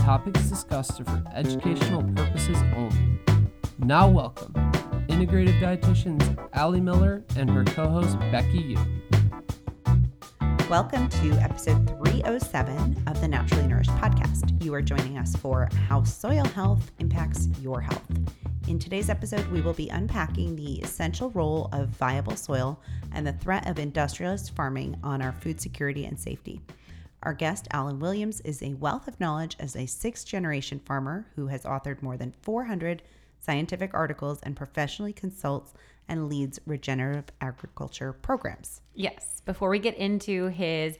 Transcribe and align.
topics 0.00 0.48
discussed 0.48 0.98
are 1.00 1.04
for 1.04 1.22
educational 1.34 2.02
purposes 2.14 2.56
only. 2.74 3.20
Now, 3.78 4.08
welcome 4.08 4.54
integrative 5.08 5.60
dietitians 5.60 6.48
Ali 6.54 6.80
Miller 6.80 7.22
and 7.36 7.50
her 7.50 7.64
co 7.64 7.86
host 7.86 8.18
Becky 8.32 8.58
Yu. 8.58 8.78
Welcome 10.70 11.08
to 11.10 11.32
episode 11.32 11.86
307 11.98 13.02
of 13.06 13.20
the 13.20 13.28
Naturally 13.28 13.66
Nourished 13.66 13.90
podcast. 13.90 14.62
You 14.64 14.72
are 14.72 14.80
joining 14.80 15.18
us 15.18 15.36
for 15.36 15.68
How 15.88 16.02
Soil 16.04 16.46
Health 16.46 16.90
Impacts 16.98 17.48
Your 17.60 17.82
Health. 17.82 18.02
In 18.68 18.78
today's 18.78 19.10
episode, 19.10 19.46
we 19.48 19.60
will 19.60 19.74
be 19.74 19.90
unpacking 19.90 20.56
the 20.56 20.80
essential 20.80 21.30
role 21.30 21.68
of 21.72 21.88
viable 21.88 22.36
soil 22.36 22.80
and 23.12 23.26
the 23.26 23.32
threat 23.34 23.68
of 23.68 23.78
industrialist 23.78 24.54
farming 24.54 24.96
on 25.02 25.20
our 25.20 25.32
food 25.32 25.60
security 25.60 26.06
and 26.06 26.18
safety. 26.18 26.62
Our 27.22 27.34
guest, 27.34 27.68
Allen 27.70 27.98
Williams, 28.00 28.40
is 28.40 28.62
a 28.62 28.74
wealth 28.74 29.06
of 29.06 29.20
knowledge 29.20 29.54
as 29.58 29.76
a 29.76 29.84
sixth 29.84 30.26
generation 30.26 30.80
farmer 30.80 31.26
who 31.36 31.48
has 31.48 31.64
authored 31.64 32.00
more 32.00 32.16
than 32.16 32.32
400 32.40 33.02
scientific 33.38 33.92
articles 33.92 34.40
and 34.42 34.56
professionally 34.56 35.12
consults 35.12 35.74
and 36.08 36.28
leads 36.28 36.60
regenerative 36.66 37.26
agriculture 37.40 38.12
programs. 38.12 38.80
Yes. 38.94 39.42
Before 39.44 39.68
we 39.68 39.78
get 39.78 39.96
into 39.96 40.46
his 40.48 40.96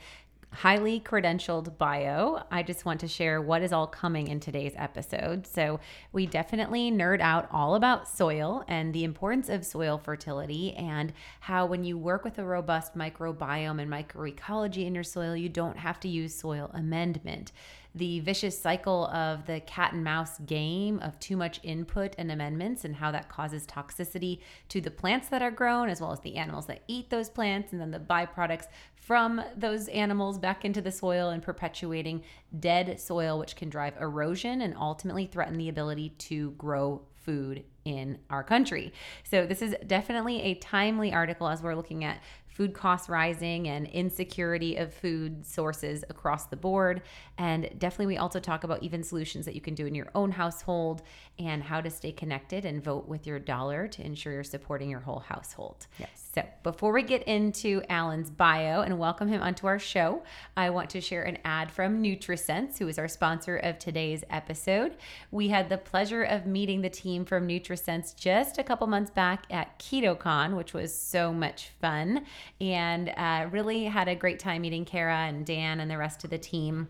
highly 0.52 1.00
credentialed 1.00 1.78
bio, 1.78 2.42
I 2.50 2.62
just 2.62 2.84
want 2.84 3.00
to 3.00 3.08
share 3.08 3.40
what 3.40 3.62
is 3.62 3.72
all 3.72 3.86
coming 3.86 4.28
in 4.28 4.40
today's 4.40 4.74
episode. 4.76 5.46
So, 5.46 5.80
we 6.12 6.26
definitely 6.26 6.90
nerd 6.90 7.20
out 7.20 7.48
all 7.52 7.74
about 7.74 8.08
soil 8.08 8.64
and 8.68 8.92
the 8.92 9.04
importance 9.04 9.48
of 9.48 9.64
soil 9.64 9.98
fertility, 9.98 10.74
and 10.74 11.12
how 11.40 11.66
when 11.66 11.84
you 11.84 11.96
work 11.96 12.24
with 12.24 12.38
a 12.38 12.44
robust 12.44 12.96
microbiome 12.96 13.80
and 13.80 13.90
microecology 13.90 14.86
in 14.86 14.94
your 14.94 15.04
soil, 15.04 15.36
you 15.36 15.48
don't 15.48 15.78
have 15.78 16.00
to 16.00 16.08
use 16.08 16.34
soil 16.34 16.70
amendment 16.74 17.52
the 17.94 18.20
vicious 18.20 18.58
cycle 18.58 19.06
of 19.06 19.46
the 19.46 19.60
cat 19.60 19.92
and 19.92 20.04
mouse 20.04 20.38
game 20.40 20.98
of 21.00 21.18
too 21.18 21.36
much 21.36 21.60
input 21.62 22.14
and 22.18 22.30
amendments 22.30 22.84
and 22.84 22.96
how 22.96 23.10
that 23.10 23.28
causes 23.28 23.66
toxicity 23.66 24.40
to 24.68 24.80
the 24.80 24.90
plants 24.90 25.28
that 25.28 25.42
are 25.42 25.50
grown 25.50 25.88
as 25.88 26.00
well 26.00 26.12
as 26.12 26.20
the 26.20 26.36
animals 26.36 26.66
that 26.66 26.82
eat 26.86 27.10
those 27.10 27.28
plants 27.28 27.72
and 27.72 27.80
then 27.80 27.90
the 27.90 27.98
byproducts 27.98 28.66
from 28.94 29.42
those 29.56 29.88
animals 29.88 30.38
back 30.38 30.64
into 30.64 30.80
the 30.80 30.92
soil 30.92 31.30
and 31.30 31.42
perpetuating 31.42 32.22
dead 32.60 33.00
soil 33.00 33.38
which 33.38 33.56
can 33.56 33.68
drive 33.68 33.96
erosion 34.00 34.60
and 34.60 34.76
ultimately 34.76 35.26
threaten 35.26 35.58
the 35.58 35.68
ability 35.68 36.10
to 36.10 36.52
grow 36.52 37.02
food 37.20 37.64
in 37.84 38.18
our 38.28 38.42
country. 38.42 38.92
So, 39.24 39.46
this 39.46 39.62
is 39.62 39.74
definitely 39.86 40.42
a 40.42 40.54
timely 40.54 41.12
article 41.12 41.48
as 41.48 41.62
we're 41.62 41.74
looking 41.74 42.04
at 42.04 42.20
food 42.60 42.74
costs 42.74 43.08
rising 43.08 43.68
and 43.68 43.86
insecurity 43.86 44.76
of 44.76 44.92
food 44.92 45.46
sources 45.46 46.04
across 46.10 46.44
the 46.44 46.56
board. 46.56 47.00
And 47.38 47.70
definitely, 47.78 48.04
we 48.04 48.18
also 48.18 48.38
talk 48.38 48.64
about 48.64 48.82
even 48.82 49.02
solutions 49.02 49.46
that 49.46 49.54
you 49.54 49.62
can 49.62 49.74
do 49.74 49.86
in 49.86 49.94
your 49.94 50.08
own 50.14 50.30
household 50.30 51.00
and 51.38 51.62
how 51.62 51.80
to 51.80 51.88
stay 51.88 52.12
connected 52.12 52.66
and 52.66 52.84
vote 52.84 53.08
with 53.08 53.26
your 53.26 53.38
dollar 53.38 53.88
to 53.88 54.04
ensure 54.04 54.34
you're 54.34 54.44
supporting 54.44 54.90
your 54.90 55.00
whole 55.00 55.20
household. 55.20 55.86
Yes. 55.98 56.28
So, 56.34 56.44
before 56.62 56.92
we 56.92 57.02
get 57.02 57.22
into 57.22 57.82
Allen's 57.88 58.28
bio 58.28 58.82
and 58.82 58.98
welcome 58.98 59.26
him 59.26 59.40
onto 59.40 59.66
our 59.66 59.78
show, 59.78 60.22
I 60.54 60.68
want 60.68 60.90
to 60.90 61.00
share 61.00 61.22
an 61.22 61.38
ad 61.46 61.70
from 61.70 62.02
NutriSense, 62.02 62.78
who 62.78 62.88
is 62.88 62.98
our 62.98 63.08
sponsor 63.08 63.56
of 63.56 63.78
today's 63.78 64.22
episode. 64.28 64.98
We 65.30 65.48
had 65.48 65.70
the 65.70 65.78
pleasure 65.78 66.24
of 66.24 66.44
meeting 66.44 66.82
the 66.82 66.90
team 66.90 67.24
from 67.24 67.48
NutriSense 67.48 68.14
just 68.14 68.58
a 68.58 68.62
couple 68.62 68.86
months 68.86 69.10
back 69.10 69.46
at 69.48 69.78
KetoCon, 69.78 70.56
which 70.58 70.74
was 70.74 70.94
so 70.94 71.32
much 71.32 71.70
fun 71.80 72.26
and 72.60 73.12
uh, 73.16 73.48
really 73.50 73.84
had 73.84 74.08
a 74.08 74.14
great 74.14 74.38
time 74.38 74.62
meeting 74.62 74.84
Kara 74.84 75.26
and 75.26 75.44
Dan 75.44 75.80
and 75.80 75.90
the 75.90 75.98
rest 75.98 76.24
of 76.24 76.30
the 76.30 76.38
team. 76.38 76.88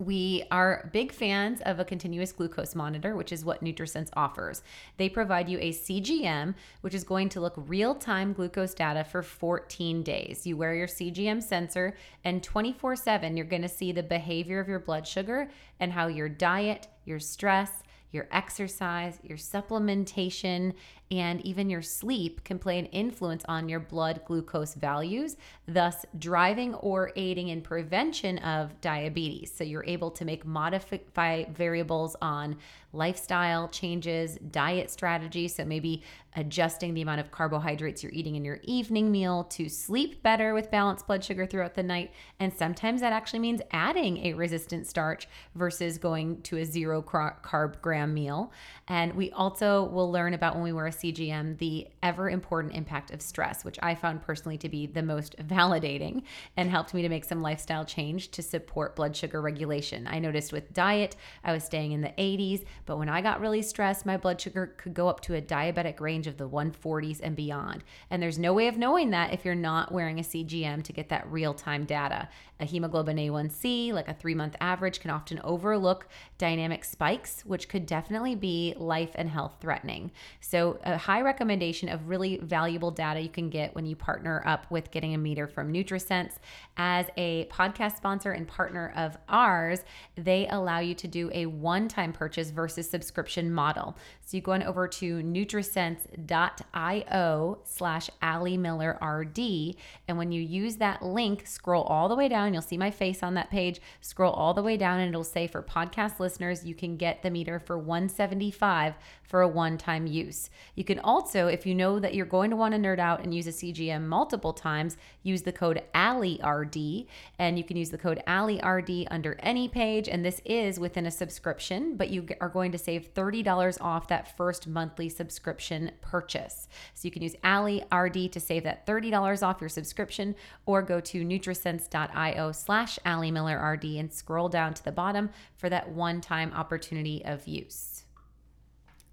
We 0.00 0.44
are 0.52 0.88
big 0.92 1.10
fans 1.10 1.60
of 1.62 1.80
a 1.80 1.84
continuous 1.84 2.30
glucose 2.30 2.76
monitor, 2.76 3.16
which 3.16 3.32
is 3.32 3.44
what 3.44 3.64
NutriSense 3.64 4.10
offers. 4.12 4.62
They 4.96 5.08
provide 5.08 5.48
you 5.48 5.58
a 5.58 5.72
CGM, 5.72 6.54
which 6.82 6.94
is 6.94 7.02
going 7.02 7.30
to 7.30 7.40
look 7.40 7.54
real 7.56 7.96
time 7.96 8.32
glucose 8.32 8.74
data 8.74 9.02
for 9.02 9.24
14 9.24 10.04
days. 10.04 10.46
You 10.46 10.56
wear 10.56 10.72
your 10.72 10.86
CGM 10.86 11.42
sensor, 11.42 11.96
and 12.22 12.44
24 12.44 12.94
7, 12.94 13.36
you're 13.36 13.44
going 13.44 13.62
to 13.62 13.68
see 13.68 13.90
the 13.90 14.04
behavior 14.04 14.60
of 14.60 14.68
your 14.68 14.78
blood 14.78 15.04
sugar 15.04 15.50
and 15.80 15.92
how 15.92 16.06
your 16.06 16.28
diet, 16.28 16.86
your 17.04 17.18
stress, 17.18 17.82
your 18.12 18.28
exercise, 18.30 19.18
your 19.22 19.36
supplementation, 19.36 20.74
and 21.10 21.44
even 21.44 21.70
your 21.70 21.82
sleep 21.82 22.44
can 22.44 22.58
play 22.58 22.78
an 22.78 22.86
influence 22.86 23.44
on 23.48 23.68
your 23.68 23.80
blood 23.80 24.20
glucose 24.26 24.74
values, 24.74 25.36
thus 25.66 26.04
driving 26.18 26.74
or 26.74 27.12
aiding 27.16 27.48
in 27.48 27.62
prevention 27.62 28.38
of 28.38 28.78
diabetes. 28.80 29.52
So 29.54 29.64
you're 29.64 29.84
able 29.86 30.10
to 30.12 30.24
make 30.24 30.44
modify 30.44 31.44
variables 31.46 32.16
on 32.20 32.56
lifestyle 32.92 33.68
changes, 33.68 34.38
diet 34.50 34.90
strategy. 34.90 35.46
So 35.48 35.64
maybe 35.64 36.02
adjusting 36.36 36.94
the 36.94 37.02
amount 37.02 37.20
of 37.20 37.30
carbohydrates 37.30 38.02
you're 38.02 38.12
eating 38.12 38.36
in 38.36 38.44
your 38.44 38.60
evening 38.62 39.10
meal 39.10 39.44
to 39.44 39.68
sleep 39.68 40.22
better 40.22 40.54
with 40.54 40.70
balanced 40.70 41.06
blood 41.06 41.24
sugar 41.24 41.46
throughout 41.46 41.74
the 41.74 41.82
night. 41.82 42.12
And 42.38 42.52
sometimes 42.52 43.00
that 43.00 43.12
actually 43.12 43.40
means 43.40 43.60
adding 43.72 44.24
a 44.26 44.34
resistant 44.34 44.86
starch 44.86 45.28
versus 45.54 45.98
going 45.98 46.42
to 46.42 46.58
a 46.58 46.64
zero 46.64 47.02
carb 47.02 47.80
gram 47.82 48.14
meal. 48.14 48.52
And 48.88 49.14
we 49.14 49.30
also 49.32 49.84
will 49.84 50.10
learn 50.10 50.32
about 50.32 50.54
when 50.54 50.64
we 50.64 50.72
wear 50.72 50.86
a 50.86 50.90
CGM 50.90 51.58
the 51.58 51.86
ever 52.02 52.30
important 52.30 52.74
impact 52.74 53.10
of 53.10 53.20
stress, 53.20 53.62
which 53.64 53.78
I 53.82 53.94
found 53.94 54.22
personally 54.22 54.56
to 54.58 54.68
be 54.68 54.86
the 54.86 55.02
most 55.02 55.36
validating 55.46 56.22
and 56.56 56.70
helped 56.70 56.94
me 56.94 57.02
to 57.02 57.08
make 57.08 57.24
some 57.24 57.42
lifestyle 57.42 57.84
change 57.84 58.30
to 58.30 58.42
support 58.42 58.96
blood 58.96 59.14
sugar 59.14 59.42
regulation. 59.42 60.06
I 60.06 60.18
noticed 60.18 60.52
with 60.52 60.72
diet, 60.72 61.16
I 61.44 61.52
was 61.52 61.64
staying 61.64 61.92
in 61.92 62.00
the 62.00 62.14
80s, 62.18 62.64
but 62.86 62.98
when 62.98 63.10
I 63.10 63.20
got 63.20 63.40
really 63.40 63.62
stressed, 63.62 64.06
my 64.06 64.16
blood 64.16 64.40
sugar 64.40 64.74
could 64.78 64.94
go 64.94 65.08
up 65.08 65.20
to 65.20 65.34
a 65.34 65.42
diabetic 65.42 66.00
range 66.00 66.26
of 66.26 66.38
the 66.38 66.48
140s 66.48 67.20
and 67.22 67.36
beyond. 67.36 67.84
And 68.10 68.22
there's 68.22 68.38
no 68.38 68.54
way 68.54 68.68
of 68.68 68.78
knowing 68.78 69.10
that 69.10 69.34
if 69.34 69.44
you're 69.44 69.54
not 69.54 69.92
wearing 69.92 70.18
a 70.18 70.22
CGM 70.22 70.82
to 70.84 70.92
get 70.94 71.10
that 71.10 71.30
real 71.30 71.52
time 71.52 71.84
data. 71.84 72.28
A 72.60 72.64
hemoglobin 72.64 73.18
A1C, 73.18 73.92
like 73.92 74.08
a 74.08 74.14
three 74.14 74.34
month 74.34 74.56
average, 74.60 74.98
can 74.98 75.12
often 75.12 75.40
overlook 75.44 76.08
dynamic 76.38 76.84
spikes, 76.84 77.44
which 77.46 77.68
could 77.68 77.86
definitely 77.86 78.34
be 78.34 78.74
life 78.76 79.12
and 79.14 79.28
health 79.28 79.54
threatening. 79.60 80.10
So, 80.40 80.80
a 80.82 80.96
high 80.96 81.20
recommendation 81.20 81.88
of 81.88 82.08
really 82.08 82.38
valuable 82.38 82.90
data 82.90 83.20
you 83.20 83.28
can 83.28 83.48
get 83.48 83.76
when 83.76 83.86
you 83.86 83.94
partner 83.94 84.42
up 84.44 84.68
with 84.70 84.90
getting 84.90 85.14
a 85.14 85.18
meter 85.18 85.46
from 85.46 85.72
NutriSense. 85.72 86.32
As 86.76 87.06
a 87.16 87.44
podcast 87.46 87.96
sponsor 87.96 88.32
and 88.32 88.48
partner 88.48 88.92
of 88.96 89.16
ours, 89.28 89.84
they 90.16 90.48
allow 90.48 90.80
you 90.80 90.94
to 90.94 91.06
do 91.06 91.30
a 91.32 91.46
one 91.46 91.86
time 91.86 92.12
purchase 92.12 92.50
versus 92.50 92.90
subscription 92.90 93.52
model. 93.52 93.96
So, 94.26 94.36
you 94.36 94.42
go 94.42 94.50
on 94.52 94.64
over 94.64 94.88
to 94.88 95.22
nutrisense.io 95.22 97.58
slash 97.64 98.10
Ali 98.20 98.56
Miller 98.56 98.98
RD. 99.00 99.76
And 100.08 100.18
when 100.18 100.32
you 100.32 100.42
use 100.42 100.74
that 100.76 101.02
link, 101.02 101.46
scroll 101.46 101.84
all 101.84 102.08
the 102.08 102.16
way 102.16 102.28
down 102.28 102.47
down. 102.48 102.54
You'll 102.54 102.62
see 102.62 102.78
my 102.78 102.90
face 102.90 103.22
on 103.22 103.34
that 103.34 103.50
page. 103.50 103.80
Scroll 104.00 104.32
all 104.32 104.54
the 104.54 104.62
way 104.62 104.76
down 104.76 105.00
and 105.00 105.08
it'll 105.08 105.24
say 105.24 105.46
for 105.46 105.62
podcast 105.62 106.18
listeners, 106.18 106.64
you 106.64 106.74
can 106.74 106.96
get 106.96 107.22
the 107.22 107.30
meter 107.30 107.58
for 107.58 107.78
175 107.78 108.94
for 109.22 109.42
a 109.42 109.48
one-time 109.48 110.06
use. 110.06 110.48
You 110.74 110.84
can 110.84 110.98
also, 111.00 111.48
if 111.48 111.66
you 111.66 111.74
know 111.74 111.98
that 111.98 112.14
you're 112.14 112.24
going 112.24 112.50
to 112.50 112.56
want 112.56 112.72
to 112.72 112.80
nerd 112.80 112.98
out 112.98 113.22
and 113.22 113.34
use 113.34 113.46
a 113.46 113.50
CGM 113.50 114.06
multiple 114.06 114.54
times, 114.54 114.96
use 115.22 115.42
the 115.42 115.52
code 115.52 115.82
ALIRD 115.94 117.06
and 117.38 117.58
you 117.58 117.64
can 117.64 117.76
use 117.76 117.90
the 117.90 117.98
code 117.98 118.22
ALIRD 118.26 119.06
under 119.10 119.38
any 119.40 119.68
page 119.68 120.08
and 120.08 120.24
this 120.24 120.40
is 120.46 120.80
within 120.80 121.04
a 121.04 121.10
subscription, 121.10 121.96
but 121.96 122.08
you 122.08 122.26
are 122.40 122.48
going 122.48 122.72
to 122.72 122.78
save 122.78 123.12
$30 123.12 123.78
off 123.82 124.08
that 124.08 124.36
first 124.36 124.66
monthly 124.66 125.10
subscription 125.10 125.90
purchase. 126.00 126.68
So 126.94 127.06
you 127.06 127.10
can 127.10 127.22
use 127.22 127.36
ALIRD 127.44 128.32
to 128.32 128.40
save 128.40 128.64
that 128.64 128.86
$30 128.86 129.46
off 129.46 129.60
your 129.60 129.68
subscription 129.68 130.34
or 130.64 130.80
go 130.80 131.00
to 131.00 131.24
nutrisense.io 131.24 132.37
slash 132.52 132.98
Ali 133.04 133.30
Miller 133.30 133.58
RD 133.72 133.84
and 133.84 134.12
scroll 134.12 134.48
down 134.48 134.74
to 134.74 134.84
the 134.84 134.92
bottom 134.92 135.30
for 135.56 135.68
that 135.68 135.90
one 135.90 136.20
time 136.20 136.52
opportunity 136.54 137.24
of 137.24 137.46
use. 137.46 138.04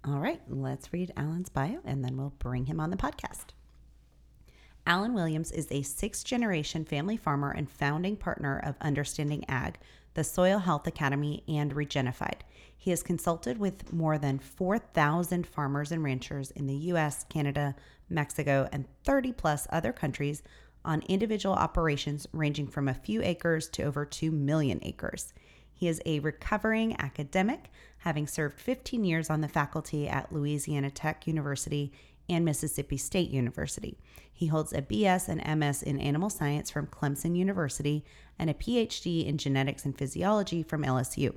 All 0.06 0.20
right, 0.20 0.40
let's 0.48 0.92
read 0.92 1.12
Allen's 1.16 1.48
bio 1.48 1.80
and 1.84 2.04
then 2.04 2.16
we'll 2.16 2.34
bring 2.38 2.66
him 2.66 2.78
on 2.78 2.90
the 2.90 2.96
podcast. 2.96 3.46
Allen 4.86 5.14
Williams 5.14 5.50
is 5.50 5.66
a 5.70 5.82
sixth 5.82 6.24
generation 6.24 6.84
family 6.84 7.16
farmer 7.16 7.50
and 7.50 7.68
founding 7.68 8.16
partner 8.16 8.60
of 8.64 8.76
Understanding 8.80 9.44
Ag, 9.48 9.78
the 10.14 10.22
Soil 10.22 10.60
Health 10.60 10.86
Academy, 10.86 11.42
and 11.48 11.74
Regenified. 11.74 12.42
He 12.76 12.90
has 12.90 13.02
consulted 13.02 13.58
with 13.58 13.92
more 13.92 14.16
than 14.16 14.38
4,000 14.38 15.44
farmers 15.44 15.90
and 15.90 16.04
ranchers 16.04 16.52
in 16.52 16.66
the 16.66 16.76
US, 16.92 17.24
Canada, 17.24 17.74
Mexico, 18.08 18.68
and 18.70 18.86
30 19.02 19.32
plus 19.32 19.66
other 19.70 19.92
countries 19.92 20.42
on 20.86 21.02
individual 21.02 21.54
operations 21.54 22.26
ranging 22.32 22.68
from 22.68 22.88
a 22.88 22.94
few 22.94 23.22
acres 23.22 23.68
to 23.68 23.82
over 23.82 24.06
2 24.06 24.30
million 24.30 24.78
acres. 24.82 25.34
He 25.74 25.88
is 25.88 26.00
a 26.06 26.20
recovering 26.20 26.98
academic, 26.98 27.70
having 27.98 28.26
served 28.26 28.58
15 28.58 29.04
years 29.04 29.28
on 29.28 29.42
the 29.42 29.48
faculty 29.48 30.08
at 30.08 30.32
Louisiana 30.32 30.90
Tech 30.90 31.26
University 31.26 31.92
and 32.28 32.44
Mississippi 32.44 32.96
State 32.96 33.30
University. 33.30 33.98
He 34.32 34.46
holds 34.46 34.72
a 34.72 34.82
BS 34.82 35.28
and 35.28 35.60
MS 35.60 35.82
in 35.82 36.00
animal 36.00 36.30
science 36.30 36.70
from 36.70 36.86
Clemson 36.86 37.36
University 37.36 38.04
and 38.38 38.48
a 38.48 38.54
PhD 38.54 39.26
in 39.26 39.38
genetics 39.38 39.84
and 39.84 39.96
physiology 39.96 40.62
from 40.62 40.82
LSU. 40.82 41.34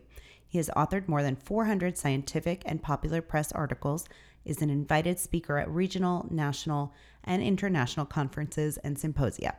He 0.48 0.57
has 0.57 0.69
authored 0.75 1.07
more 1.07 1.22
than 1.22 1.36
400 1.36 1.98
scientific 1.98 2.63
and 2.66 2.81
popular 2.81 3.22
press 3.22 3.52
articles, 3.52 4.06
is 4.45 4.62
an 4.62 4.69
invited 4.69 5.19
speaker 5.19 5.57
at 5.57 5.69
regional, 5.69 6.28
national, 6.31 6.94
and 7.24 7.42
international 7.42 8.06
conferences 8.06 8.77
and 8.77 8.98
symposia. 8.98 9.56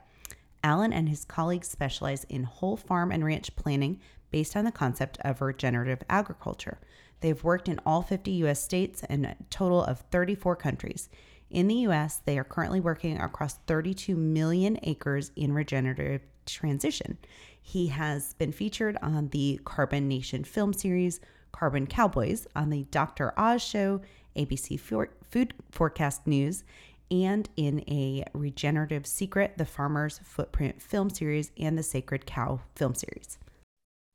Allen 0.63 0.93
and 0.93 1.09
his 1.09 1.25
colleagues 1.25 1.69
specialize 1.69 2.25
in 2.25 2.45
whole 2.45 2.77
farm 2.77 3.11
and 3.11 3.25
ranch 3.25 3.55
planning 3.57 4.01
based 4.31 4.57
on 4.57 4.65
the 4.65 4.73
concept 4.73 5.19
of 5.23 5.41
regenerative 5.41 6.03
agriculture. 6.09 6.79
They've 7.21 7.43
worked 7.43 7.69
in 7.69 7.81
all 7.85 8.03
50 8.03 8.31
U.S. 8.33 8.63
states 8.63 9.03
and 9.09 9.27
a 9.27 9.37
total 9.51 9.83
of 9.83 10.01
34 10.11 10.57
countries. 10.57 11.09
In 11.51 11.67
the 11.67 11.75
U.S., 11.77 12.21
they 12.25 12.39
are 12.39 12.45
currently 12.45 12.81
working 12.81 13.21
across 13.21 13.55
32 13.67 14.17
million 14.17 14.79
acres 14.83 15.33
in 15.35 15.53
regenerative 15.53 16.23
transition. 16.47 17.19
He 17.61 17.89
has 17.89 18.35
been 18.35 18.53
featured 18.53 18.97
on 19.03 19.29
the 19.29 19.61
Carbon 19.65 20.09
Nation 20.09 20.45
film 20.45 20.73
series, 20.73 21.21
Carbon 21.53 21.87
Cowboys, 21.87 22.47
on 22.55 22.71
the 22.71 22.85
Dr. 22.85 23.35
Oz 23.39 23.63
show, 23.63 24.01
ABC 24.37 24.79
Food 24.79 25.55
Forecast 25.71 26.27
News, 26.27 26.65
and 27.11 27.49
in 27.57 27.81
a 27.89 28.25
Regenerative 28.33 29.07
Secret, 29.07 29.55
the 29.57 29.65
Farmer's 29.65 30.21
Footprint 30.23 30.81
film 30.81 31.11
series, 31.11 31.51
and 31.59 31.77
the 31.77 31.83
Sacred 31.83 32.27
Cow 32.27 32.61
film 32.75 32.95
series. 32.95 33.39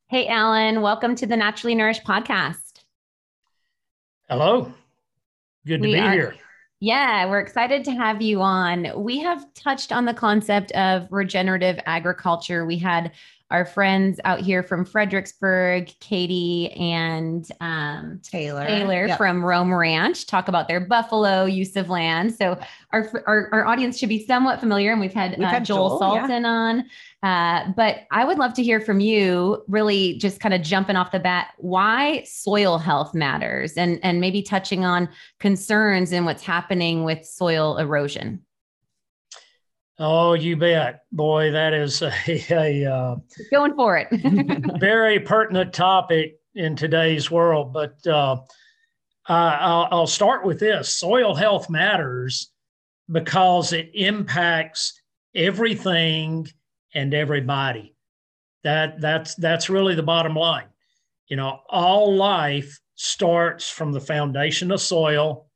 Hey, 0.08 0.28
Allen, 0.28 0.82
welcome 0.82 1.16
to 1.16 1.26
the 1.26 1.36
Naturally 1.36 1.76
Nourished 1.76 2.04
podcast. 2.04 2.84
Hello. 4.30 4.72
Good 5.66 5.82
to 5.82 5.88
we 5.88 5.94
be 5.94 6.00
are, 6.00 6.12
here. 6.12 6.36
Yeah, 6.80 7.30
we're 7.30 7.40
excited 7.40 7.84
to 7.86 7.92
have 7.92 8.22
you 8.22 8.42
on. 8.42 8.92
We 9.04 9.20
have 9.20 9.52
touched 9.54 9.92
on 9.92 10.06
the 10.06 10.14
concept 10.14 10.72
of 10.74 11.08
regenerative 11.12 11.80
agriculture. 11.86 12.66
We 12.66 12.78
had 12.78 13.12
our 13.52 13.66
friends 13.66 14.20
out 14.26 14.40
here 14.40 14.64
from 14.64 14.84
Fredericksburg, 14.84 15.94
Katie 16.00 16.72
and 16.72 17.48
um, 17.62 18.20
Taylor, 18.24 18.66
Taylor 18.66 19.06
yep. 19.08 19.18
from 19.18 19.46
Roam 19.46 19.74
Ranch, 19.74 20.26
talk 20.26 20.48
about 20.48 20.68
their 20.68 20.80
buffalo 20.80 21.46
use 21.46 21.76
of 21.76 21.90
land. 21.90 22.34
So 22.34 22.60
our, 22.92 23.24
our, 23.28 23.50
our 23.52 23.66
audience 23.68 24.00
should 24.00 24.10
be 24.10 24.26
somewhat 24.26 24.60
familiar, 24.60 24.92
and 24.92 25.00
we've 25.00 25.14
had, 25.14 25.38
we've 25.38 25.48
uh, 25.48 25.52
had 25.52 25.66
Joel, 25.66 26.00
Joel 26.00 26.18
Salatin 26.18 26.42
yeah. 26.42 26.48
on. 26.48 26.86
Uh, 27.22 27.72
but 27.76 28.02
I 28.12 28.24
would 28.24 28.38
love 28.38 28.54
to 28.54 28.64
hear 28.64 28.80
from 28.80 29.00
you, 29.00 29.64
really 29.68 30.18
just 30.18 30.40
kind 30.40 30.54
of 30.54 30.62
jumping 30.62 30.96
off 30.96 31.12
the 31.12 31.20
bat, 31.20 31.54
why 31.58 32.24
soil 32.24 32.78
health 32.78 33.16
matters, 33.16 33.74
and 33.74 34.00
and 34.04 34.22
maybe 34.22 34.44
touching 34.44 34.86
on 34.86 35.10
concerns 35.40 36.12
and 36.12 36.26
what's 36.26 36.44
happening 36.44 37.04
with 37.04 37.26
soil 37.26 37.78
erosion. 37.78 38.45
Oh, 39.98 40.34
you 40.34 40.58
bet. 40.58 41.04
Boy, 41.12 41.52
that 41.52 41.74
is 41.74 42.02
a, 42.02 42.14
a 42.28 42.86
uh, 42.86 43.16
going 43.52 43.76
for 43.76 43.98
it. 43.98 44.08
very 44.80 45.20
pertinent 45.20 45.74
topic 45.74 46.40
in 46.54 46.76
today's 46.76 47.32
world. 47.32 47.74
But 47.74 48.06
uh, 48.08 48.38
I'll, 49.28 49.88
I'll 49.92 50.08
start 50.08 50.46
with 50.46 50.60
this 50.60 50.90
soil 50.90 51.36
health 51.36 51.70
matters 51.70 52.52
because 53.12 53.74
it 53.74 53.92
impacts 53.94 55.00
everything 55.34 56.48
and 56.94 57.14
everybody. 57.14 57.96
That, 58.64 59.00
that's, 59.00 59.36
that's 59.36 59.70
really 59.70 59.96
the 59.96 60.04
bottom 60.04 60.36
line. 60.36 60.68
You 61.28 61.38
know, 61.38 61.60
all 61.70 62.16
life 62.16 62.80
starts 62.96 63.70
from 63.70 63.92
the 63.92 64.00
foundation 64.00 64.72
of 64.72 64.82
soil, 64.82 65.50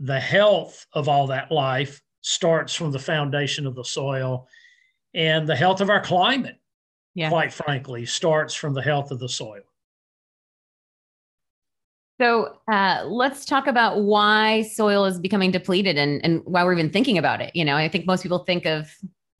the 0.00 0.20
health 0.20 0.86
of 0.92 1.08
all 1.08 1.28
that 1.28 1.50
life 1.50 2.01
starts 2.22 2.74
from 2.74 2.90
the 2.90 2.98
foundation 2.98 3.66
of 3.66 3.74
the 3.74 3.84
soil. 3.84 4.48
And 5.14 5.46
the 5.46 5.56
health 5.56 5.80
of 5.80 5.90
our 5.90 6.00
climate, 6.00 6.58
yeah. 7.14 7.28
quite 7.28 7.52
frankly, 7.52 8.06
starts 8.06 8.54
from 8.54 8.72
the 8.72 8.82
health 8.82 9.10
of 9.10 9.18
the 9.18 9.28
soil. 9.28 9.60
So 12.20 12.56
uh, 12.70 13.04
let's 13.06 13.44
talk 13.44 13.66
about 13.66 14.02
why 14.02 14.62
soil 14.62 15.04
is 15.04 15.18
becoming 15.18 15.50
depleted 15.50 15.98
and, 15.98 16.24
and 16.24 16.40
why 16.44 16.64
we're 16.64 16.74
even 16.74 16.90
thinking 16.90 17.18
about 17.18 17.40
it. 17.40 17.54
You 17.54 17.64
know, 17.64 17.76
I 17.76 17.88
think 17.88 18.06
most 18.06 18.22
people 18.22 18.38
think 18.38 18.64
of 18.64 18.90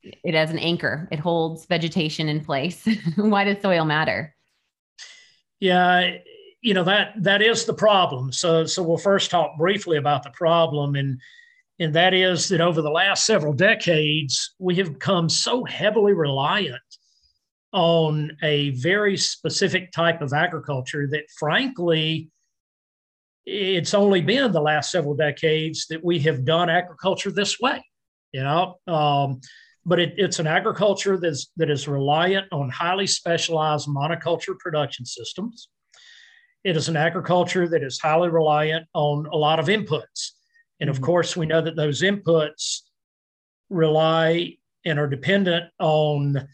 it 0.03 0.35
as 0.35 0.51
an 0.51 0.59
anchor, 0.59 1.09
it 1.13 1.21
holds 1.21 1.65
vegetation 1.67 2.29
in 2.29 2.45
place. 2.45 2.87
why 3.17 3.45
does 3.45 3.63
soil 3.63 3.85
matter? 3.85 4.35
Yeah, 5.61 6.17
you 6.61 6.75
know 6.75 6.83
that 6.85 7.15
that 7.23 7.41
is 7.41 7.65
the 7.65 7.75
problem. 7.75 8.33
So 8.33 8.67
so 8.67 8.83
we'll 8.83 8.99
first 8.99 9.31
talk 9.31 9.57
briefly 9.57 9.97
about 9.97 10.25
the 10.25 10.31
problem 10.31 10.97
and 10.97 11.21
and 11.79 11.95
that 11.95 12.15
is 12.15 12.49
that 12.49 12.61
over 12.61 12.83
the 12.83 12.91
last 12.91 13.27
several 13.27 13.53
decades, 13.53 14.55
we 14.59 14.77
have 14.77 14.95
become 14.95 15.29
so 15.29 15.65
heavily 15.65 16.13
reliant 16.13 16.81
on 17.73 18.37
a 18.43 18.71
very 18.71 19.17
specific 19.17 19.93
type 19.93 20.21
of 20.21 20.33
agriculture 20.33 21.09
that, 21.11 21.25
frankly, 21.39 22.31
it's 23.47 23.95
only 23.95 24.21
been 24.21 24.53
the 24.53 24.61
last 24.61 24.91
several 24.91 25.15
decades 25.15 25.87
that 25.89 26.05
we 26.05 26.19
have 26.21 26.45
done 26.45 26.69
agriculture 26.69 27.31
this 27.31 27.59
way. 27.59 27.83
You 28.33 28.43
know, 28.43 28.79
um, 28.87 29.41
but 29.85 29.99
it, 29.99 30.15
it's 30.17 30.39
an 30.39 30.47
agriculture 30.47 31.19
that's, 31.19 31.51
that 31.57 31.71
is 31.71 31.89
reliant 31.89 32.47
on 32.53 32.71
highly 32.71 33.07
specialized 33.07 33.89
monoculture 33.89 34.59
production 34.59 35.05
systems. 35.05 35.69
It 36.65 36.77
is 36.77 36.89
an 36.89 36.97
agriculture 36.97 37.69
that 37.69 37.83
is 37.83 37.99
highly 37.99 38.29
reliant 38.29 38.87
on 38.95 39.27
a 39.27 39.37
lot 39.37 39.59
of 39.59 39.67
inputs. 39.67 40.31
And 40.83 40.91
of 40.91 40.97
mm-hmm. 40.97 41.05
course, 41.05 41.37
we 41.37 41.47
know 41.47 41.63
that 41.63 41.77
those 41.77 42.03
inputs 42.03 42.81
rely 43.71 44.57
and 44.85 44.99
are 44.99 45.07
dependent 45.07 45.67
on 45.79 46.49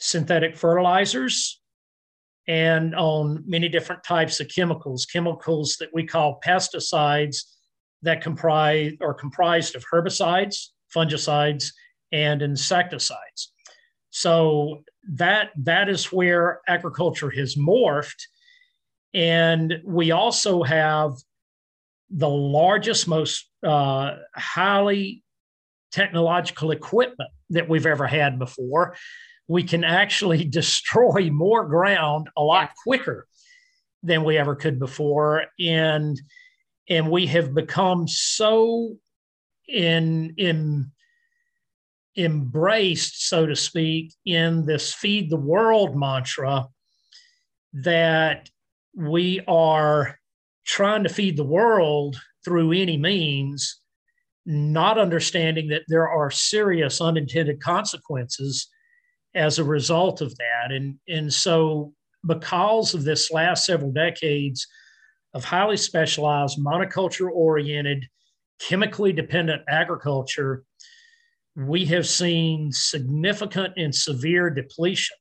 synthetic 0.00 0.56
fertilizers 0.56 1.62
and 2.48 2.96
on 2.96 3.44
many 3.46 3.68
different 3.68 4.02
types 4.02 4.40
of 4.40 4.48
chemicals, 4.48 5.06
chemicals 5.06 5.76
that 5.78 5.88
we 5.94 6.04
call 6.04 6.40
pesticides 6.44 7.44
that 8.02 8.20
comprise 8.22 8.94
are 9.00 9.14
comprised 9.14 9.76
of 9.76 9.84
herbicides, 9.90 10.70
fungicides, 10.94 11.66
and 12.10 12.42
insecticides. 12.42 13.52
So 14.10 14.82
that 15.12 15.50
that 15.58 15.88
is 15.88 16.12
where 16.12 16.60
agriculture 16.66 17.30
has 17.30 17.54
morphed. 17.54 18.20
And 19.14 19.80
we 19.84 20.10
also 20.10 20.64
have 20.64 21.12
the 22.10 22.28
largest, 22.28 23.08
most 23.08 23.48
uh, 23.64 24.16
highly 24.34 25.22
technological 25.92 26.72
equipment 26.72 27.30
that 27.50 27.68
we've 27.68 27.86
ever 27.86 28.06
had 28.06 28.38
before. 28.38 28.96
We 29.48 29.62
can 29.62 29.84
actually 29.84 30.44
destroy 30.60 31.30
more 31.30 31.66
ground 31.66 32.28
a 32.36 32.42
lot 32.42 32.70
quicker 32.82 33.26
than 34.02 34.24
we 34.24 34.36
ever 34.36 34.54
could 34.54 34.78
before. 34.78 35.46
And 35.58 36.20
and 36.88 37.10
we 37.10 37.26
have 37.28 37.54
become 37.54 38.06
so 38.06 38.96
in 39.68 40.34
in 40.36 40.90
embraced, 42.16 43.28
so 43.28 43.46
to 43.46 43.56
speak, 43.56 44.14
in 44.24 44.66
this 44.66 44.92
feed 44.94 45.30
the 45.30 45.36
world 45.36 45.96
mantra 45.96 46.66
that 47.72 48.48
we 48.94 49.40
are 49.48 50.18
trying 50.64 51.02
to 51.02 51.08
feed 51.08 51.36
the 51.36 51.44
world 51.44 52.16
through 52.44 52.72
any 52.72 52.96
means, 52.96 53.80
not 54.46 54.98
understanding 54.98 55.68
that 55.68 55.82
there 55.88 56.08
are 56.08 56.30
serious 56.30 57.00
unintended 57.00 57.60
consequences 57.60 58.68
as 59.34 59.58
a 59.58 59.64
result 59.64 60.20
of 60.20 60.36
that. 60.36 60.70
And, 60.70 60.98
and 61.08 61.32
so, 61.32 61.92
because 62.26 62.94
of 62.94 63.04
this 63.04 63.30
last 63.30 63.66
several 63.66 63.92
decades 63.92 64.66
of 65.34 65.44
highly 65.44 65.76
specialized, 65.76 66.58
monoculture 66.58 67.30
oriented, 67.30 68.06
chemically 68.60 69.12
dependent 69.12 69.62
agriculture, 69.68 70.64
we 71.56 71.84
have 71.86 72.06
seen 72.06 72.70
significant 72.72 73.74
and 73.76 73.94
severe 73.94 74.50
depletion 74.50 75.16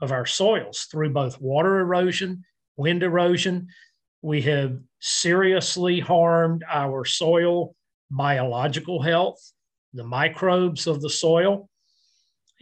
of 0.00 0.12
our 0.12 0.26
soils 0.26 0.86
through 0.90 1.10
both 1.10 1.40
water 1.40 1.80
erosion, 1.80 2.44
wind 2.76 3.02
erosion, 3.02 3.68
we 4.24 4.40
have 4.40 4.78
seriously 5.00 6.00
harmed 6.00 6.64
our 6.72 7.04
soil 7.04 7.76
biological 8.10 9.02
health, 9.02 9.38
the 9.92 10.02
microbes 10.02 10.86
of 10.86 11.02
the 11.02 11.10
soil, 11.10 11.68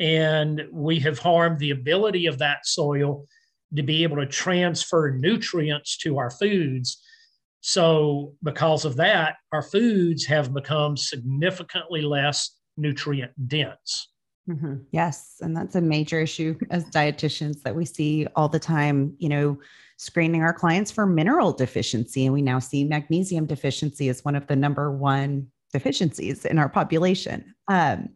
and 0.01 0.61
we 0.73 0.99
have 0.99 1.21
harmed 1.21 1.61
the 1.61 1.71
ability 1.71 2.27
of 2.27 2.37
that 2.39 2.67
soil 2.67 3.27
to 3.77 3.83
be 3.85 4.03
able 4.03 4.17
to 4.17 4.27
transfer 4.27 5.17
nutrients 5.17 5.97
to 5.99 6.19
our 6.19 6.33
foods. 6.33 7.01
So, 7.61 8.35
because 8.43 8.85
of 8.85 8.97
that, 8.97 9.37
our 9.53 9.63
foods 9.63 10.25
have 10.27 10.53
become 10.53 10.97
significantly 10.97 12.03
less 12.03 12.57
nutrient 12.77 13.31
dense. 13.47 14.09
Mm-hmm. 14.49 14.79
Yes. 14.91 15.37
And 15.41 15.57
that's 15.57 15.77
a 15.77 15.81
major 15.81 16.21
issue 16.21 16.59
as 16.71 16.85
dietitians 16.87 17.63
that 17.63 17.77
we 17.77 17.85
see 17.85 18.27
all 18.35 18.49
the 18.49 18.59
time, 18.59 19.15
you 19.19 19.29
know, 19.29 19.59
screening 20.03 20.43
our 20.43 20.53
clients 20.53 20.91
for 20.91 21.07
mineral 21.07 21.53
deficiency. 21.53 22.25
And 22.25 22.35
we 22.35 22.43
now 22.43 22.59
see 22.59 22.83
magnesium 22.83 23.47
deficiency 23.47 24.09
as 24.09 24.25
one 24.25 24.35
of 24.35 24.49
the 24.49 24.57
number 24.57 24.91
one 24.91 25.47
deficiencies 25.73 26.45
in 26.45 26.59
our 26.59 26.69
population. 26.69 27.55
Um, 27.69 28.09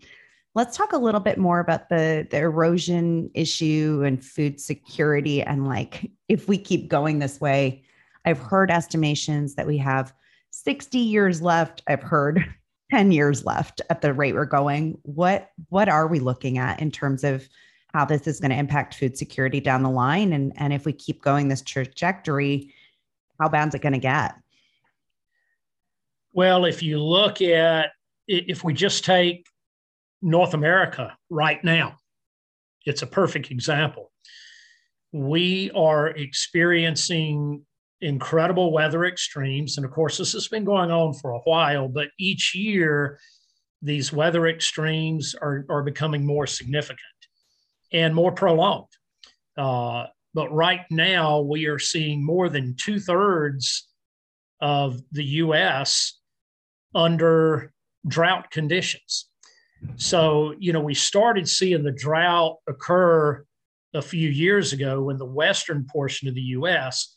let's 0.57 0.77
talk 0.77 0.93
a 0.93 0.99
little 0.99 1.21
bit 1.21 1.39
more 1.39 1.61
about 1.61 1.89
the, 1.89 2.27
the 2.29 2.39
erosion 2.39 3.31
issue 3.35 4.03
and 4.05 4.25
food 4.25 4.61
security. 4.61 5.43
And 5.43 5.69
like, 5.69 6.11
if 6.29 6.49
we 6.49 6.59
keep 6.59 6.89
going 6.89 7.21
this 7.21 7.41
way, 7.41 7.85
I've 8.25 8.41
heard 8.41 8.73
estimations 8.73 9.55
that 9.55 9.69
we 9.69 9.79
have 9.79 10.13
60 10.51 10.99
years 10.99 11.41
left. 11.41 11.83
I've 11.87 12.03
heard 12.03 12.45
10 12.91 13.13
years 13.13 13.45
left 13.45 13.81
at 13.91 14.01
the 14.01 14.15
rate 14.15 14.35
we're 14.35 14.45
going 14.45 14.97
what 15.03 15.51
what 15.71 15.89
are 15.89 16.07
we 16.07 16.21
looking 16.21 16.57
at 16.57 16.81
in 16.81 16.89
terms 16.89 17.25
of 17.25 17.49
how 17.97 18.05
this 18.05 18.27
is 18.27 18.41
going 18.41 18.51
to 18.51 18.59
impact 18.59 18.95
food 18.95 19.17
security 19.17 19.59
down 19.59 19.83
the 19.83 19.89
line 19.89 20.35
and 20.35 20.53
and 20.57 20.71
if 20.71 20.85
we 20.85 20.93
keep 20.93 21.23
going 21.23 21.49
this 21.49 21.63
trajectory 21.63 22.75
how 23.41 23.49
bad's 23.49 23.75
it 23.75 23.81
going 23.81 23.95
to 23.95 23.99
get 23.99 24.35
well 26.35 26.67
if 26.67 26.83
you 26.83 27.03
look 27.03 27.41
at 27.41 27.93
if 28.29 28.63
we 28.63 28.75
just 28.75 29.03
take 29.03 29.47
north 30.21 30.53
america 30.53 31.17
right 31.31 31.65
now 31.65 31.97
it's 32.85 33.01
a 33.01 33.07
perfect 33.07 33.51
example 33.51 34.13
we 35.11 35.71
are 35.71 36.09
experiencing 36.09 37.65
incredible 38.03 38.73
weather 38.73 39.07
extremes. 39.07 39.79
And 39.79 39.87
of 39.87 39.91
course, 39.91 40.19
this 40.19 40.35
has 40.35 40.49
been 40.49 40.65
going 40.65 40.91
on 40.91 41.15
for 41.15 41.31
a 41.31 41.39
while, 41.39 41.89
but 41.89 42.09
each 42.19 42.55
year, 42.55 43.19
these 43.81 44.13
weather 44.13 44.47
extremes 44.49 45.35
are, 45.41 45.65
are 45.71 45.83
becoming 45.83 46.27
more 46.27 46.47
significant 46.47 47.01
and 47.93 48.15
more 48.15 48.33
prolonged. 48.33 48.89
Uh, 49.57 50.07
but 50.35 50.53
right 50.53 50.85
now, 50.91 51.41
we 51.41 51.67
are 51.67 51.79
seeing 51.79 52.25
more 52.25 52.49
than 52.49 52.77
two 52.77 53.01
thirds 53.01 53.89
of 54.61 55.01
the 55.13 55.25
US 55.25 56.19
under 56.95 57.73
drought 58.07 58.51
conditions. 58.51 59.29
So, 59.97 60.55
you 60.59 60.73
know, 60.73 60.81
we 60.81 60.95
started 60.95 61.49
seeing 61.49 61.83
the 61.83 61.93
drought 61.93 62.57
occur 62.67 63.45
a 63.95 64.03
few 64.03 64.29
years 64.29 64.73
ago 64.73 65.11
in 65.11 65.17
the 65.17 65.25
western 65.25 65.87
portion 65.91 66.29
of 66.29 66.35
the 66.35 66.41
US 66.41 67.17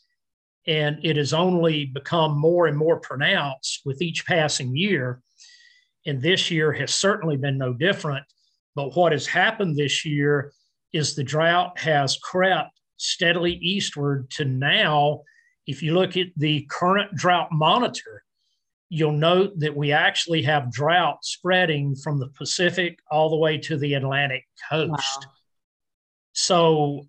and 0.66 0.98
it 1.02 1.16
has 1.16 1.32
only 1.32 1.86
become 1.86 2.38
more 2.38 2.66
and 2.66 2.76
more 2.76 3.00
pronounced 3.00 3.80
with 3.84 4.02
each 4.02 4.26
passing 4.26 4.76
year. 4.76 5.22
And 6.06 6.20
this 6.20 6.50
year 6.50 6.72
has 6.72 6.94
certainly 6.94 7.36
been 7.36 7.58
no 7.58 7.72
different. 7.72 8.24
But 8.74 8.94
what 8.96 9.12
has 9.12 9.26
happened 9.26 9.76
this 9.76 10.04
year 10.04 10.52
is 10.92 11.14
the 11.14 11.24
drought 11.24 11.78
has 11.78 12.16
crept 12.16 12.80
steadily 12.96 13.54
eastward 13.54 14.30
to 14.30 14.44
now. 14.44 15.22
If 15.66 15.82
you 15.82 15.94
look 15.94 16.16
at 16.16 16.28
the 16.36 16.66
current 16.70 17.14
drought 17.14 17.48
monitor, 17.52 18.24
you'll 18.88 19.12
note 19.12 19.58
that 19.58 19.76
we 19.76 19.92
actually 19.92 20.42
have 20.42 20.72
drought 20.72 21.24
spreading 21.24 21.94
from 21.94 22.18
the 22.18 22.28
Pacific 22.28 22.98
all 23.10 23.30
the 23.30 23.36
way 23.36 23.56
to 23.58 23.78
the 23.78 23.94
Atlantic 23.94 24.44
coast. 24.68 24.90
Wow. 24.90 25.32
So 26.32 27.08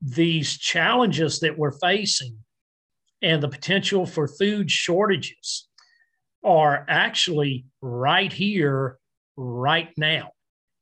these 0.00 0.56
challenges 0.58 1.40
that 1.40 1.58
we're 1.58 1.72
facing 1.72 2.38
and 3.22 3.42
the 3.42 3.48
potential 3.48 4.06
for 4.06 4.28
food 4.28 4.70
shortages 4.70 5.66
are 6.44 6.84
actually 6.88 7.64
right 7.80 8.32
here, 8.32 8.98
right 9.36 9.88
now. 9.96 10.33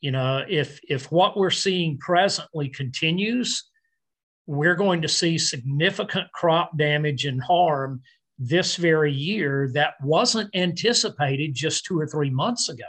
You 0.02 0.10
know, 0.10 0.44
if 0.48 0.80
if 0.88 1.10
what 1.10 1.36
we're 1.36 1.50
seeing 1.50 1.96
presently 1.96 2.68
continues, 2.68 3.70
we're 4.46 4.74
going 4.74 5.00
to 5.02 5.08
see 5.08 5.38
significant 5.38 6.30
crop 6.32 6.76
damage 6.76 7.24
and 7.24 7.40
harm 7.40 8.02
this 8.36 8.74
very 8.74 9.12
year 9.12 9.70
that 9.74 9.94
wasn't 10.02 10.50
anticipated 10.54 11.54
just 11.54 11.84
two 11.84 11.98
or 11.98 12.08
three 12.08 12.30
months 12.30 12.68
ago. 12.68 12.84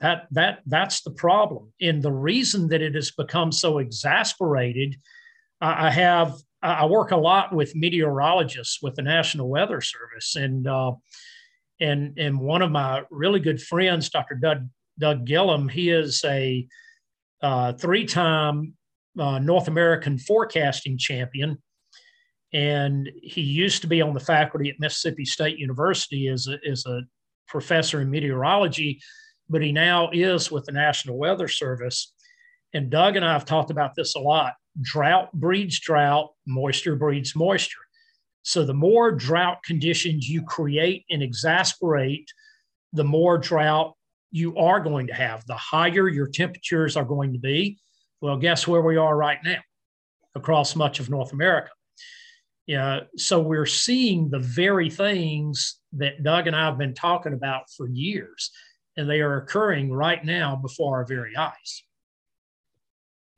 That 0.00 0.28
that 0.30 0.60
that's 0.66 1.02
the 1.02 1.10
problem. 1.10 1.72
And 1.80 2.00
the 2.00 2.12
reason 2.12 2.68
that 2.68 2.82
it 2.82 2.94
has 2.94 3.10
become 3.10 3.50
so 3.50 3.78
exasperated, 3.78 4.94
I 5.60 5.90
have 5.90 6.34
I 6.62 6.86
work 6.86 7.10
a 7.10 7.16
lot 7.16 7.52
with 7.52 7.74
meteorologists 7.74 8.80
with 8.80 8.94
the 8.94 9.02
National 9.02 9.48
Weather 9.48 9.80
Service, 9.80 10.36
and 10.36 10.68
uh, 10.68 10.92
and 11.80 12.16
and 12.16 12.38
one 12.38 12.62
of 12.62 12.70
my 12.70 13.02
really 13.10 13.40
good 13.40 13.60
friends, 13.60 14.08
Dr. 14.08 14.36
Doug 14.36 14.68
Doug 14.98 15.24
Gillum, 15.24 15.68
he 15.68 15.90
is 15.90 16.22
a 16.24 16.66
uh, 17.42 17.72
three-time 17.74 18.74
uh, 19.18 19.38
North 19.38 19.68
American 19.68 20.18
forecasting 20.18 20.98
champion, 20.98 21.58
and 22.52 23.08
he 23.22 23.42
used 23.42 23.82
to 23.82 23.88
be 23.88 24.00
on 24.00 24.14
the 24.14 24.20
faculty 24.20 24.70
at 24.70 24.80
Mississippi 24.80 25.24
State 25.24 25.58
University 25.58 26.28
as 26.28 26.48
a, 26.48 26.58
as 26.68 26.84
a 26.86 27.02
professor 27.46 28.00
in 28.00 28.10
meteorology, 28.10 29.00
but 29.48 29.62
he 29.62 29.72
now 29.72 30.10
is 30.12 30.50
with 30.50 30.64
the 30.64 30.72
National 30.72 31.18
Weather 31.18 31.48
Service. 31.48 32.12
And 32.74 32.90
Doug 32.90 33.16
and 33.16 33.24
I 33.24 33.32
have 33.32 33.44
talked 33.44 33.70
about 33.70 33.94
this 33.94 34.14
a 34.14 34.20
lot 34.20 34.54
drought 34.80 35.32
breeds 35.32 35.80
drought, 35.80 36.30
moisture 36.46 36.96
breeds 36.96 37.34
moisture. 37.34 37.78
So 38.42 38.64
the 38.64 38.74
more 38.74 39.12
drought 39.12 39.62
conditions 39.64 40.28
you 40.28 40.42
create 40.42 41.04
and 41.10 41.22
exasperate, 41.22 42.30
the 42.92 43.04
more 43.04 43.38
drought 43.38 43.94
you 44.30 44.56
are 44.56 44.80
going 44.80 45.06
to 45.06 45.14
have. 45.14 45.44
The 45.46 45.54
higher 45.54 46.08
your 46.08 46.28
temperatures 46.28 46.96
are 46.96 47.04
going 47.04 47.32
to 47.32 47.38
be. 47.38 47.78
Well, 48.20 48.36
guess 48.36 48.66
where 48.66 48.82
we 48.82 48.96
are 48.96 49.16
right 49.16 49.38
now 49.44 49.60
across 50.34 50.76
much 50.76 51.00
of 51.00 51.10
North 51.10 51.32
America. 51.32 51.70
Yeah, 52.66 53.00
so 53.16 53.40
we're 53.40 53.64
seeing 53.64 54.28
the 54.28 54.40
very 54.40 54.90
things 54.90 55.80
that 55.94 56.22
Doug 56.22 56.46
and 56.46 56.54
I 56.54 56.66
have 56.66 56.76
been 56.76 56.94
talking 56.94 57.32
about 57.32 57.70
for 57.74 57.88
years, 57.88 58.50
and 58.96 59.08
they 59.08 59.20
are 59.20 59.38
occurring 59.38 59.90
right 59.90 60.22
now 60.22 60.56
before 60.56 60.98
our 60.98 61.06
very 61.06 61.34
eyes. 61.34 61.82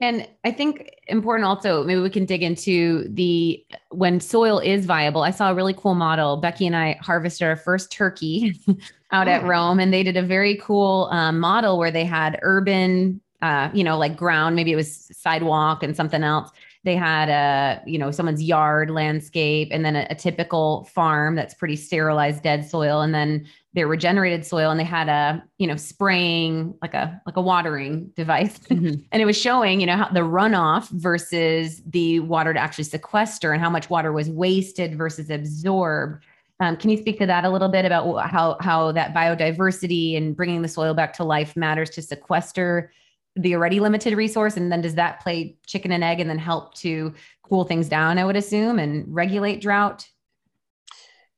And 0.00 0.26
I 0.44 0.50
think 0.50 0.90
important 1.08 1.46
also, 1.46 1.84
maybe 1.84 2.00
we 2.00 2.10
can 2.10 2.24
dig 2.24 2.42
into 2.42 3.06
the 3.10 3.64
when 3.90 4.18
soil 4.18 4.58
is 4.58 4.86
viable. 4.86 5.22
I 5.22 5.30
saw 5.30 5.50
a 5.50 5.54
really 5.54 5.74
cool 5.74 5.94
model. 5.94 6.38
Becky 6.38 6.66
and 6.66 6.74
I 6.74 6.98
harvested 7.02 7.46
our 7.46 7.56
first 7.56 7.92
turkey 7.92 8.58
out 9.12 9.28
oh. 9.28 9.30
at 9.30 9.44
Roam, 9.44 9.80
and 9.80 9.92
they 9.92 10.02
did 10.02 10.16
a 10.16 10.22
very 10.22 10.56
cool 10.56 11.08
um, 11.10 11.38
model 11.38 11.78
where 11.78 11.90
they 11.90 12.04
had 12.04 12.38
urban, 12.42 13.20
uh, 13.42 13.70
you 13.72 13.84
know, 13.84 13.98
like 13.98 14.16
ground, 14.16 14.56
maybe 14.56 14.72
it 14.72 14.76
was 14.76 15.10
sidewalk 15.12 15.82
and 15.82 15.96
something 15.96 16.22
else. 16.22 16.50
They 16.82 16.96
had 16.96 17.28
a, 17.28 17.82
you 17.86 17.98
know, 17.98 18.10
someone's 18.10 18.42
yard 18.42 18.90
landscape, 18.90 19.68
and 19.70 19.84
then 19.84 19.96
a, 19.96 20.06
a 20.10 20.14
typical 20.14 20.84
farm 20.94 21.34
that's 21.34 21.54
pretty 21.54 21.76
sterilized, 21.76 22.42
dead 22.42 22.68
soil, 22.68 23.00
and 23.02 23.14
then 23.14 23.46
their 23.72 23.86
regenerated 23.86 24.44
soil 24.44 24.70
and 24.70 24.80
they 24.80 24.84
had 24.84 25.08
a 25.08 25.42
you 25.58 25.66
know 25.66 25.76
spraying 25.76 26.74
like 26.82 26.94
a 26.94 27.20
like 27.24 27.36
a 27.36 27.40
watering 27.40 28.08
device 28.16 28.58
mm-hmm. 28.58 29.00
and 29.12 29.22
it 29.22 29.24
was 29.24 29.40
showing 29.40 29.80
you 29.80 29.86
know 29.86 29.96
how 29.96 30.08
the 30.08 30.20
runoff 30.20 30.88
versus 30.90 31.82
the 31.86 32.20
water 32.20 32.52
to 32.52 32.58
actually 32.58 32.84
sequester 32.84 33.52
and 33.52 33.62
how 33.62 33.70
much 33.70 33.88
water 33.88 34.12
was 34.12 34.28
wasted 34.28 34.96
versus 34.96 35.30
absorbed 35.30 36.24
um, 36.60 36.76
can 36.76 36.90
you 36.90 36.96
speak 36.96 37.18
to 37.18 37.26
that 37.26 37.44
a 37.44 37.50
little 37.50 37.68
bit 37.68 37.84
about 37.84 38.30
how 38.30 38.56
how 38.60 38.92
that 38.92 39.14
biodiversity 39.14 40.16
and 40.16 40.36
bringing 40.36 40.62
the 40.62 40.68
soil 40.68 40.94
back 40.94 41.12
to 41.14 41.24
life 41.24 41.56
matters 41.56 41.90
to 41.90 42.02
sequester 42.02 42.92
the 43.36 43.54
already 43.54 43.80
limited 43.80 44.14
resource 44.16 44.56
and 44.56 44.70
then 44.70 44.80
does 44.80 44.94
that 44.94 45.20
play 45.20 45.56
chicken 45.66 45.92
and 45.92 46.02
egg 46.02 46.20
and 46.20 46.28
then 46.28 46.38
help 46.38 46.74
to 46.74 47.14
cool 47.42 47.64
things 47.64 47.88
down 47.88 48.18
i 48.18 48.24
would 48.24 48.36
assume 48.36 48.78
and 48.78 49.04
regulate 49.14 49.60
drought 49.60 50.08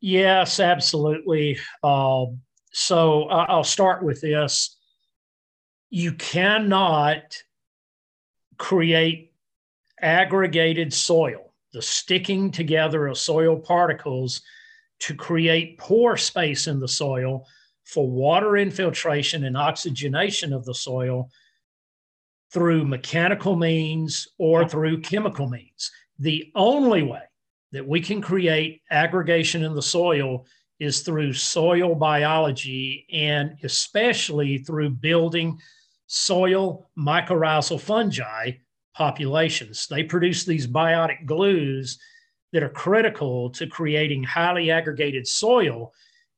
Yes, 0.02 0.58
absolutely. 0.58 1.58
Uh, 1.80 2.26
so 2.72 3.28
I'll 3.28 3.62
start 3.62 4.02
with 4.02 4.20
this. 4.20 4.76
You 5.90 6.12
cannot 6.14 7.40
create 8.58 9.32
aggregated 10.00 10.92
soil, 10.92 11.54
the 11.72 11.80
sticking 11.80 12.50
together 12.50 13.06
of 13.06 13.16
soil 13.16 13.56
particles 13.56 14.42
to 15.02 15.14
create 15.14 15.78
pore 15.78 16.16
space 16.16 16.68
in 16.68 16.78
the 16.78 16.86
soil 16.88 17.44
for 17.84 18.08
water 18.08 18.56
infiltration 18.56 19.44
and 19.44 19.56
oxygenation 19.56 20.52
of 20.52 20.64
the 20.64 20.74
soil 20.74 21.28
through 22.52 22.84
mechanical 22.84 23.56
means 23.56 24.28
or 24.38 24.68
through 24.68 25.00
chemical 25.00 25.48
means. 25.48 25.90
The 26.20 26.52
only 26.54 27.02
way 27.02 27.22
that 27.72 27.86
we 27.86 28.00
can 28.00 28.20
create 28.20 28.82
aggregation 28.90 29.64
in 29.64 29.74
the 29.74 29.82
soil 29.82 30.46
is 30.78 31.00
through 31.00 31.32
soil 31.32 31.96
biology 31.96 33.04
and 33.12 33.56
especially 33.64 34.58
through 34.58 34.90
building 34.90 35.58
soil 36.06 36.88
mycorrhizal 36.96 37.80
fungi 37.80 38.52
populations. 38.94 39.88
They 39.88 40.04
produce 40.04 40.44
these 40.44 40.68
biotic 40.68 41.26
glues 41.26 41.98
that 42.52 42.62
are 42.62 42.68
critical 42.68 43.50
to 43.50 43.66
creating 43.66 44.22
highly 44.22 44.70
aggregated 44.70 45.26
soil 45.26 45.92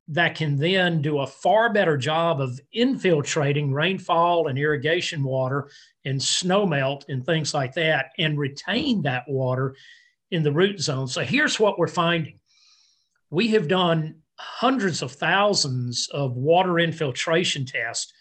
that 0.09 0.35
can 0.35 0.57
then 0.57 1.01
do 1.01 1.21
a 1.21 1.27
far 1.27 1.73
better 1.73 1.97
job 1.97 2.41
of 2.41 2.61
infiltrating 2.73 3.73
rainfall 3.73 4.49
and 4.49 4.59
irrigation 4.59 5.25
water 5.25 5.71
and 6.05 6.21
snowmelt 6.21 7.09
and 7.09 7.25
things 7.25 7.55
like 7.55 7.73
that 7.75 8.11
and 8.19 8.39
retain 8.39 9.03
that 9.03 9.27
water 9.27 9.75
in 10.31 10.43
the 10.43 10.53
root 10.53 10.81
zone. 10.81 11.09
So 11.09 11.23
here's 11.23 11.59
what 11.59 11.79
we're 11.79 11.87
finding. 11.89 12.39
We 13.31 13.49
have 13.49 13.67
done 13.67 14.17
hundreds 14.39 15.01
of 15.01 15.13
thousands 15.13 16.09
of 16.13 16.37
water 16.37 16.79
infiltration 16.79 17.65
tests 17.65 18.13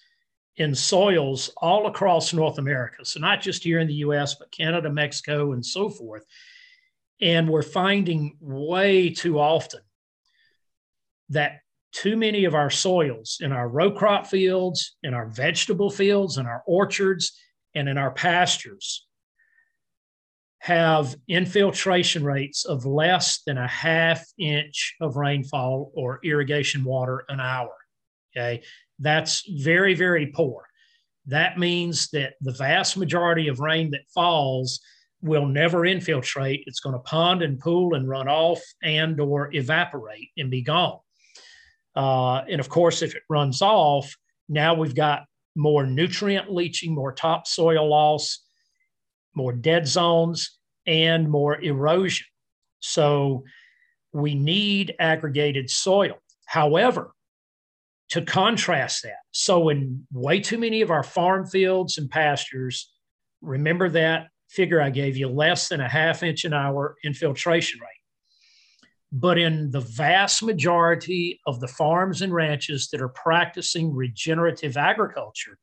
in 0.58 0.76
soils 0.76 1.52
all 1.58 1.88
across 1.88 2.32
North 2.32 2.60
America. 2.60 3.04
So 3.04 3.20
not 3.20 3.42
just 3.42 3.64
here 3.64 3.80
in 3.80 3.88
the 3.88 3.96
US, 3.96 4.36
but 4.36 4.52
Canada, 4.52 4.90
Mexico, 4.90 5.52
and 5.52 5.66
so 5.66 5.90
forth. 5.90 6.26
And 7.24 7.50
we're 7.50 7.62
finding 7.62 8.36
way 8.42 9.10
too 9.10 9.39
often 9.39 9.80
that 11.30 11.62
too 11.94 12.18
many 12.18 12.44
of 12.44 12.53
our 12.53 12.70
soils 12.70 13.38
in 13.39 13.53
our 13.53 13.70
row 13.70 13.92
crop 13.92 14.27
fields, 14.27 14.98
in 15.03 15.13
our 15.13 15.27
vegetable 15.27 15.89
fields, 15.89 16.38
in 16.38 16.46
our 16.46 16.63
orchards, 16.68 17.39
and 17.75 17.88
in 17.88 17.98
our 17.98 18.12
pastures 18.12 19.08
have 20.60 21.15
infiltration 21.30 22.25
rates 22.25 22.65
of 22.65 22.86
less 22.86 23.42
than 23.46 23.58
a 23.58 23.68
half 23.68 24.25
inch 24.38 24.96
of 25.00 25.15
rainfall 25.15 25.92
or 25.96 26.20
irrigation 26.25 26.84
water 26.84 27.24
an 27.30 27.39
hour. 27.39 27.74
Okay. 28.36 28.63
That's 29.00 29.44
very, 29.62 29.94
very 29.94 30.27
poor. 30.27 30.65
That 31.27 31.58
means 31.58 32.10
that 32.10 32.34
the 32.42 32.51
vast 32.51 32.98
majority 32.98 33.48
of 33.48 33.62
rain 33.62 33.92
that 33.92 34.10
falls 34.13 34.82
will 35.24 35.46
never 35.46 35.86
infiltrate. 35.86 36.65
It's 36.68 36.82
going 36.82 36.94
to 36.94 37.00
pond 37.00 37.42
and 37.42 37.58
pool 37.58 37.96
and 37.96 38.08
run 38.08 38.27
off 38.27 38.62
and 38.84 39.20
or 39.20 39.53
evaporate 39.56 40.30
and 40.38 40.51
be 40.51 40.62
gone. 40.62 41.00
Uh, 41.96 42.39
and 42.50 42.60
of 42.60 42.68
course, 42.68 43.01
if 43.01 43.15
it 43.15 43.24
runs 43.30 43.62
off, 43.62 44.15
now 44.50 44.74
we've 44.74 44.96
got 44.96 45.24
more 45.56 45.86
nutrient 45.86 46.51
leaching, 46.51 46.94
more 46.94 47.13
topsoil 47.13 47.88
loss, 47.88 48.44
more 49.34 49.53
dead 49.53 49.88
zones, 49.88 50.60
and 50.86 51.30
more 51.30 51.62
erosion. 51.62 52.27
So 52.82 53.46
we 54.12 54.36
need 54.36 54.94
aggregated 55.00 55.70
soil. 55.70 56.15
However, 56.46 57.13
to 58.10 58.22
contrast 58.22 59.03
that, 59.03 59.22
so 59.32 59.70
in 59.70 60.06
way 60.12 60.42
too 60.42 60.58
many 60.58 60.82
of 60.82 60.92
our 60.92 61.03
farm 61.03 61.48
fields 61.48 61.98
and 61.98 62.10
pastures, 62.10 62.92
remember 63.42 63.89
that 63.89 64.27
figure 64.54 64.82
I 64.82 64.92
gave 64.92 65.18
you 65.18 65.28
less 65.28 65.68
than 65.68 65.82
a 65.82 65.90
half 65.90 66.22
inch 66.22 66.46
an 66.46 66.54
hour 66.54 66.96
infiltration 67.04 67.80
rate. 67.82 67.90
But 69.12 69.38
in 69.38 69.72
the 69.72 69.80
vast 69.80 70.44
majority 70.44 71.40
of 71.46 71.60
the 71.60 71.68
farms 71.68 72.22
and 72.22 72.34
ranches 72.34 72.90
that 72.92 73.02
are 73.02 73.10
practicing 73.10 73.94
regenerative 73.94 74.78
agriculture, 74.78 75.58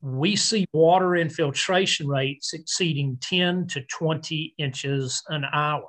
we 0.00 0.36
see 0.36 0.66
water 0.72 1.16
infiltration 1.16 2.06
rates 2.06 2.52
exceeding 2.52 3.18
10 3.20 3.66
to 3.68 3.82
20 3.82 4.54
inches 4.58 5.22
an 5.28 5.44
hour. 5.52 5.88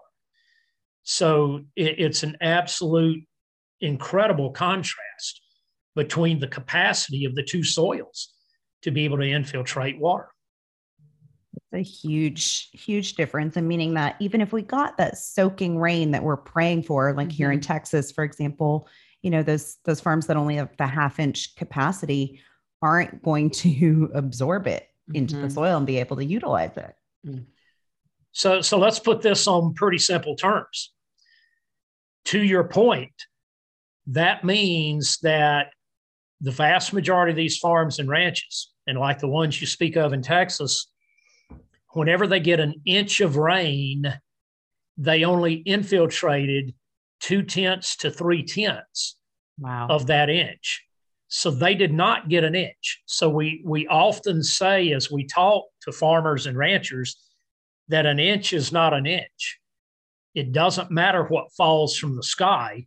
So 1.03 1.61
it's 1.75 2.23
an 2.23 2.37
absolute 2.41 3.23
incredible 3.79 4.51
contrast 4.51 5.41
between 5.95 6.39
the 6.39 6.47
capacity 6.47 7.25
of 7.25 7.35
the 7.35 7.43
two 7.43 7.63
soils 7.63 8.33
to 8.81 8.91
be 8.91 9.05
able 9.05 9.17
to 9.17 9.29
infiltrate 9.29 9.99
water 9.99 10.29
a 11.73 11.81
huge, 11.81 12.69
huge 12.71 13.15
difference. 13.15 13.57
And 13.57 13.67
meaning 13.67 13.93
that 13.95 14.15
even 14.19 14.41
if 14.41 14.51
we 14.51 14.61
got 14.61 14.97
that 14.97 15.17
soaking 15.17 15.77
rain 15.77 16.11
that 16.11 16.23
we're 16.23 16.37
praying 16.37 16.83
for, 16.83 17.13
like 17.13 17.27
mm-hmm. 17.27 17.35
here 17.35 17.51
in 17.51 17.59
mm-hmm. 17.59 17.67
Texas, 17.67 18.11
for 18.11 18.23
example, 18.23 18.87
you 19.21 19.31
know, 19.31 19.43
those 19.43 19.77
those 19.85 19.99
farms 19.99 20.27
that 20.27 20.37
only 20.37 20.55
have 20.55 20.75
the 20.77 20.87
half 20.87 21.19
inch 21.19 21.55
capacity 21.55 22.41
aren't 22.81 23.21
going 23.23 23.49
to 23.49 24.09
absorb 24.15 24.67
it 24.67 24.87
into 25.13 25.35
mm-hmm. 25.35 25.43
the 25.43 25.49
soil 25.49 25.77
and 25.77 25.87
be 25.87 25.97
able 25.97 26.17
to 26.17 26.25
utilize 26.25 26.75
it. 26.77 26.93
Mm. 27.25 27.45
So 28.31 28.61
so 28.61 28.77
let's 28.77 28.99
put 28.99 29.21
this 29.21 29.47
on 29.47 29.73
pretty 29.73 29.97
simple 29.97 30.35
terms. 30.35 30.93
To 32.25 32.41
your 32.41 32.65
point, 32.65 33.13
that 34.07 34.43
means 34.43 35.17
that 35.19 35.67
the 36.41 36.51
vast 36.51 36.93
majority 36.93 37.31
of 37.31 37.37
these 37.37 37.57
farms 37.57 37.99
and 37.99 38.09
ranches, 38.09 38.71
and 38.85 38.97
like 38.99 39.19
the 39.19 39.27
ones 39.27 39.59
you 39.59 39.67
speak 39.67 39.95
of 39.95 40.13
in 40.13 40.21
Texas, 40.21 40.91
whenever 41.97 42.27
they 42.27 42.39
get 42.39 42.59
an 42.59 42.75
inch 42.85 43.21
of 43.21 43.37
rain, 43.37 44.13
they 44.97 45.23
only 45.23 45.55
infiltrated 45.55 46.75
two 47.19 47.41
tenths 47.41 47.97
to 47.97 48.11
three 48.11 48.43
tenths 48.43 49.17
wow. 49.57 49.87
of 49.89 50.05
that 50.05 50.29
inch. 50.29 50.83
So 51.27 51.49
they 51.49 51.73
did 51.73 51.91
not 51.91 52.29
get 52.29 52.43
an 52.43 52.53
inch. 52.53 53.01
So 53.07 53.29
we 53.29 53.63
we 53.65 53.87
often 53.87 54.43
say 54.43 54.91
as 54.93 55.11
we 55.11 55.25
talk 55.25 55.65
to 55.81 55.91
farmers 55.91 56.45
and 56.45 56.55
ranchers 56.55 57.17
that 57.87 58.05
an 58.05 58.19
inch 58.19 58.53
is 58.53 58.71
not 58.71 58.93
an 58.93 59.07
inch. 59.07 59.59
It 60.35 60.51
doesn't 60.51 60.91
matter 60.91 61.23
what 61.23 61.51
falls 61.57 61.97
from 61.97 62.15
the 62.15 62.23
sky. 62.23 62.85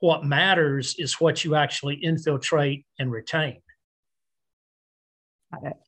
What 0.00 0.24
matters 0.24 0.94
is 0.98 1.14
what 1.14 1.44
you 1.44 1.54
actually 1.54 1.96
infiltrate 1.96 2.84
and 2.98 3.10
retain. 3.10 3.62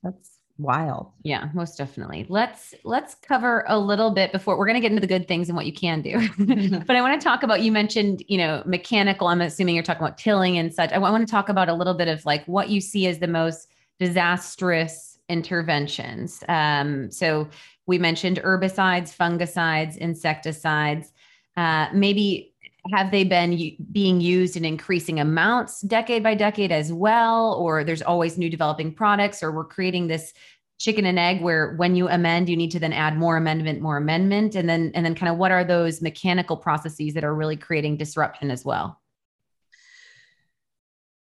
That's 0.03 0.40
wild. 0.61 1.11
Yeah, 1.23 1.49
most 1.55 1.79
definitely. 1.79 2.27
Let's 2.29 2.75
let's 2.85 3.15
cover 3.15 3.65
a 3.69 3.79
little 3.79 4.11
bit 4.11 4.33
before 4.33 4.59
we're 4.59 4.67
going 4.67 4.75
to 4.77 4.81
get 4.81 4.91
into 4.93 5.01
the 5.01 5.07
good 5.07 5.27
things 5.27 5.49
and 5.49 5.57
what 5.57 5.67
you 5.67 5.73
can 5.73 6.03
do. 6.03 6.29
but 6.87 6.97
I 6.97 7.01
want 7.01 7.21
to 7.21 7.25
talk 7.25 7.43
about 7.43 7.63
you 7.63 7.73
mentioned, 7.73 8.23
you 8.29 8.39
know, 8.39 8.63
mechanical. 8.67 9.29
I'm 9.29 9.41
assuming 9.41 9.75
you're 9.75 9.85
talking 9.85 10.03
about 10.03 10.19
tilling 10.19 10.59
and 10.59 10.73
such. 10.73 10.93
I 10.93 10.99
want 10.99 11.27
to 11.27 11.31
talk 11.31 11.49
about 11.49 11.69
a 11.69 11.75
little 11.75 11.95
bit 11.95 12.09
of 12.09 12.25
like 12.25 12.45
what 12.47 12.69
you 12.69 12.81
see 12.81 13.07
as 13.07 13.19
the 13.19 13.27
most 13.27 13.69
disastrous 13.99 15.19
interventions. 15.29 16.43
Um, 16.49 17.11
so 17.11 17.49
we 17.87 17.99
mentioned 17.99 18.41
herbicides, 18.43 19.17
fungicides, 19.17 19.97
insecticides. 19.97 21.13
Uh, 21.57 21.89
maybe 21.93 22.50
have 22.93 23.11
they 23.11 23.25
been 23.25 23.77
being 23.93 24.21
used 24.21 24.57
in 24.57 24.65
increasing 24.65 25.21
amounts 25.21 25.81
decade 25.83 26.23
by 26.23 26.35
decade 26.35 26.73
as 26.73 26.93
well? 26.93 27.55
Or 27.55 27.85
there's 27.85 28.03
always 28.03 28.39
new 28.39 28.51
developing 28.51 28.95
products 28.95 29.43
or 29.43 29.53
we're 29.53 29.65
creating 29.65 30.07
this 30.07 30.33
chicken 30.79 31.05
and 31.05 31.19
egg 31.19 31.43
where 31.43 31.75
when 31.77 31.95
you 31.95 32.09
amend 32.09 32.49
you 32.49 32.57
need 32.57 32.71
to 32.71 32.79
then 32.79 32.93
add 32.93 33.17
more 33.17 33.37
amendment 33.37 33.81
more 33.81 33.97
amendment? 33.97 34.55
And 34.55 34.69
then 34.69 34.93
and 34.95 35.05
then 35.05 35.15
kind 35.15 35.31
of 35.31 35.39
what 35.39 35.51
are 35.51 35.65
those 35.65 36.01
mechanical 36.01 36.57
processes 36.57 37.15
that 37.15 37.25
are 37.25 37.35
really 37.35 37.57
creating 37.57 37.97
disruption 37.97 38.51
as 38.51 38.65
well? 38.65 39.01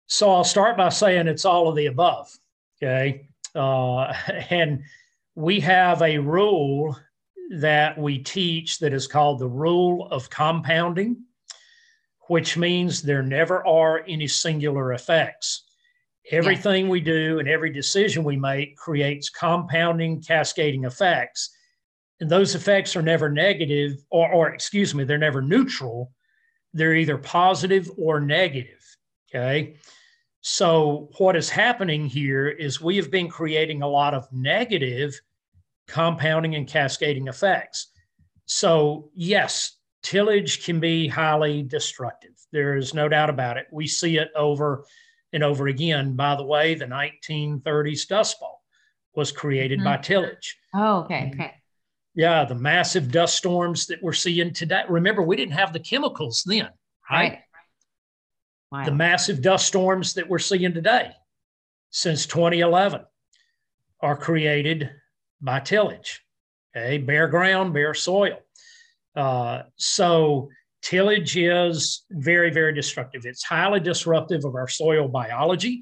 So 0.10 0.32
i'll 0.32 0.44
start 0.44 0.78
by 0.78 0.90
saying 0.90 1.28
it's 1.28 1.46
all 1.46 1.68
of 1.68 1.76
the 1.76 1.88
above 1.88 2.32
okay? 2.82 3.28
Uh, 3.56 4.14
and 4.50 4.84
we 5.36 5.60
have 5.60 6.02
a 6.02 6.18
rule 6.18 6.98
that 7.52 7.98
we 7.98 8.20
teach 8.20 8.80
that 8.80 8.94
is 8.94 9.08
called 9.08 9.40
the 9.40 9.48
rule 9.48 10.08
of 10.12 10.30
compounding 10.30 11.18
which 12.28 12.58
means 12.58 13.02
there 13.02 13.24
never 13.24 13.66
are 13.66 14.04
any 14.08 14.28
singular 14.28 14.94
effects. 14.94 15.64
Everything 16.32 16.86
yeah. 16.86 16.92
we 16.92 17.02
do 17.02 17.40
and 17.40 17.48
every 17.48 17.72
decision 17.72 18.24
we 18.24 18.36
make 18.36 18.76
creates 18.76 19.30
compounding, 19.30 20.22
cascading 20.22 20.84
effects. 20.84 21.52
And 22.20 22.30
those 22.30 22.56
effects 22.56 22.96
are 22.96 23.02
never 23.02 23.30
negative, 23.30 23.94
or, 24.10 24.30
or 24.32 24.50
excuse 24.50 24.94
me, 24.94 25.04
they're 25.04 25.18
never 25.18 25.42
neutral. 25.42 26.12
They're 26.74 26.96
either 26.96 27.18
positive 27.18 27.90
or 27.98 28.20
negative. 28.20 28.84
Okay. 29.30 29.78
So, 30.42 31.10
what 31.18 31.36
is 31.36 31.50
happening 31.50 32.06
here 32.06 32.48
is 32.48 32.80
we 32.80 32.96
have 32.98 33.12
been 33.12 33.28
creating 33.28 33.82
a 33.82 33.88
lot 33.88 34.14
of 34.14 34.32
negative 34.32 35.20
compounding 35.88 36.56
and 36.56 36.68
cascading 36.68 37.28
effects. 37.28 37.88
So, 38.46 39.10
yes, 39.14 39.77
tillage 40.08 40.64
can 40.64 40.80
be 40.80 41.06
highly 41.08 41.64
destructive. 41.64 42.32
There 42.54 42.78
is 42.78 42.94
no 42.94 43.10
doubt 43.10 43.30
about 43.30 43.58
it. 43.58 43.68
We 43.72 43.88
see 43.88 44.18
it 44.18 44.30
over 44.38 44.86
and 45.34 45.44
over 45.44 45.68
again. 45.68 46.16
By 46.16 46.36
the 46.36 46.46
way, 46.46 46.76
the 46.76 46.86
1930s 46.86 48.08
Dust 48.08 48.40
Bowl 48.40 48.62
was 49.16 49.34
created 49.34 49.80
mm-hmm. 49.80 49.86
by 49.86 49.98
tillage. 49.98 50.58
Oh, 50.74 51.00
okay. 51.00 51.32
Okay. 51.34 51.54
Yeah, 52.16 52.46
the 52.46 52.56
massive 52.56 53.12
dust 53.12 53.36
storms 53.36 53.88
that 53.88 54.02
we're 54.02 54.14
seeing 54.14 54.54
today. 54.54 54.84
Remember, 54.88 55.22
we 55.22 55.36
didn't 55.36 55.54
have 55.54 55.74
the 55.74 55.80
chemicals 55.80 56.42
then, 56.46 56.70
right? 57.12 57.32
right. 57.32 57.40
Wow. 58.72 58.86
The 58.86 58.96
massive 58.96 59.42
dust 59.42 59.68
storms 59.68 60.14
that 60.14 60.30
we're 60.30 60.40
seeing 60.40 60.74
today 60.74 61.12
since 61.90 62.26
2011 62.26 63.02
are 64.00 64.16
created 64.16 64.90
by 65.42 65.60
tillage. 65.60 66.24
Okay, 66.76 66.98
bare 66.98 67.28
ground, 67.28 67.74
bare 67.74 67.94
soil. 67.94 68.40
Uh, 69.18 69.64
so 69.78 70.48
tillage 70.84 71.36
is 71.36 72.06
very, 72.12 72.52
very 72.52 72.74
destructive. 72.74 73.26
It's 73.26 73.44
highly 73.44 73.80
disruptive 73.80 74.46
of 74.46 74.56
our 74.56 74.68
soil 74.68 75.08
biology. 75.08 75.82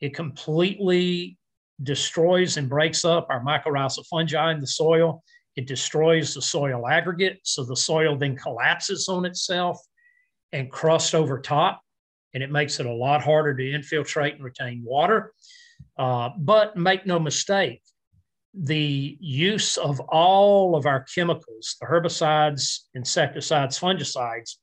It 0.00 0.12
completely 0.12 1.38
destroys 1.82 2.56
and 2.56 2.68
breaks 2.68 3.04
up 3.04 3.28
our 3.30 3.42
mycorrhizal 3.44 4.04
fungi 4.06 4.52
in 4.52 4.60
the 4.60 4.66
soil. 4.66 5.22
It 5.56 5.68
destroys 5.68 6.34
the 6.34 6.42
soil 6.42 6.88
aggregate. 6.88 7.38
So 7.44 7.64
the 7.64 7.76
soil 7.76 8.18
then 8.18 8.36
collapses 8.36 9.08
on 9.08 9.24
itself 9.24 9.78
and 10.52 10.70
crusts 10.70 11.14
over 11.14 11.40
top, 11.40 11.80
and 12.34 12.42
it 12.42 12.50
makes 12.50 12.80
it 12.80 12.86
a 12.86 12.92
lot 12.92 13.22
harder 13.22 13.54
to 13.54 13.70
infiltrate 13.72 14.34
and 14.34 14.44
retain 14.44 14.82
water. 14.84 15.32
Uh, 15.96 16.30
but 16.38 16.76
make 16.76 17.06
no 17.06 17.20
mistake, 17.20 17.82
the 18.56 19.16
use 19.20 19.76
of 19.76 20.00
all 20.00 20.76
of 20.76 20.86
our 20.86 21.04
chemicals, 21.14 21.76
the 21.80 21.86
herbicides, 21.86 22.80
insecticides, 22.94 23.78
fungicides, 23.78 24.56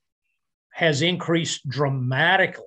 has 0.73 1.01
increased 1.01 1.67
dramatically 1.67 2.63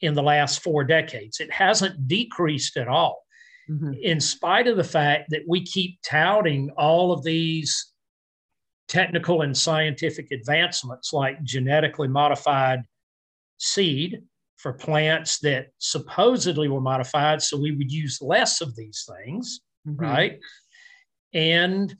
in 0.00 0.14
the 0.14 0.22
last 0.22 0.62
four 0.62 0.82
decades. 0.82 1.38
It 1.38 1.52
hasn't 1.52 2.08
decreased 2.08 2.76
at 2.76 2.88
all, 2.88 3.22
mm-hmm. 3.70 3.92
in 4.02 4.20
spite 4.20 4.66
of 4.66 4.76
the 4.76 4.84
fact 4.84 5.30
that 5.30 5.42
we 5.46 5.64
keep 5.64 5.98
touting 6.04 6.70
all 6.76 7.12
of 7.12 7.22
these 7.22 7.92
technical 8.88 9.42
and 9.42 9.56
scientific 9.56 10.32
advancements 10.32 11.12
like 11.12 11.42
genetically 11.44 12.08
modified 12.08 12.82
seed 13.58 14.20
for 14.56 14.72
plants 14.72 15.38
that 15.38 15.68
supposedly 15.78 16.68
were 16.68 16.80
modified 16.80 17.40
so 17.40 17.56
we 17.58 17.72
would 17.72 17.90
use 17.90 18.20
less 18.20 18.60
of 18.60 18.74
these 18.76 19.08
things 19.08 19.60
mm-hmm. 19.86 20.02
right 20.02 20.40
and 21.34 21.94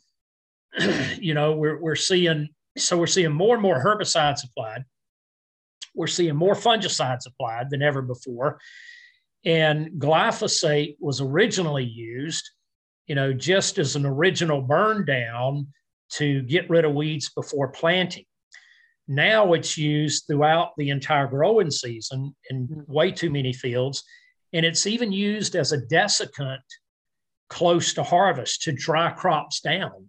you 1.19 1.35
know 1.35 1.53
we're, 1.53 1.81
we're 1.81 1.97
seeing 1.97 2.49
so 2.77 2.97
we're 2.97 3.07
seeing 3.07 3.33
more 3.33 3.55
and 3.55 3.63
more 3.63 3.83
herbicides 3.83 4.45
applied 4.45 4.85
we're 5.95 6.07
seeing 6.07 6.37
more 6.37 6.55
fungicides 6.55 7.27
applied 7.27 7.71
than 7.71 7.83
ever 7.83 8.03
before. 8.03 8.61
And 9.45 9.91
glyphosate 9.99 10.97
was 11.01 11.21
originally 11.21 11.85
used, 11.85 12.49
you 13.07 13.15
know, 13.15 13.33
just 13.33 13.79
as 13.79 13.97
an 13.97 14.07
original 14.07 14.61
burn 14.61 15.05
down 15.05 15.69
to 16.13 16.43
get 16.43 16.71
rid 16.71 16.85
of 16.85 16.95
weeds 16.95 17.31
before 17.31 17.69
planting. 17.69 18.25
Now 19.09 19.53
it's 19.53 19.77
used 19.77 20.25
throughout 20.27 20.71
the 20.77 20.91
entire 20.91 21.27
growing 21.27 21.71
season 21.71 22.35
in 22.51 22.67
hmm. 22.67 22.93
way 22.93 23.11
too 23.11 23.31
many 23.31 23.53
fields. 23.53 24.05
And 24.53 24.65
it's 24.65 24.87
even 24.87 25.13
used 25.13 25.57
as 25.57 25.73
a 25.73 25.81
desiccant 25.81 26.61
close 27.53 27.95
to 27.95 28.03
harvest 28.03 28.63
to 28.63 28.73
dry 28.73 29.11
crops 29.11 29.61
down 29.61 30.09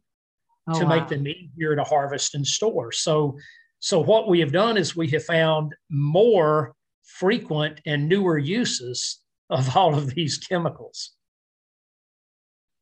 oh, 0.67 0.79
to 0.79 0.85
wow. 0.85 0.95
make 0.95 1.07
them 1.09 1.27
easier 1.27 1.75
to 1.75 1.83
harvest 1.83 2.35
and 2.35 2.47
store. 2.47 2.91
So 2.91 3.37
so, 3.83 3.99
what 3.99 4.29
we 4.29 4.39
have 4.39 4.53
done 4.53 4.77
is 4.77 4.95
we 4.95 5.09
have 5.09 5.25
found 5.25 5.75
more 5.89 6.73
frequent 7.03 7.81
and 7.85 8.07
newer 8.07 8.37
uses 8.37 9.19
of 9.49 9.75
all 9.75 9.93
of 9.93 10.15
these 10.15 10.37
chemicals. 10.37 11.11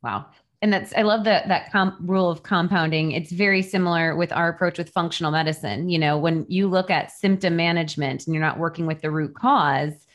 Wow. 0.03 0.27
And 0.61 0.71
that's, 0.71 0.93
I 0.95 1.01
love 1.01 1.23
that, 1.23 1.47
that 1.47 1.71
comp, 1.71 1.95
rule 2.01 2.29
of 2.29 2.43
compounding. 2.43 3.13
It's 3.13 3.31
very 3.31 3.63
similar 3.63 4.15
with 4.15 4.31
our 4.31 4.49
approach 4.49 4.77
with 4.77 4.91
functional 4.91 5.31
medicine. 5.31 5.89
You 5.89 5.97
know, 5.97 6.19
when 6.19 6.45
you 6.47 6.67
look 6.67 6.91
at 6.91 7.09
symptom 7.09 7.55
management 7.55 8.27
and 8.27 8.35
you're 8.35 8.43
not 8.43 8.59
working 8.59 8.85
with 8.85 9.01
the 9.01 9.09
root 9.09 9.33
cause, 9.33 10.05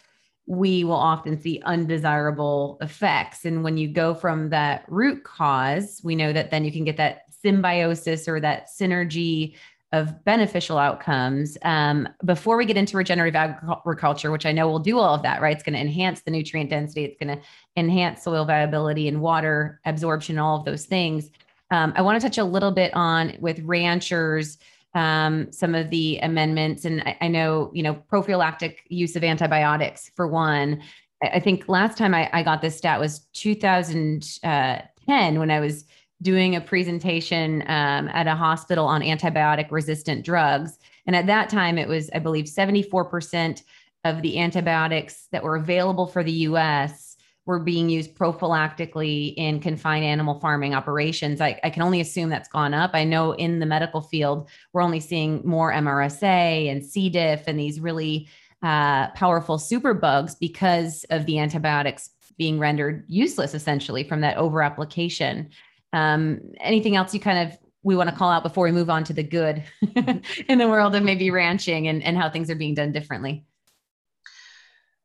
we 0.47 0.85
will 0.85 0.93
often 0.93 1.41
see 1.41 1.61
undesirable 1.65 2.79
effects. 2.81 3.45
And 3.45 3.65
when 3.65 3.77
you 3.77 3.89
go 3.89 4.15
from 4.15 4.51
that 4.51 4.85
root 4.89 5.25
cause, 5.25 6.01
we 6.05 6.15
know 6.15 6.33
that 6.33 6.51
then 6.51 6.65
you 6.65 6.73
can 6.73 6.85
get 6.85 6.97
that 6.99 7.23
symbiosis 7.43 8.29
or 8.29 8.41
that 8.41 8.69
synergy 8.69 9.57
of 9.93 10.25
beneficial 10.25 10.79
outcomes. 10.79 11.57
Um, 11.63 12.09
before 12.25 12.57
we 12.57 12.67
get 12.67 12.77
into 12.77 12.97
regenerative 12.97 13.37
agriculture, 13.37 14.31
which 14.31 14.47
I 14.47 14.53
know 14.53 14.69
will 14.69 14.79
do 14.79 14.99
all 14.99 15.15
of 15.15 15.23
that, 15.23 15.41
right? 15.41 15.55
It's 15.55 15.63
going 15.63 15.75
to 15.75 15.81
enhance 15.81 16.23
the 16.23 16.31
nutrient 16.31 16.71
density, 16.71 17.05
it's 17.05 17.17
going 17.23 17.37
to 17.37 17.43
enhance 17.77 18.23
soil 18.23 18.45
viability 18.45 19.09
and 19.09 19.21
water 19.21 19.81
absorption, 19.85 20.39
all 20.39 20.59
of 20.59 20.65
those 20.65 20.87
things. 20.87 21.31
Um, 21.71 21.93
I 21.97 22.03
want 22.03 22.21
to 22.21 22.27
touch 22.27 22.39
a 22.39 22.45
little 22.45 22.73
bit 22.73 22.93
on 22.95 23.37
with 23.41 23.61
ranchers. 23.61 24.59
Um, 24.97 25.53
some 25.53 25.75
of 25.75 25.91
the 25.91 26.17
amendments, 26.19 26.87
and 26.87 27.03
I, 27.03 27.19
I, 27.21 27.29
know 27.29 27.71
you 27.75 27.83
know 27.83 27.95
prophylactic 28.09 28.83
use 28.89 29.15
of 29.15 29.23
antibiotics 29.23 30.11
for 30.17 30.27
one. 30.27 30.81
I, 31.23 31.27
I 31.35 31.41
think 31.41 31.69
last 31.69 31.99
time 31.99 32.15
I, 32.15 32.31
I, 32.33 32.43
got 32.43 32.63
this 32.63 32.79
stat 32.79 32.99
was 32.99 33.27
2010 33.35 35.39
when 35.39 35.51
I 35.51 35.61
was 35.61 35.85
doing 36.23 36.57
a 36.57 36.63
presentation 36.63 37.61
um, 37.63 38.09
at 38.09 38.27
a 38.27 38.35
hospital 38.35 38.87
on 38.87 39.03
antibiotic 39.03 39.71
resistant 39.71 40.25
drugs. 40.25 40.79
And 41.07 41.15
at 41.15 41.27
that 41.27 41.51
time, 41.51 41.79
it 41.79 41.89
was, 41.89 42.09
I 42.15 42.19
believe, 42.19 42.47
74% 42.47 43.63
of 44.05 44.23
the 44.23 44.39
antibiotics 44.39 45.29
that 45.33 45.43
were 45.43 45.57
available 45.57 46.07
for 46.07 46.25
the 46.25 46.33
US 46.33 47.06
were 47.47 47.61
being 47.61 47.89
used 47.89 48.15
prophylactically 48.17 49.33
in 49.37 49.61
confined 49.61 50.05
animal 50.05 50.39
farming 50.41 50.75
operations. 50.75 51.41
I, 51.41 51.59
I, 51.63 51.71
can 51.71 51.83
only 51.83 52.01
assume 52.01 52.29
that's 52.29 52.49
gone 52.49 52.75
up. 52.75 52.91
I 52.93 53.05
know 53.05 53.33
in 53.33 53.61
the 53.61 53.67
medical 53.67 54.01
field, 54.01 54.51
we're 54.73 54.83
only 54.83 54.99
seeing 54.99 55.43
more 55.45 55.73
MRSA 55.73 56.71
and 56.71 56.85
C. 56.85 57.09
diff 57.09 57.45
and 57.47 57.59
these 57.59 57.81
really 57.81 58.29
uh, 58.63 59.11
powerful 59.11 59.59
superbugs 59.59 60.37
because 60.39 61.05
of 61.11 61.25
the 61.27 61.39
antibiotics 61.39 62.11
being 62.37 62.59
rendered 62.59 63.05
useless 63.07 63.55
essentially 63.55 64.03
from 64.03 64.21
that 64.23 64.37
over 64.37 64.61
application. 64.61 65.51
Um, 65.93 66.41
anything 66.61 66.97
else 66.97 67.15
you 67.15 67.21
kind 67.21 67.49
of 67.49 67.59
we 67.83 67.95
want 67.95 68.11
to 68.11 68.17
call 68.17 68.33
out 68.33 68.43
before 68.43 68.65
we 68.65 68.73
move 68.73 68.91
on 68.91 69.05
to 69.05 69.13
the 69.13 69.23
good 69.23 69.63
in 70.49 70.59
the 70.59 70.67
world 70.67 70.97
of 70.97 71.05
maybe 71.05 71.31
ranching 71.31 71.87
and, 71.87 72.03
and 72.03 72.17
how 72.17 72.29
things 72.29 72.51
are 72.51 72.57
being 72.57 72.75
done 72.75 72.91
differently? 72.91 73.47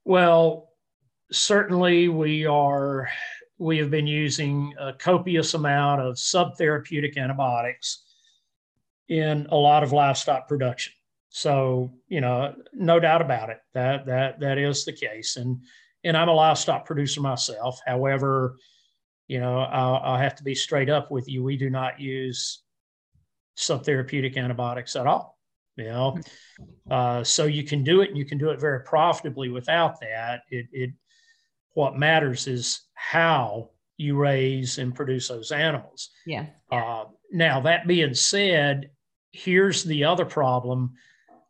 Well, 0.04 0.71
certainly 1.32 2.10
we 2.10 2.46
are 2.46 3.10
we 3.58 3.78
have 3.78 3.92
been 3.92 4.08
using 4.08 4.74
a 4.80 4.92
copious 4.94 5.54
amount 5.54 6.02
of 6.02 6.16
subtherapeutic 6.16 7.16
antibiotics 7.18 8.04
in 9.08 9.46
a 9.52 9.56
lot 9.56 9.84
of 9.84 9.92
livestock 9.92 10.48
production. 10.48 10.94
So, 11.30 11.92
you 12.08 12.22
know, 12.22 12.56
no 12.74 13.00
doubt 13.00 13.22
about 13.22 13.50
it. 13.50 13.60
That 13.74 14.06
that 14.08 14.40
that 14.40 14.58
is 14.58 14.84
the 14.84 14.94
case. 14.94 15.38
And 15.38 15.62
and 16.04 16.18
I'm 16.18 16.30
a 16.30 16.34
livestock 16.34 16.86
producer 16.86 17.22
myself. 17.22 17.80
However, 17.86 18.58
you 19.28 19.40
know, 19.40 19.60
I'll, 19.60 20.02
I'll 20.04 20.18
have 20.18 20.36
to 20.38 20.44
be 20.44 20.56
straight 20.56 20.90
up 20.90 21.12
with 21.12 21.30
you. 21.30 21.44
We 21.44 21.56
do 21.56 21.70
not 21.70 22.00
use 22.00 22.64
subtherapeutic 23.58 24.38
antibiotics 24.38 24.96
at 24.96 25.08
all. 25.08 25.38
You 25.78 25.86
know, 25.86 26.20
uh, 26.90 27.24
so 27.24 27.46
you 27.46 27.64
can 27.64 27.84
do 27.84 28.02
it, 28.02 28.10
and 28.10 28.18
you 28.18 28.26
can 28.26 28.38
do 28.38 28.50
it 28.50 28.60
very 28.60 28.84
profitably 28.84 29.50
without 29.50 30.02
that. 30.02 30.42
It, 30.50 30.68
it 30.74 30.92
what 31.74 31.98
matters 31.98 32.48
is 32.48 32.82
how 32.94 33.70
you 33.98 34.18
raise 34.18 34.78
and 34.78 34.96
produce 34.96 35.28
those 35.28 35.52
animals. 35.52 36.10
Yeah. 36.26 36.48
Uh, 36.72 37.06
now 37.32 37.62
that 37.62 37.88
being 37.88 38.14
said, 38.14 38.90
here's 39.32 39.84
the 39.84 40.04
other 40.04 40.26
problem 40.26 40.94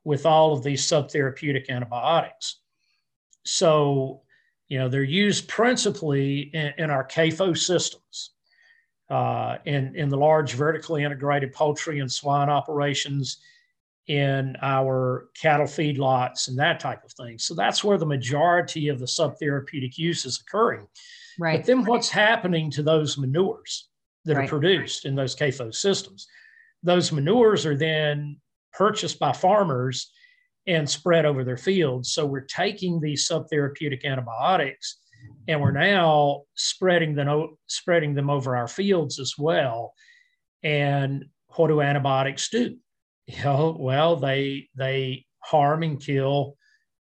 with 0.03 0.25
all 0.25 0.53
of 0.53 0.63
these 0.63 0.85
subtherapeutic 0.85 1.69
antibiotics. 1.69 2.57
So 3.43 4.21
you 4.71 4.79
know, 4.79 4.87
they're 4.87 5.03
used 5.03 5.49
principally 5.49 6.49
in, 6.53 6.73
in 6.77 6.89
our 6.89 7.05
CAFO 7.05 7.57
systems, 7.57 8.29
uh, 9.09 9.57
in, 9.65 9.93
in 9.97 10.07
the 10.07 10.15
large 10.15 10.53
vertically 10.53 11.03
integrated 11.03 11.51
poultry 11.51 11.99
and 11.99 12.09
swine 12.09 12.47
operations, 12.47 13.41
in 14.07 14.55
our 14.61 15.27
cattle 15.39 15.67
feedlots 15.67 16.47
and 16.47 16.57
that 16.57 16.79
type 16.79 17.03
of 17.03 17.11
thing. 17.13 17.37
So 17.37 17.53
that's 17.53 17.83
where 17.83 17.97
the 17.97 18.05
majority 18.05 18.87
of 18.87 18.99
the 18.99 19.05
subtherapeutic 19.05 19.97
use 19.97 20.25
is 20.25 20.41
occurring. 20.41 20.87
Right. 21.39 21.59
But 21.59 21.65
then 21.65 21.85
what's 21.85 22.09
happening 22.09 22.71
to 22.71 22.83
those 22.83 23.17
manures 23.17 23.89
that 24.25 24.35
right. 24.35 24.45
are 24.45 24.49
produced 24.49 25.05
in 25.05 25.15
those 25.15 25.35
CAFO 25.35 25.73
systems? 25.73 26.27
Those 26.83 27.11
manures 27.11 27.65
are 27.65 27.77
then 27.77 28.37
purchased 28.73 29.19
by 29.19 29.33
farmers 29.33 30.11
and 30.67 30.89
spread 30.89 31.25
over 31.25 31.43
their 31.43 31.57
fields. 31.57 32.13
So 32.13 32.25
we're 32.25 32.41
taking 32.41 32.99
these 32.99 33.27
subtherapeutic 33.27 34.05
antibiotics 34.05 34.97
and 35.47 35.61
we're 35.61 35.71
now 35.71 36.43
spreading 36.55 37.15
them 37.15 37.57
spreading 37.67 38.13
them 38.13 38.29
over 38.29 38.55
our 38.55 38.67
fields 38.67 39.19
as 39.19 39.35
well. 39.37 39.93
And 40.63 41.25
what 41.55 41.67
do 41.67 41.81
antibiotics 41.81 42.49
do? 42.49 42.77
You 43.31 43.75
well, 43.79 44.17
they 44.17 44.69
they 44.75 45.25
harm 45.39 45.83
and 45.83 45.99
kill 45.99 46.57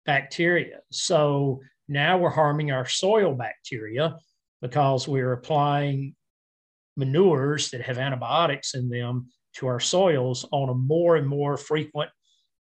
bacteria. 0.06 0.80
So 0.92 1.62
now 1.88 2.18
we're 2.18 2.30
harming 2.30 2.72
our 2.72 2.86
soil 2.86 3.34
bacteria 3.34 4.18
because 4.62 5.08
we're 5.08 5.34
applying 5.34 6.16
manures 6.96 7.70
that 7.70 7.82
have 7.82 7.98
antibiotics 7.98 8.74
in 8.74 8.90
them 8.90 9.30
to 9.56 9.68
our 9.68 9.80
soils 9.80 10.46
on 10.52 10.70
a 10.70 10.74
more 10.74 11.16
and 11.16 11.28
more 11.28 11.58
frequent 11.58 12.10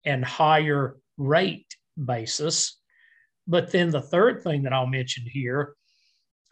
and 0.04 0.24
higher 0.24 0.96
rate 1.16 1.74
basis. 2.02 2.78
But 3.46 3.72
then 3.72 3.90
the 3.90 4.02
third 4.02 4.42
thing 4.42 4.62
that 4.62 4.72
I'll 4.72 4.86
mention 4.86 5.24
here 5.26 5.74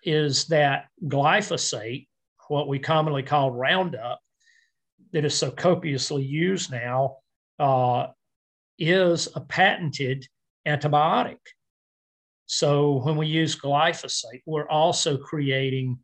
is 0.03 0.47
that 0.47 0.87
glyphosate, 1.05 2.07
what 2.49 2.69
we 2.69 2.79
commonly 2.79 3.23
call 3.23 3.51
Roundup, 3.51 4.21
that 5.15 5.25
is 5.25 5.35
so 5.35 5.51
copiously 5.51 6.25
used 6.25 6.71
now, 6.71 7.17
uh, 7.59 8.09
is 8.79 9.29
a 9.37 9.41
patented 9.41 10.27
antibiotic. 10.67 11.39
So 12.47 13.01
when 13.05 13.17
we 13.17 13.29
use 13.29 13.59
glyphosate, 13.59 14.43
we're 14.45 14.69
also 14.69 15.17
creating 15.17 15.99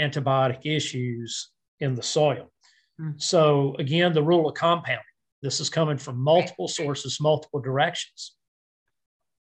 antibiotic 0.00 0.66
issues 0.66 1.50
in 1.80 1.94
the 1.94 2.02
soil. 2.02 2.52
Mm. 3.00 3.22
So 3.22 3.76
again, 3.78 4.12
the 4.12 4.22
rule 4.22 4.48
of 4.48 4.54
compounding. 4.54 5.04
This 5.40 5.60
is 5.60 5.70
coming 5.70 5.96
from 5.96 6.18
multiple 6.20 6.66
sources, 6.66 7.20
multiple 7.20 7.60
directions. 7.60 8.34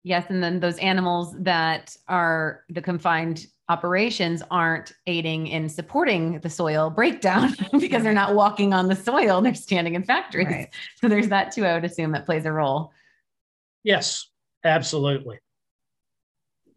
Yes, 0.03 0.25
and 0.29 0.41
then 0.41 0.59
those 0.59 0.77
animals 0.77 1.35
that 1.39 1.95
are 2.07 2.63
the 2.69 2.81
confined 2.81 3.47
operations 3.67 4.41
aren't 4.49 4.93
aiding 5.05 5.47
in 5.47 5.69
supporting 5.69 6.39
the 6.39 6.49
soil 6.49 6.89
breakdown 6.89 7.53
because 7.79 8.01
they're 8.03 8.13
not 8.13 8.33
walking 8.33 8.73
on 8.73 8.87
the 8.87 8.95
soil, 8.95 9.41
they're 9.41 9.53
standing 9.53 9.95
in 9.95 10.03
factories. 10.03 10.47
Right. 10.47 10.69
So 10.99 11.07
there's 11.07 11.29
that 11.29 11.51
too, 11.51 11.65
I 11.65 11.73
would 11.75 11.85
assume 11.85 12.11
that 12.13 12.25
plays 12.25 12.45
a 12.45 12.51
role. 12.51 12.91
Yes, 13.83 14.27
absolutely. 14.63 15.39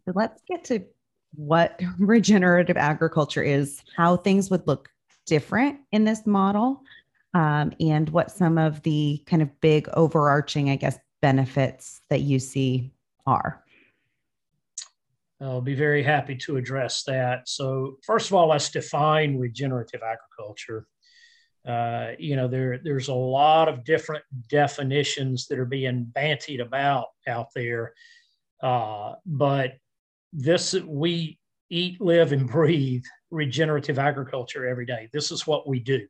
So 0.05 0.13
let's 0.15 0.41
get 0.47 0.65
to 0.65 0.83
what 1.33 1.81
regenerative 1.99 2.77
agriculture 2.77 3.43
is, 3.43 3.81
how 3.95 4.17
things 4.17 4.49
would 4.51 4.67
look 4.67 4.89
different 5.25 5.79
in 5.91 6.03
this 6.03 6.27
model, 6.27 6.83
um, 7.33 7.73
and 7.79 8.09
what 8.09 8.29
some 8.29 8.57
of 8.57 8.83
the 8.83 9.23
kind 9.25 9.41
of 9.41 9.49
big 9.61 9.89
overarching, 9.93 10.69
I 10.69 10.75
guess, 10.75 10.99
benefits 11.21 12.01
that 12.09 12.21
you 12.21 12.37
see 12.37 12.92
are. 13.25 13.63
I'll 15.41 15.61
be 15.61 15.75
very 15.75 16.03
happy 16.03 16.35
to 16.37 16.57
address 16.57 17.03
that. 17.03 17.49
So, 17.49 17.97
first 18.05 18.27
of 18.27 18.33
all, 18.33 18.49
let's 18.49 18.69
define 18.69 19.37
regenerative 19.37 20.01
agriculture. 20.01 20.87
Uh, 21.67 22.11
you 22.17 22.35
know, 22.35 22.47
there 22.47 22.79
there's 22.83 23.09
a 23.09 23.13
lot 23.13 23.67
of 23.67 23.83
different 23.83 24.23
definitions 24.49 25.47
that 25.47 25.59
are 25.59 25.65
being 25.65 26.11
bantied 26.15 26.61
about 26.61 27.07
out 27.27 27.47
there, 27.55 27.93
uh, 28.61 29.13
but 29.25 29.73
this 30.31 30.73
we 30.73 31.39
eat, 31.69 31.99
live, 31.99 32.31
and 32.31 32.47
breathe 32.51 33.03
regenerative 33.31 33.99
agriculture 33.99 34.67
every 34.67 34.85
day. 34.85 35.09
This 35.11 35.31
is 35.31 35.47
what 35.47 35.67
we 35.67 35.79
do. 35.79 36.07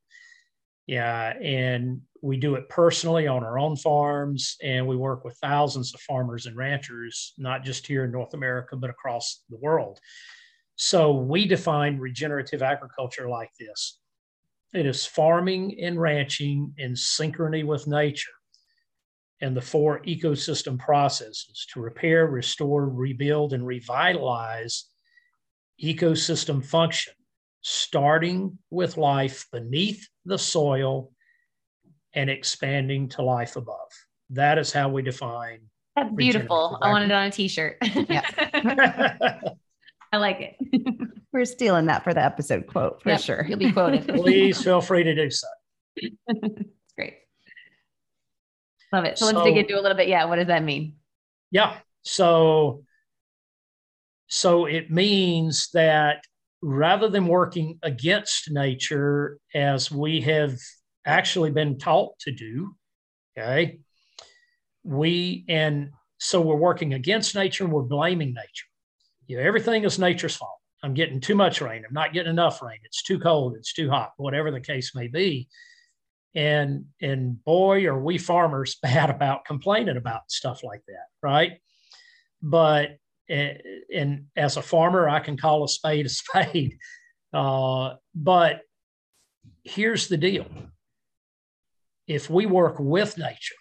Yeah, 0.85 1.33
and 1.41 2.01
we 2.23 2.37
do 2.37 2.55
it 2.55 2.69
personally 2.69 3.27
on 3.27 3.43
our 3.43 3.59
own 3.59 3.75
farms, 3.75 4.55
and 4.63 4.87
we 4.87 4.95
work 4.95 5.25
with 5.25 5.37
thousands 5.41 5.93
of 5.93 5.99
farmers 5.99 6.45
and 6.45 6.55
ranchers, 6.55 7.33
not 7.37 7.65
just 7.65 7.85
here 7.85 8.05
in 8.05 8.11
North 8.11 8.33
America, 8.33 8.77
but 8.77 8.89
across 8.89 9.43
the 9.49 9.57
world. 9.57 9.99
So 10.77 11.11
we 11.11 11.45
define 11.45 11.99
regenerative 11.99 12.63
agriculture 12.63 13.27
like 13.27 13.51
this 13.59 13.99
it 14.73 14.87
is 14.87 15.05
farming 15.05 15.77
and 15.81 16.01
ranching 16.01 16.73
in 16.77 16.93
synchrony 16.93 17.63
with 17.63 17.85
nature 17.87 18.31
and 19.41 19.55
the 19.55 19.61
four 19.61 19.99
ecosystem 20.03 20.79
processes 20.79 21.67
to 21.73 21.81
repair, 21.81 22.25
restore, 22.27 22.87
rebuild, 22.87 23.53
and 23.53 23.67
revitalize 23.67 24.85
ecosystem 25.83 26.65
function, 26.65 27.13
starting 27.61 28.57
with 28.71 28.97
life 28.97 29.45
beneath 29.51 30.07
the 30.25 30.37
soil 30.37 31.12
and 32.15 32.29
expanding 32.29 33.09
to 33.09 33.21
life 33.21 33.55
above. 33.55 33.89
That 34.29 34.57
is 34.57 34.71
how 34.71 34.89
we 34.89 35.01
define. 35.01 35.61
That's 35.95 36.13
beautiful. 36.13 36.77
I 36.81 36.89
want 36.89 37.05
it 37.05 37.11
on 37.11 37.27
a 37.27 37.31
t-shirt. 37.31 37.77
Yeah. 38.09 38.29
I 40.13 40.17
like 40.17 40.39
it. 40.41 40.55
We're 41.33 41.45
stealing 41.45 41.87
that 41.87 42.03
for 42.03 42.13
the 42.13 42.23
episode 42.23 42.67
quote 42.67 43.01
for 43.01 43.09
yep, 43.09 43.21
sure. 43.21 43.45
You'll 43.47 43.57
be 43.57 43.71
quoted. 43.71 44.07
Please 44.07 44.63
feel 44.63 44.79
free 44.79 45.03
to 45.03 45.15
do 45.15 45.31
so. 45.31 45.47
It's 45.95 46.93
great. 46.95 47.15
Love 48.91 49.05
it. 49.05 49.17
So, 49.17 49.25
so 49.25 49.33
let's 49.33 49.45
dig 49.45 49.57
into 49.57 49.79
a 49.79 49.81
little 49.81 49.97
bit. 49.97 50.07
Yeah. 50.07 50.25
What 50.25 50.35
does 50.35 50.47
that 50.47 50.63
mean? 50.63 50.97
Yeah. 51.49 51.77
So, 52.03 52.83
so 54.27 54.67
it 54.67 54.91
means 54.91 55.69
that 55.73 56.23
rather 56.61 57.09
than 57.09 57.25
working 57.25 57.79
against 57.81 58.51
nature 58.51 59.39
as 59.55 59.91
we 59.91 60.21
have 60.21 60.55
actually 61.05 61.51
been 61.51 61.77
taught 61.77 62.17
to 62.19 62.31
do, 62.31 62.75
okay, 63.37 63.79
we, 64.83 65.45
and 65.47 65.91
so 66.19 66.41
we're 66.41 66.55
working 66.55 66.93
against 66.93 67.35
nature 67.35 67.63
and 67.63 67.73
we're 67.73 67.83
blaming 67.83 68.33
nature. 68.33 68.67
You 69.27 69.37
know, 69.37 69.43
everything 69.43 69.83
is 69.83 69.99
nature's 69.99 70.35
fault. 70.35 70.57
I'm 70.83 70.93
getting 70.93 71.21
too 71.21 71.35
much 71.35 71.61
rain. 71.61 71.83
I'm 71.87 71.93
not 71.93 72.13
getting 72.13 72.29
enough 72.29 72.61
rain. 72.61 72.79
It's 72.83 73.03
too 73.03 73.17
cold. 73.17 73.55
It's 73.55 73.73
too 73.73 73.89
hot, 73.89 74.11
whatever 74.17 74.51
the 74.51 74.59
case 74.59 74.93
may 74.93 75.07
be. 75.07 75.47
And 76.35 76.85
and 77.01 77.43
boy, 77.43 77.85
are 77.85 77.99
we 77.99 78.17
farmers 78.17 78.75
bad 78.83 79.09
about 79.09 79.45
complaining 79.45 79.97
about 79.97 80.29
stuff 80.29 80.63
like 80.63 80.81
that, 80.87 81.05
right? 81.21 81.59
But 82.41 82.97
and 83.29 84.25
as 84.35 84.57
a 84.57 84.61
farmer, 84.61 85.07
I 85.07 85.19
can 85.19 85.37
call 85.37 85.63
a 85.63 85.69
spade 85.69 86.05
a 86.05 86.09
spade. 86.09 86.77
Uh, 87.31 87.95
but 88.13 88.61
here's 89.63 90.07
the 90.07 90.17
deal: 90.17 90.45
if 92.07 92.29
we 92.29 92.45
work 92.45 92.75
with 92.79 93.17
nature, 93.17 93.55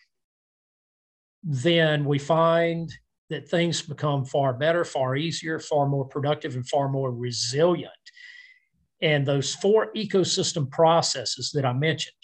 then 1.42 2.05
we 2.05 2.18
find 2.18 2.92
that 3.31 3.48
things 3.48 3.83
become 3.83 4.24
far 4.24 4.52
better, 4.52 4.85
far 4.85 5.16
easier, 5.16 5.59
far 5.59 5.88
more 5.88 6.05
productive, 6.05 6.55
and 6.55 6.68
far 6.68 6.88
more 6.88 7.11
resilient. 7.11 7.92
And 9.00 9.26
those 9.26 9.55
four 9.55 9.92
ecosystem 9.96 10.70
processes 10.70 11.50
that 11.55 11.64
I 11.64 11.72
mentioned, 11.72 12.14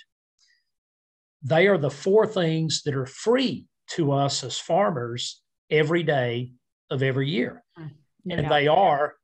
they 1.42 1.66
are 1.66 1.78
the 1.78 1.90
four 1.90 2.26
things 2.26 2.82
that 2.84 2.94
are 2.94 3.06
free 3.06 3.66
to 3.92 4.12
us 4.12 4.44
as 4.44 4.58
farmers 4.58 5.42
every 5.70 6.02
day 6.02 6.52
of 6.90 7.02
every 7.02 7.28
year. 7.28 7.64
Mm, 7.78 7.90
and 8.30 8.50
they 8.50 8.68
are 8.68 9.14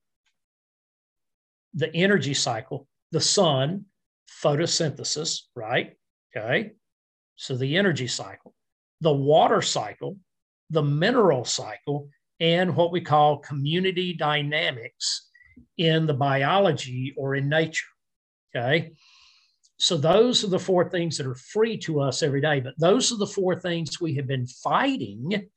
the 1.75 1.95
energy 1.95 2.35
cycle, 2.35 2.89
the 3.13 3.21
sun, 3.21 3.85
photosynthesis, 4.43 5.41
right? 5.55 5.97
Okay. 6.35 6.73
So 7.37 7.57
the 7.57 7.77
energy 7.77 8.07
cycle, 8.07 8.55
the 9.01 9.13
water 9.13 9.63
cycle, 9.63 10.19
the 10.71 10.83
mineral 10.83 11.45
cycle, 11.45 12.09
and 12.41 12.75
what 12.75 12.93
we 12.93 13.01
call 13.01 13.39
community 13.39 14.15
dynamics 14.15 15.31
in 15.79 16.07
the 16.07 16.15
biology 16.15 17.15
or 17.17 17.35
in 17.35 17.49
nature. 17.49 17.87
Okay. 18.55 18.93
So 19.79 19.97
those 19.97 20.45
are 20.45 20.49
the 20.49 20.59
four 20.59 20.89
things 20.89 21.17
that 21.19 21.27
are 21.27 21.35
free 21.35 21.77
to 21.79 22.01
us 22.01 22.23
every 22.23 22.41
day. 22.41 22.61
But 22.61 22.75
those 22.79 23.13
are 23.13 23.19
the 23.19 23.27
four 23.27 23.59
things 23.59 24.01
we 24.01 24.15
have 24.15 24.27
been 24.27 24.47
fighting 24.47 25.49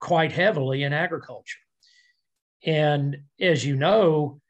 quite 0.00 0.32
heavily 0.32 0.82
in 0.82 0.92
agriculture. 0.92 1.58
And 2.64 3.16
as 3.40 3.64
you 3.64 3.76
know, 3.76 4.40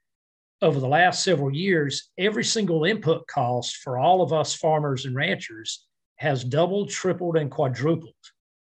over 0.62 0.80
the 0.80 0.88
last 0.88 1.24
several 1.24 1.54
years, 1.54 2.10
every 2.18 2.44
single 2.44 2.84
input 2.84 3.26
cost 3.28 3.76
for 3.76 3.98
all 3.98 4.20
of 4.20 4.32
us 4.32 4.54
farmers 4.54 5.04
and 5.04 5.14
ranchers 5.14 5.86
has 6.20 6.44
doubled, 6.44 6.90
tripled, 6.90 7.38
and 7.38 7.50
quadrupled 7.50 8.12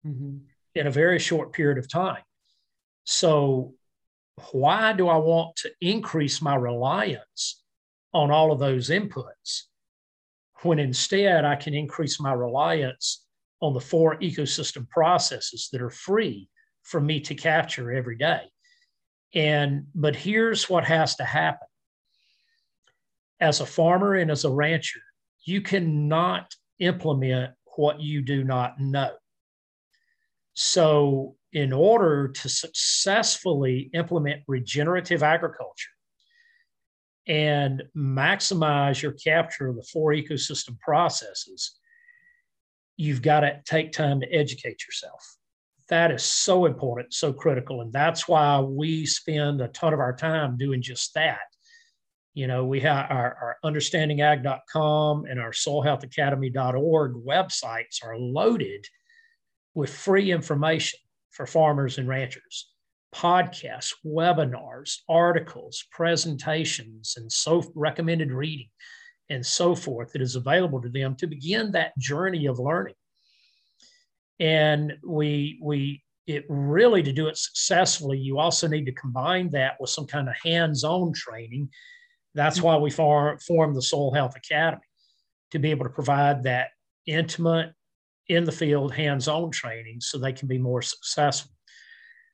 mm-hmm. 0.06 0.38
in 0.74 0.88
a 0.88 0.92
very 0.92 1.20
short 1.20 1.54
period 1.54 1.78
of 1.78 1.88
time. 1.88 2.24
So, 3.04 3.76
why 4.52 4.94
do 4.94 5.08
I 5.08 5.18
want 5.18 5.56
to 5.58 5.72
increase 5.80 6.42
my 6.42 6.56
reliance 6.56 7.64
on 8.14 8.32
all 8.32 8.52
of 8.52 8.58
those 8.58 8.90
inputs 8.90 9.62
when 10.64 10.80
instead 10.80 11.46
I 11.46 11.56
can 11.56 11.76
increase 11.76 12.20
my 12.20 12.34
reliance 12.34 13.24
on 13.62 13.74
the 13.74 13.80
four 13.80 14.18
ecosystem 14.18 14.90
processes 14.90 15.70
that 15.72 15.84
are 15.84 15.92
free 15.92 16.50
for 16.82 17.00
me 17.00 17.20
to 17.22 17.36
capture 17.36 17.94
every 17.94 18.18
day? 18.18 18.42
And, 19.36 19.86
but 19.94 20.16
here's 20.16 20.68
what 20.68 20.84
has 20.86 21.16
to 21.18 21.24
happen 21.24 21.68
as 23.40 23.62
a 23.62 23.66
farmer 23.68 24.16
and 24.16 24.32
as 24.32 24.46
a 24.46 24.50
rancher, 24.50 25.02
you 25.44 25.62
cannot 25.62 26.52
implement 26.80 27.54
what 27.76 28.00
you 28.00 28.22
do 28.22 28.44
not 28.44 28.80
know. 28.80 29.12
So, 30.54 31.36
in 31.52 31.72
order 31.72 32.30
to 32.30 32.50
successfully 32.50 33.90
implement 33.94 34.44
regenerative 34.48 35.24
agriculture 35.24 35.90
and 37.28 37.84
maximize 37.96 39.02
your 39.02 39.14
capture 39.14 39.68
of 39.68 39.78
the 39.78 39.88
four 39.92 40.12
ecosystem 40.12 40.80
processes, 40.80 41.78
you've 42.98 43.22
got 43.22 43.42
to 43.42 43.62
take 43.66 43.92
time 43.92 44.20
to 44.22 44.34
educate 44.34 44.86
yourself. 44.86 45.38
That 45.90 46.12
is 46.12 46.24
so 46.24 46.66
important, 46.66 47.14
so 47.14 47.32
critical. 47.32 47.82
And 47.82 47.94
that's 47.94 48.28
why 48.28 48.60
we 48.60 49.06
spend 49.06 49.62
a 49.62 49.68
ton 49.70 49.94
of 49.94 50.00
our 50.00 50.16
time 50.16 50.58
doing 50.58 50.82
just 50.82 51.14
that 51.14 51.40
you 52.36 52.48
know, 52.48 52.66
we 52.66 52.82
have 52.82 53.10
our, 53.10 53.58
our 53.64 53.72
understandingag.com 53.72 55.26
and 55.26 55.40
our 55.40 55.52
soilhealthacademy.org 55.52 57.14
websites 57.26 58.04
are 58.04 58.18
loaded 58.18 58.86
with 59.74 59.94
free 59.94 60.32
information 60.32 61.00
for 61.32 61.48
farmers 61.48 61.98
and 61.98 62.08
ranchers 62.08 62.70
podcasts, 63.16 63.94
webinars, 64.06 64.98
articles, 65.08 65.86
presentations, 65.90 67.16
and 67.16 67.32
so 67.32 67.64
recommended 67.74 68.30
reading 68.30 68.68
and 69.30 69.46
so 69.46 69.74
forth 69.74 70.12
that 70.12 70.22
is 70.22 70.36
available 70.36 70.82
to 70.82 70.90
them 70.90 71.16
to 71.16 71.26
begin 71.26 71.72
that 71.72 71.98
journey 71.98 72.46
of 72.46 72.60
learning. 72.60 72.94
And 74.42 74.94
we 75.02 75.58
we 75.64 76.04
it 76.28 76.44
really 76.50 77.04
to 77.04 77.14
do 77.14 77.28
it 77.28 77.38
successfully, 77.38 78.18
you 78.18 78.38
also 78.40 78.68
need 78.68 78.86
to 78.86 78.92
combine 78.92 79.50
that 79.52 79.80
with 79.80 79.92
some 79.92 80.08
kind 80.08 80.28
of 80.28 80.36
hands-on 80.44 81.14
training. 81.14 81.70
That's 82.36 82.62
why 82.62 82.78
we 82.78 82.92
form, 82.92 83.40
formed 83.40 83.76
the 83.76 83.82
Soil 83.82 84.14
Health 84.14 84.36
Academy 84.36 84.84
to 85.52 85.60
be 85.60 85.72
able 85.72 85.86
to 85.86 85.92
provide 85.92 86.44
that 86.44 86.70
intimate, 87.08 87.74
in 88.28 88.44
the 88.44 88.52
field, 88.52 88.92
hands-on 88.92 89.52
training 89.52 90.02
so 90.02 90.18
they 90.18 90.34
can 90.34 90.48
be 90.48 90.58
more 90.58 90.82
successful. 90.82 91.52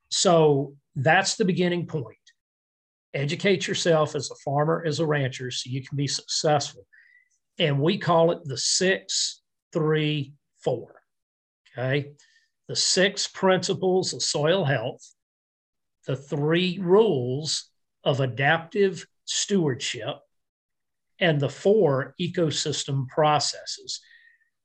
So 0.10 0.76
that's 0.96 1.36
the 1.36 1.44
beginning 1.44 1.86
point. 1.86 2.16
Educate 3.14 3.68
yourself 3.68 4.16
as 4.16 4.32
a 4.32 4.36
farmer, 4.36 4.84
as 4.88 5.00
a 5.00 5.06
rancher, 5.06 5.52
so 5.52 5.70
you 5.70 5.84
can 5.84 5.98
be 5.98 6.08
successful. 6.08 6.88
And 7.60 7.82
we 7.82 7.98
call 7.98 8.32
it 8.32 8.40
the 8.46 8.58
six, 8.58 9.42
three, 9.74 10.34
four. 10.64 11.02
Okay 11.78 12.14
the 12.72 12.76
six 12.78 13.28
principles 13.28 14.14
of 14.14 14.22
soil 14.22 14.64
health, 14.64 15.14
the 16.08 16.16
three 16.16 16.80
rules 16.82 17.70
of 18.06 18.22
adaptive 18.22 19.06
stewardship, 19.32 20.18
and 21.20 21.40
the 21.40 21.50
four 21.50 22.16
ecosystem 22.20 23.08
processes. 23.08 24.02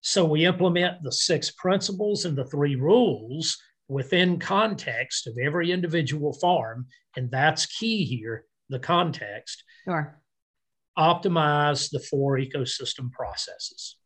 So 0.01 0.25
we 0.25 0.47
implement 0.47 1.03
the 1.03 1.13
six 1.13 1.51
principles 1.51 2.25
and 2.25 2.37
the 2.37 2.47
three 2.47 2.77
rules 2.77 3.57
within 3.89 4.39
context 4.39 5.27
of 5.27 5.37
every 5.43 5.71
individual 5.71 6.33
farm. 6.33 6.87
And 7.17 7.31
that's 7.31 7.67
key 7.67 8.05
here 8.05 8.45
the 8.69 8.79
context. 8.79 9.63
Sure. 9.85 10.21
Optimize 10.99 11.91
the 11.91 12.01
four 12.01 12.39
ecosystem 12.39 13.13
processes. 13.13 13.97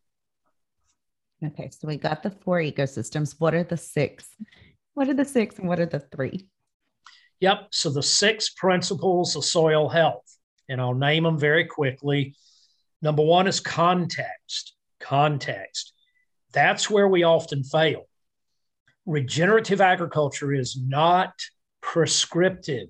Okay, 1.43 1.71
so 1.71 1.89
we 1.89 1.97
got 1.97 2.23
the 2.23 2.31
four 2.31 2.59
ecosystems. 2.59 3.37
What 3.39 3.55
are 3.55 3.65
the 3.65 3.77
six? 3.77 4.29
What 4.93 5.09
are 5.09 5.15
the 5.15 5.25
six 5.25 5.59
and 5.59 5.69
what 5.69 5.81
are 5.81 5.87
the 5.87 6.01
three? 6.01 6.49
Yep. 7.41 7.69
So 7.71 7.91
the 7.91 8.03
six 8.03 8.51
principles 8.51 9.35
of 9.37 9.45
soil 9.45 9.89
health, 9.89 10.27
and 10.71 10.81
I'll 10.81 10.95
name 10.95 11.25
them 11.25 11.39
very 11.39 11.67
quickly. 11.67 12.35
Number 13.03 13.23
one 13.23 13.47
is 13.47 13.61
context. 13.61 14.75
Context. 15.01 15.93
That's 16.53 16.89
where 16.89 17.09
we 17.09 17.25
often 17.25 17.65
fail. 17.65 18.07
Regenerative 19.05 19.81
agriculture 19.81 20.55
is 20.55 20.79
not 20.81 21.33
prescriptive 21.81 22.89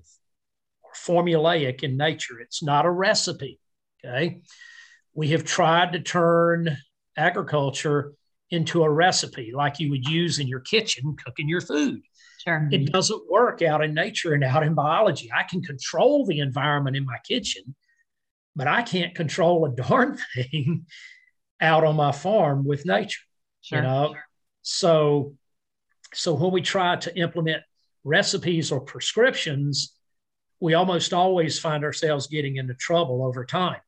or 0.83 0.91
formulaic 0.93 1.83
in 1.83 1.97
nature, 1.97 2.39
it's 2.39 2.61
not 2.61 2.85
a 2.85 2.91
recipe. 2.91 3.59
Okay. 4.03 4.41
We 5.13 5.29
have 5.29 5.43
tried 5.43 5.93
to 5.93 5.99
turn 5.99 6.77
agriculture 7.17 8.13
into 8.49 8.83
a 8.83 8.89
recipe 8.89 9.51
like 9.53 9.79
you 9.79 9.89
would 9.89 10.07
use 10.07 10.39
in 10.39 10.47
your 10.47 10.59
kitchen 10.59 11.15
cooking 11.23 11.47
your 11.47 11.61
food. 11.61 12.01
Sure. 12.47 12.67
It 12.71 12.91
doesn't 12.91 13.29
work 13.29 13.61
out 13.61 13.83
in 13.83 13.93
nature 13.93 14.33
and 14.33 14.43
out 14.43 14.63
in 14.63 14.73
biology. 14.73 15.29
I 15.35 15.43
can 15.43 15.61
control 15.61 16.25
the 16.25 16.39
environment 16.39 16.95
in 16.95 17.05
my 17.05 17.17
kitchen, 17.27 17.75
but 18.55 18.67
I 18.67 18.81
can't 18.81 19.13
control 19.13 19.65
a 19.65 19.69
darn 19.75 20.17
thing 20.35 20.85
out 21.59 21.83
on 21.83 21.95
my 21.95 22.11
farm 22.11 22.65
with 22.65 22.85
nature. 22.85 23.21
Sure. 23.61 23.77
You 23.77 23.83
know, 23.83 24.15
so 24.63 25.35
so 26.13 26.33
when 26.33 26.51
we 26.51 26.61
try 26.61 26.95
to 26.97 27.17
implement 27.17 27.63
recipes 28.03 28.71
or 28.71 28.81
prescriptions, 28.81 29.93
we 30.59 30.73
almost 30.73 31.13
always 31.13 31.59
find 31.59 31.83
ourselves 31.83 32.27
getting 32.27 32.57
into 32.57 32.73
trouble 32.73 33.23
over 33.23 33.45
time. 33.45 33.79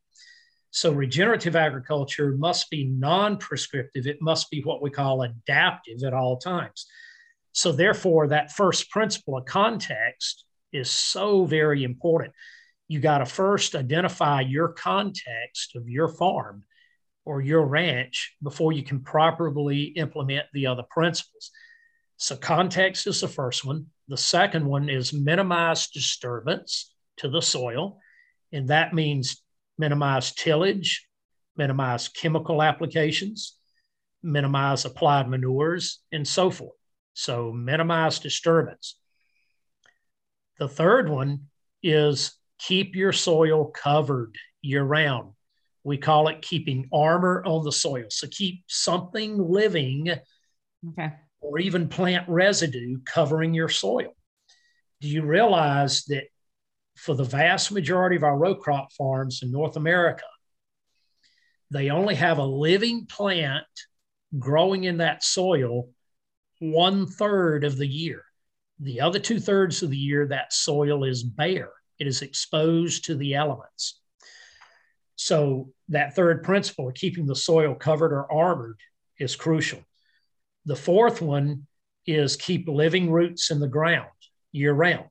So 0.71 0.91
regenerative 0.91 1.55
agriculture 1.55 2.35
must 2.37 2.69
be 2.69 2.85
non-prescriptive. 2.85 4.07
It 4.07 4.21
must 4.21 4.49
be 4.49 4.61
what 4.61 4.81
we 4.81 4.89
call 4.89 5.23
adaptive 5.23 6.03
at 6.03 6.13
all 6.13 6.37
times. 6.37 6.87
So 7.53 7.71
therefore, 7.71 8.27
that 8.27 8.51
first 8.51 8.89
principle 8.89 9.37
of 9.37 9.45
context 9.45 10.43
is 10.71 10.89
so 10.89 11.45
very 11.45 11.83
important. 11.83 12.33
You 12.87 12.99
got 12.99 13.19
to 13.19 13.25
first 13.25 13.75
identify 13.75 14.41
your 14.41 14.69
context 14.69 15.75
of 15.75 15.87
your 15.87 16.09
farm 16.09 16.63
or 17.25 17.41
your 17.41 17.65
ranch 17.65 18.35
before 18.43 18.73
you 18.73 18.83
can 18.83 18.99
properly 18.99 19.83
implement 19.83 20.47
the 20.53 20.67
other 20.67 20.83
principles. 20.89 21.51
So 22.17 22.35
context 22.35 23.07
is 23.07 23.21
the 23.21 23.27
first 23.27 23.63
one. 23.63 23.87
The 24.07 24.17
second 24.17 24.65
one 24.65 24.89
is 24.89 25.13
minimize 25.13 25.87
disturbance 25.87 26.93
to 27.17 27.29
the 27.29 27.41
soil. 27.41 27.99
And 28.51 28.67
that 28.69 28.93
means 28.93 29.41
minimize 29.77 30.33
tillage, 30.33 31.07
minimize 31.55 32.07
chemical 32.09 32.61
applications, 32.61 33.57
minimize 34.21 34.85
applied 34.85 35.29
manures, 35.29 35.99
and 36.11 36.27
so 36.27 36.49
forth. 36.49 36.82
So, 37.13 37.51
minimize 37.51 38.19
disturbance. 38.19 38.97
The 40.59 40.67
third 40.67 41.09
one 41.09 41.47
is 41.81 42.33
keep 42.59 42.95
your 42.95 43.11
soil 43.11 43.65
covered 43.65 44.35
year 44.61 44.83
round. 44.83 45.33
We 45.83 45.97
call 45.97 46.27
it 46.29 46.41
keeping 46.41 46.89
armor 46.93 47.43
on 47.45 47.63
the 47.63 47.71
soil. 47.71 48.05
So, 48.09 48.27
keep 48.29 48.63
something 48.67 49.37
living 49.37 50.11
okay. 50.89 51.13
or 51.41 51.59
even 51.59 51.87
plant 51.87 52.27
residue 52.27 52.99
covering 53.05 53.53
your 53.53 53.69
soil. 53.69 54.15
Do 55.01 55.09
you 55.09 55.23
realize 55.23 56.05
that 56.05 56.23
for 56.95 57.15
the 57.15 57.23
vast 57.23 57.71
majority 57.71 58.15
of 58.15 58.23
our 58.23 58.37
row 58.37 58.55
crop 58.55 58.93
farms 58.93 59.41
in 59.43 59.51
North 59.51 59.75
America, 59.75 60.23
they 61.71 61.89
only 61.89 62.15
have 62.15 62.37
a 62.37 62.45
living 62.45 63.05
plant 63.05 63.65
growing 64.37 64.83
in 64.83 64.97
that 64.97 65.23
soil 65.23 65.89
one 66.71 67.05
third 67.05 67.63
of 67.63 67.77
the 67.77 67.87
year. 67.87 68.23
The 68.79 69.01
other 69.01 69.19
two 69.19 69.39
thirds 69.39 69.83
of 69.83 69.89
the 69.89 69.97
year, 69.97 70.27
that 70.27 70.53
soil 70.53 71.03
is 71.03 71.23
bare, 71.23 71.71
it 71.99 72.07
is 72.07 72.21
exposed 72.21 73.05
to 73.05 73.15
the 73.15 73.35
elements. 73.35 73.99
So, 75.15 75.71
that 75.89 76.15
third 76.15 76.43
principle 76.43 76.87
of 76.87 76.95
keeping 76.95 77.25
the 77.25 77.35
soil 77.35 77.75
covered 77.75 78.11
or 78.11 78.31
armored 78.31 78.79
is 79.19 79.35
crucial. 79.35 79.83
The 80.65 80.75
fourth 80.75 81.21
one 81.21 81.67
is 82.05 82.35
keep 82.35 82.67
living 82.67 83.11
roots 83.11 83.51
in 83.51 83.59
the 83.59 83.67
ground 83.67 84.09
year 84.51 84.73
round. 84.73 85.09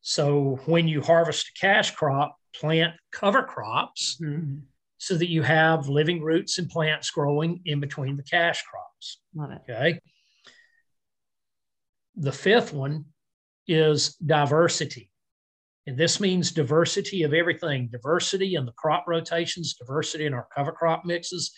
So 0.00 0.60
when 0.66 0.88
you 0.88 1.00
harvest 1.00 1.48
a 1.48 1.60
cash 1.60 1.90
crop, 1.92 2.36
plant 2.54 2.94
cover 3.10 3.42
crops 3.42 4.18
mm-hmm. 4.22 4.58
so 4.98 5.16
that 5.16 5.28
you 5.28 5.42
have 5.42 5.88
living 5.88 6.22
roots 6.22 6.58
and 6.58 6.68
plants 6.68 7.10
growing 7.10 7.60
in 7.64 7.80
between 7.80 8.16
the 8.16 8.22
cash 8.22 8.62
crops. 8.62 9.20
Love 9.34 9.50
it. 9.50 9.60
Okay. 9.68 10.00
The 12.16 12.32
fifth 12.32 12.72
one 12.72 13.06
is 13.66 14.14
diversity. 14.16 15.10
And 15.86 15.98
this 15.98 16.20
means 16.20 16.52
diversity 16.52 17.24
of 17.24 17.34
everything 17.34 17.88
diversity 17.90 18.54
in 18.54 18.64
the 18.64 18.72
crop 18.72 19.04
rotations, 19.06 19.74
diversity 19.74 20.24
in 20.24 20.32
our 20.32 20.46
cover 20.54 20.72
crop 20.72 21.04
mixes, 21.04 21.52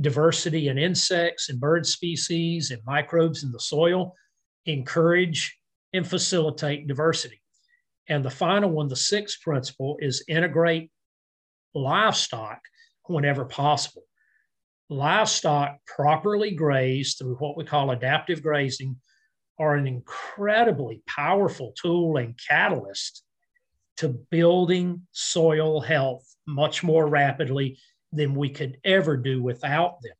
diversity 0.00 0.68
in 0.68 0.78
insects 0.78 1.48
and 1.48 1.60
bird 1.60 1.86
species 1.86 2.70
and 2.70 2.80
microbes 2.86 3.42
in 3.42 3.52
the 3.52 3.60
soil. 3.60 4.14
Encourage 4.66 5.58
and 5.92 6.06
facilitate 6.06 6.86
diversity. 6.86 7.42
And 8.08 8.24
the 8.24 8.30
final 8.30 8.70
one, 8.70 8.88
the 8.88 8.96
sixth 8.96 9.40
principle, 9.42 9.96
is 10.00 10.24
integrate 10.28 10.90
livestock 11.74 12.60
whenever 13.06 13.44
possible. 13.44 14.02
Livestock 14.88 15.76
properly 15.86 16.52
grazed 16.52 17.18
through 17.18 17.36
what 17.36 17.56
we 17.56 17.64
call 17.64 17.90
adaptive 17.90 18.42
grazing 18.42 18.96
are 19.60 19.74
an 19.76 19.86
incredibly 19.86 21.02
powerful 21.06 21.72
tool 21.80 22.16
and 22.16 22.40
catalyst 22.48 23.22
to 23.98 24.08
building 24.08 25.06
soil 25.12 25.82
health 25.82 26.24
much 26.46 26.82
more 26.82 27.06
rapidly 27.06 27.78
than 28.10 28.34
we 28.34 28.48
could 28.48 28.78
ever 28.84 29.18
do 29.18 29.42
without 29.42 30.00
them. 30.02 30.14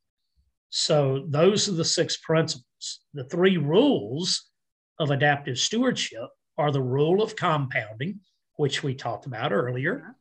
So, 0.68 1.24
those 1.26 1.68
are 1.68 1.72
the 1.72 1.85
six 1.85 2.18
principles. 2.18 3.00
The 3.14 3.24
three 3.24 3.57
rules 3.57 4.50
of 4.98 5.11
adaptive 5.11 5.59
stewardship 5.59 6.29
are 6.59 6.70
the 6.70 6.83
rule 6.83 7.22
of 7.22 7.35
compounding, 7.35 8.20
which 8.57 8.82
we 8.82 8.95
talked 8.95 9.24
about 9.24 9.53
earlier, 9.53 10.03
uh-huh. 10.03 10.12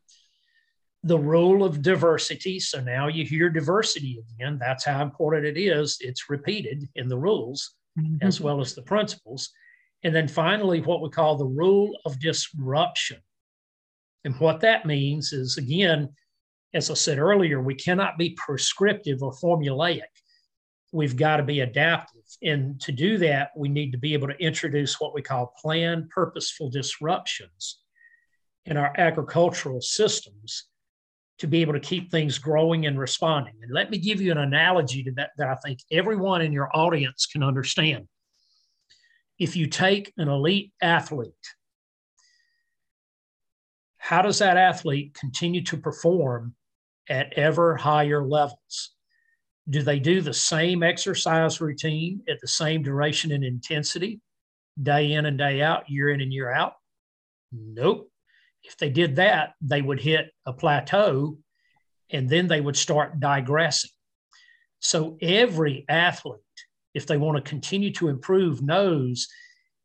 the 1.03 1.19
rule 1.19 1.65
of 1.65 1.81
diversity. 1.81 2.59
So 2.61 2.79
now 2.79 3.09
you 3.09 3.25
hear 3.25 3.49
diversity 3.49 4.23
again. 4.33 4.57
That's 4.57 4.85
how 4.85 5.03
important 5.03 5.45
it 5.45 5.59
is. 5.59 5.97
It's 5.99 6.29
repeated 6.29 6.87
in 6.95 7.09
the 7.09 7.17
rules 7.17 7.75
mm-hmm. 7.99 8.27
as 8.27 8.41
well 8.41 8.61
as 8.61 8.75
the 8.75 8.81
principles. 8.83 9.49
And 10.03 10.15
then 10.15 10.27
finally, 10.27 10.81
what 10.81 11.01
we 11.01 11.09
call 11.09 11.37
the 11.37 11.45
rule 11.45 11.97
of 12.05 12.19
disruption. 12.19 13.17
And 14.25 14.35
what 14.39 14.61
that 14.61 14.85
means 14.85 15.33
is, 15.33 15.57
again, 15.57 16.09
as 16.73 16.89
I 16.89 16.93
said 16.93 17.19
earlier, 17.19 17.61
we 17.61 17.75
cannot 17.75 18.17
be 18.17 18.37
prescriptive 18.37 19.21
or 19.23 19.33
formulaic. 19.33 20.01
We've 20.91 21.15
got 21.15 21.37
to 21.37 21.43
be 21.43 21.61
adaptive 21.61 22.19
and 22.41 22.79
to 22.81 22.91
do 22.91 23.17
that, 23.19 23.51
we 23.55 23.69
need 23.69 23.91
to 23.91 23.97
be 23.97 24.13
able 24.13 24.27
to 24.27 24.43
introduce 24.43 24.99
what 24.99 25.13
we 25.13 25.21
call 25.21 25.53
planned 25.59 26.09
purposeful 26.09 26.69
disruptions 26.69 27.79
in 28.65 28.77
our 28.77 28.93
agricultural 28.97 29.81
systems 29.81 30.68
to 31.39 31.47
be 31.47 31.61
able 31.61 31.73
to 31.73 31.79
keep 31.79 32.11
things 32.11 32.37
growing 32.37 32.85
and 32.85 32.99
responding. 32.99 33.53
And 33.61 33.71
let 33.73 33.89
me 33.89 33.97
give 33.97 34.21
you 34.21 34.31
an 34.31 34.37
analogy 34.37 35.03
to 35.03 35.11
that 35.13 35.31
that 35.37 35.47
I 35.47 35.55
think 35.55 35.79
everyone 35.91 36.41
in 36.41 36.51
your 36.51 36.69
audience 36.75 37.25
can 37.25 37.43
understand. 37.43 38.07
if 39.39 39.55
you 39.55 39.67
take 39.67 40.13
an 40.17 40.27
elite 40.27 40.73
athlete, 40.81 41.55
how 43.97 44.21
does 44.21 44.39
that 44.39 44.57
athlete 44.57 45.13
continue 45.13 45.63
to 45.63 45.77
perform 45.77 46.55
at 47.09 47.33
ever 47.33 47.77
higher 47.77 48.23
levels? 48.23 48.91
Do 49.69 49.81
they 49.81 49.99
do 49.99 50.21
the 50.21 50.33
same 50.33 50.83
exercise 50.83 51.61
routine 51.61 52.21
at 52.27 52.41
the 52.41 52.47
same 52.47 52.83
duration 52.83 53.31
and 53.31 53.43
intensity, 53.43 54.19
day 54.81 55.13
in 55.13 55.25
and 55.25 55.37
day 55.37 55.61
out, 55.61 55.89
year 55.89 56.09
in 56.09 56.21
and 56.21 56.33
year 56.33 56.51
out? 56.51 56.73
Nope. 57.51 58.11
If 58.69 58.77
they 58.77 58.89
did 58.89 59.15
that, 59.15 59.55
they 59.61 59.81
would 59.81 59.99
hit 59.99 60.31
a 60.45 60.53
plateau 60.53 61.37
and 62.11 62.29
then 62.29 62.47
they 62.47 62.61
would 62.61 62.77
start 62.77 63.19
digressing. 63.19 63.89
So 64.79 65.17
every 65.21 65.85
athlete, 65.89 66.39
if 66.93 67.07
they 67.07 67.17
want 67.17 67.37
to 67.37 67.49
continue 67.49 67.91
to 67.93 68.09
improve, 68.09 68.61
knows 68.61 69.27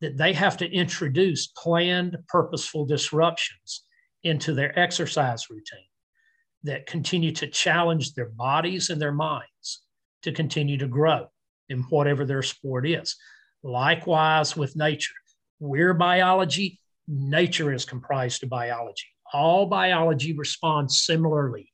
that 0.01 0.17
they 0.17 0.33
have 0.33 0.57
to 0.57 0.71
introduce 0.71 1.47
planned, 1.47 2.15
purposeful 2.27 2.85
disruptions 2.85 3.83
into 4.23 4.53
their 4.53 4.77
exercise 4.77 5.49
routine 5.49 5.89
that 6.63 6.85
continue 6.85 7.31
to 7.31 7.47
challenge 7.47 8.13
their 8.13 8.29
bodies 8.29 8.89
and 8.91 9.01
their 9.01 9.11
minds 9.11 9.83
to 10.21 10.31
continue 10.31 10.77
to 10.77 10.87
grow 10.87 11.27
in 11.69 11.79
whatever 11.83 12.23
their 12.23 12.43
sport 12.43 12.87
is. 12.87 13.15
Likewise 13.63 14.55
with 14.55 14.75
nature, 14.75 15.13
we're 15.59 15.93
biology, 15.93 16.79
nature 17.07 17.73
is 17.73 17.85
comprised 17.85 18.43
of 18.43 18.49
biology. 18.49 19.05
All 19.33 19.65
biology 19.65 20.33
responds 20.33 21.03
similarly. 21.03 21.71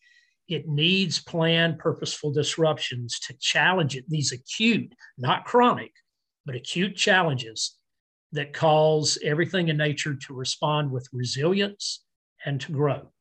It 0.47 0.67
needs 0.67 1.19
planned, 1.19 1.79
purposeful 1.79 2.33
disruptions 2.33 3.19
to 3.27 3.35
challenge 3.39 3.95
it, 3.95 4.05
these 4.09 4.31
acute, 4.31 4.93
not 5.17 5.45
chronic, 5.45 5.91
but 6.45 6.55
acute 6.55 6.95
challenges 6.95 7.77
that 8.33 8.53
cause 8.53 9.17
everything 9.23 9.67
in 9.69 9.77
nature 9.77 10.15
to 10.15 10.33
respond 10.33 10.91
with 10.91 11.07
resilience 11.13 12.03
and 12.45 12.59
to 12.61 12.71
grow. 12.71 13.11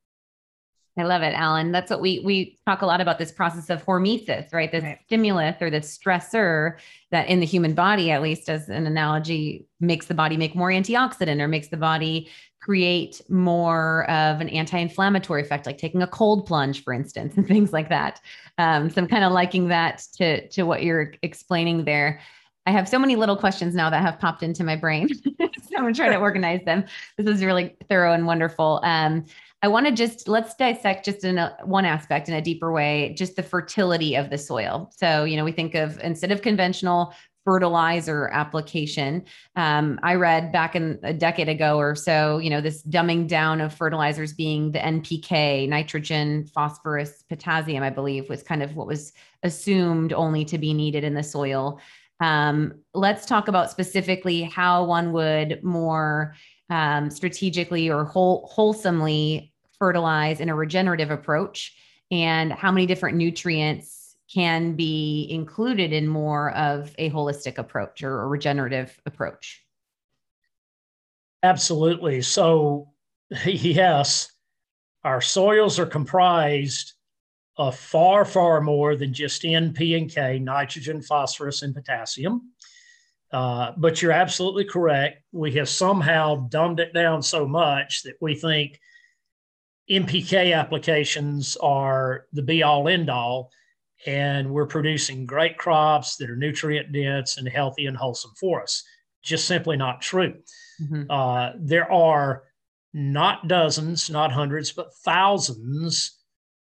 I 1.00 1.04
love 1.04 1.22
it, 1.22 1.32
Allen. 1.34 1.72
That's 1.72 1.90
what 1.90 2.02
we 2.02 2.20
we 2.20 2.58
talk 2.66 2.82
a 2.82 2.86
lot 2.86 3.00
about 3.00 3.18
this 3.18 3.32
process 3.32 3.70
of 3.70 3.84
hormesis, 3.86 4.52
right? 4.52 4.70
This 4.70 4.84
right. 4.84 4.98
stimulus 5.06 5.56
or 5.62 5.70
this 5.70 5.96
stressor 5.96 6.76
that 7.10 7.26
in 7.28 7.40
the 7.40 7.46
human 7.46 7.72
body, 7.72 8.10
at 8.10 8.20
least 8.20 8.50
as 8.50 8.68
an 8.68 8.86
analogy, 8.86 9.66
makes 9.80 10.06
the 10.06 10.14
body 10.14 10.36
make 10.36 10.54
more 10.54 10.68
antioxidant 10.68 11.40
or 11.40 11.48
makes 11.48 11.68
the 11.68 11.78
body 11.78 12.28
create 12.60 13.22
more 13.30 14.08
of 14.10 14.42
an 14.42 14.50
anti-inflammatory 14.50 15.40
effect, 15.40 15.64
like 15.64 15.78
taking 15.78 16.02
a 16.02 16.06
cold 16.06 16.46
plunge, 16.46 16.84
for 16.84 16.92
instance, 16.92 17.34
and 17.38 17.48
things 17.48 17.72
like 17.72 17.88
that. 17.88 18.20
Um, 18.58 18.90
so 18.90 19.00
I'm 19.00 19.08
kind 19.08 19.24
of 19.24 19.32
liking 19.32 19.68
that 19.68 20.04
to 20.16 20.46
to 20.48 20.64
what 20.64 20.82
you're 20.82 21.14
explaining 21.22 21.86
there. 21.86 22.20
I 22.66 22.72
have 22.72 22.86
so 22.86 22.98
many 22.98 23.16
little 23.16 23.38
questions 23.38 23.74
now 23.74 23.88
that 23.88 24.02
have 24.02 24.20
popped 24.20 24.42
into 24.42 24.64
my 24.64 24.76
brain. 24.76 25.08
so 25.38 25.78
I'm 25.78 25.94
trying 25.94 26.10
to 26.12 26.16
to 26.16 26.18
organize 26.18 26.62
them. 26.66 26.84
This 27.16 27.26
is 27.26 27.42
really 27.42 27.74
thorough 27.88 28.12
and 28.12 28.26
wonderful. 28.26 28.80
Um, 28.84 29.24
I 29.62 29.68
want 29.68 29.86
to 29.86 29.92
just 29.92 30.26
let's 30.26 30.54
dissect 30.54 31.04
just 31.04 31.22
in 31.22 31.36
a, 31.36 31.56
one 31.64 31.84
aspect 31.84 32.28
in 32.28 32.34
a 32.34 32.40
deeper 32.40 32.72
way, 32.72 33.14
just 33.16 33.36
the 33.36 33.42
fertility 33.42 34.14
of 34.14 34.30
the 34.30 34.38
soil. 34.38 34.90
So, 34.96 35.24
you 35.24 35.36
know, 35.36 35.44
we 35.44 35.52
think 35.52 35.74
of 35.74 35.98
instead 36.00 36.32
of 36.32 36.40
conventional 36.40 37.14
fertilizer 37.44 38.28
application. 38.28 39.24
Um, 39.56 39.98
I 40.02 40.14
read 40.14 40.52
back 40.52 40.76
in 40.76 40.98
a 41.02 41.12
decade 41.12 41.48
ago 41.48 41.78
or 41.78 41.94
so, 41.94 42.38
you 42.38 42.50
know, 42.50 42.60
this 42.60 42.82
dumbing 42.84 43.28
down 43.28 43.60
of 43.60 43.74
fertilizers 43.74 44.32
being 44.34 44.72
the 44.72 44.78
NPK, 44.78 45.68
nitrogen, 45.68 46.46
phosphorus, 46.46 47.24
potassium, 47.28 47.82
I 47.82 47.90
believe, 47.90 48.28
was 48.28 48.42
kind 48.42 48.62
of 48.62 48.76
what 48.76 48.86
was 48.86 49.12
assumed 49.42 50.12
only 50.12 50.44
to 50.46 50.58
be 50.58 50.74
needed 50.74 51.02
in 51.02 51.14
the 51.14 51.22
soil. 51.22 51.80
Um, 52.20 52.74
let's 52.92 53.24
talk 53.24 53.48
about 53.48 53.70
specifically 53.70 54.42
how 54.42 54.84
one 54.84 55.12
would 55.12 55.64
more 55.64 56.34
um, 56.68 57.10
strategically 57.10 57.90
or 57.90 58.04
whole, 58.04 58.48
wholesomely 58.52 59.49
fertilize 59.80 60.40
in 60.40 60.48
a 60.48 60.54
regenerative 60.54 61.10
approach 61.10 61.74
and 62.12 62.52
how 62.52 62.70
many 62.70 62.86
different 62.86 63.16
nutrients 63.16 64.14
can 64.32 64.76
be 64.76 65.26
included 65.28 65.92
in 65.92 66.06
more 66.06 66.52
of 66.52 66.94
a 66.98 67.10
holistic 67.10 67.58
approach 67.58 68.04
or 68.04 68.22
a 68.22 68.26
regenerative 68.28 68.96
approach. 69.06 69.64
Absolutely. 71.42 72.22
So, 72.22 72.92
yes, 73.44 74.30
our 75.02 75.20
soils 75.20 75.78
are 75.78 75.86
comprised 75.86 76.92
of 77.56 77.76
far, 77.76 78.24
far 78.24 78.60
more 78.60 78.94
than 78.94 79.12
just 79.12 79.44
N, 79.44 79.72
P, 79.72 79.94
and 79.94 80.10
K, 80.10 80.38
nitrogen, 80.38 81.02
phosphorus, 81.02 81.62
and 81.62 81.74
potassium. 81.74 82.52
Uh, 83.32 83.72
but 83.76 84.02
you're 84.02 84.12
absolutely 84.12 84.64
correct. 84.64 85.22
We 85.32 85.52
have 85.52 85.68
somehow 85.68 86.48
dumbed 86.48 86.80
it 86.80 86.92
down 86.92 87.22
so 87.22 87.46
much 87.46 88.02
that 88.02 88.16
we 88.20 88.34
think 88.34 88.80
NPK 89.90 90.56
applications 90.56 91.56
are 91.56 92.26
the 92.32 92.42
be 92.42 92.62
all 92.62 92.88
end 92.88 93.10
all, 93.10 93.50
and 94.06 94.50
we're 94.50 94.66
producing 94.66 95.26
great 95.26 95.58
crops 95.58 96.16
that 96.16 96.30
are 96.30 96.36
nutrient 96.36 96.92
dense 96.92 97.36
and 97.36 97.48
healthy 97.48 97.86
and 97.86 97.96
wholesome 97.96 98.32
for 98.38 98.62
us. 98.62 98.84
Just 99.22 99.46
simply 99.46 99.76
not 99.76 100.00
true. 100.00 100.34
Mm-hmm. 100.80 101.10
Uh, 101.10 101.50
there 101.58 101.90
are 101.90 102.44
not 102.94 103.48
dozens, 103.48 104.08
not 104.08 104.32
hundreds, 104.32 104.72
but 104.72 104.94
thousands 105.04 106.18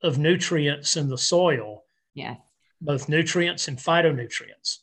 of 0.03 0.19
nutrients 0.19 0.97
in 0.97 1.09
the 1.09 1.19
soil. 1.19 1.85
Yeah. 2.15 2.37
Both 2.81 3.09
nutrients 3.09 3.67
and 3.69 3.79
phytonutrients. 3.79 4.79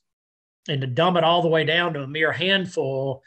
And 0.68 0.82
to 0.82 0.88
dumb 0.88 1.18
it 1.18 1.24
all 1.24 1.42
the 1.42 1.48
way 1.48 1.66
down 1.66 1.94
to 1.94 2.02
a 2.02 2.08
mere 2.08 2.32
handful 2.32 3.22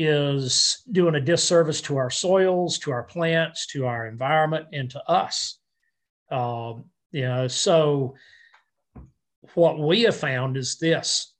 is 0.00 0.84
doing 0.92 1.16
a 1.16 1.20
disservice 1.20 1.82
to 1.82 1.96
our 1.96 2.08
soils, 2.08 2.78
to 2.78 2.92
our 2.92 3.02
plants, 3.02 3.66
to 3.66 3.84
our 3.84 4.06
environment, 4.06 4.66
and 4.72 4.88
to 4.92 5.02
us. 5.10 5.58
Um, 6.30 6.84
you 7.10 7.22
know, 7.22 7.48
so 7.48 8.14
what 9.54 9.76
we 9.80 10.02
have 10.02 10.14
found 10.14 10.56
is 10.56 10.78
this 10.78 11.34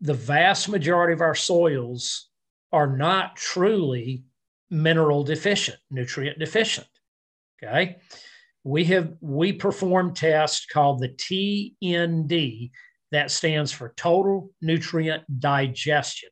the 0.00 0.14
vast 0.14 0.68
majority 0.68 1.12
of 1.12 1.20
our 1.20 1.34
soils 1.34 2.28
are 2.72 2.96
not 2.96 3.34
truly 3.34 4.24
mineral 4.70 5.24
deficient, 5.24 5.78
nutrient 5.90 6.38
deficient. 6.38 6.86
Okay. 7.60 7.96
We 8.62 8.84
have 8.84 9.14
we 9.20 9.52
perform 9.52 10.14
tests 10.14 10.66
called 10.66 11.00
the 11.00 11.08
TND 11.08 12.70
that 13.10 13.32
stands 13.32 13.72
for 13.72 13.94
total 13.96 14.50
nutrient 14.60 15.24
digestion. 15.40 16.30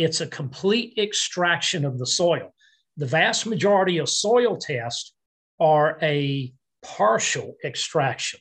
It's 0.00 0.22
a 0.22 0.26
complete 0.26 0.94
extraction 0.96 1.84
of 1.84 1.98
the 1.98 2.06
soil. 2.06 2.54
The 2.96 3.04
vast 3.04 3.44
majority 3.44 3.98
of 3.98 4.08
soil 4.08 4.56
tests 4.56 5.12
are 5.60 5.98
a 6.00 6.54
partial 6.82 7.56
extraction, 7.62 8.40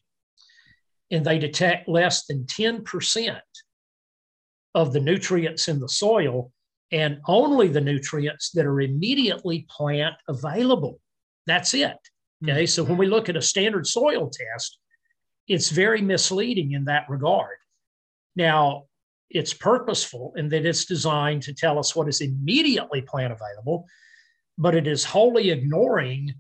and 1.12 1.26
they 1.26 1.38
detect 1.38 1.90
less 1.90 2.26
than 2.28 2.46
10% 2.46 3.42
of 4.74 4.94
the 4.94 5.02
nutrients 5.02 5.68
in 5.68 5.82
the 5.82 5.90
soil 5.90 6.54
and 6.94 7.20
only 7.28 7.68
the 7.68 7.82
nutrients 7.82 8.52
that 8.52 8.66
are 8.66 8.80
immediately 8.80 9.68
plant 9.70 10.16
available. 10.30 11.02
That's 11.46 11.74
it. 11.74 11.98
Hmm. 12.42 12.52
Okay. 12.52 12.68
So 12.68 12.86
when 12.86 12.98
we 12.98 13.08
look 13.08 13.28
at 13.28 13.36
a 13.36 13.42
standard 13.42 13.86
soil 13.86 14.30
test, 14.30 14.80
it's 15.50 15.72
very 15.72 16.02
misleading 16.02 16.72
in 16.72 16.86
that 16.86 17.10
regard. 17.10 17.58
Now, 18.38 18.86
it's 19.30 19.54
purposeful 19.54 20.34
in 20.36 20.50
that 20.50 20.66
it's 20.66 20.86
designed 20.86 21.44
to 21.44 21.54
tell 21.54 21.78
us 21.78 21.96
what 21.96 22.08
is 22.08 22.22
immediately 22.22 23.02
plant 23.02 23.34
available, 23.34 23.86
but 24.58 24.76
it 24.76 24.88
is 24.88 25.04
wholly 25.06 25.52
ignoring 25.52 26.34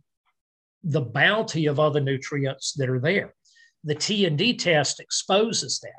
the 0.84 1.02
bounty 1.02 1.68
of 1.68 1.80
other 1.80 2.00
nutrients 2.00 2.74
that 2.74 2.90
are 2.90 3.00
there. 3.00 3.34
The 3.84 3.96
T 3.96 4.26
and 4.26 4.38
D 4.38 4.56
test 4.56 5.00
exposes 5.00 5.80
that. 5.82 5.92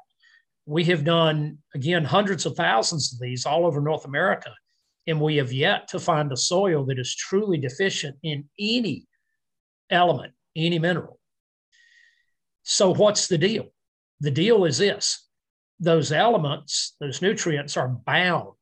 We 0.67 0.85
have 0.85 1.05
done, 1.05 1.59
again, 1.75 2.05
hundreds 2.05 2.47
of 2.47 2.57
thousands 2.57 3.13
of 3.13 3.21
these 3.21 3.47
all 3.47 3.67
over 3.67 3.81
North 3.81 4.05
America, 4.05 4.53
and 5.07 5.21
we 5.21 5.37
have 5.37 5.53
yet 5.53 5.89
to 5.89 5.99
find 5.99 6.31
a 6.33 6.37
soil 6.37 6.85
that 6.87 6.99
is 6.99 7.15
truly 7.15 7.59
deficient 7.59 8.17
in 8.23 8.49
any 8.59 9.07
element, 9.91 10.33
any 10.55 10.79
mineral. 10.79 11.19
So, 12.63 12.95
what's 12.95 13.27
the 13.27 13.39
deal? 13.39 13.67
The 14.21 14.31
deal 14.31 14.65
is 14.65 14.79
this 14.79 15.27
those 15.81 16.13
elements, 16.13 16.95
those 17.01 17.23
nutrients 17.23 17.77
are 17.77 17.89
bound 17.89 18.55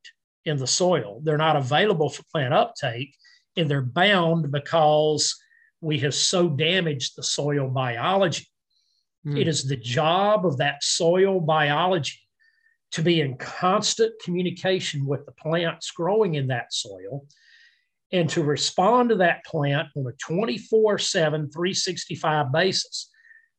in 0.45 0.57
the 0.57 0.67
soil. 0.67 1.21
They're 1.23 1.37
not 1.37 1.57
available 1.57 2.09
for 2.09 2.23
plant 2.33 2.55
uptake, 2.55 3.15
and 3.57 3.69
they're 3.69 3.83
bound 3.83 4.51
because 4.53 5.37
we 5.81 5.99
have 5.99 6.15
so 6.15 6.49
damaged 6.49 7.15
the 7.17 7.23
soil 7.23 7.69
biology. 7.69 8.47
Mm. 9.27 9.41
It 9.41 9.49
is 9.49 9.65
the 9.65 9.77
job 9.77 10.47
of 10.47 10.59
that 10.59 10.83
soil 10.83 11.41
biology 11.41 12.19
to 12.93 13.03
be 13.03 13.21
in 13.21 13.37
constant 13.37 14.15
communication 14.25 15.05
with 15.05 15.27
the 15.27 15.33
plants 15.33 15.91
growing 15.91 16.37
in 16.37 16.47
that 16.47 16.73
soil 16.73 17.27
and 18.13 18.31
to 18.31 18.43
respond 18.43 19.11
to 19.11 19.17
that 19.17 19.45
plant 19.45 19.89
on 19.97 20.07
a 20.07 20.13
24 20.13 20.99
7, 20.99 21.51
365 21.51 22.53
basis 22.53 23.11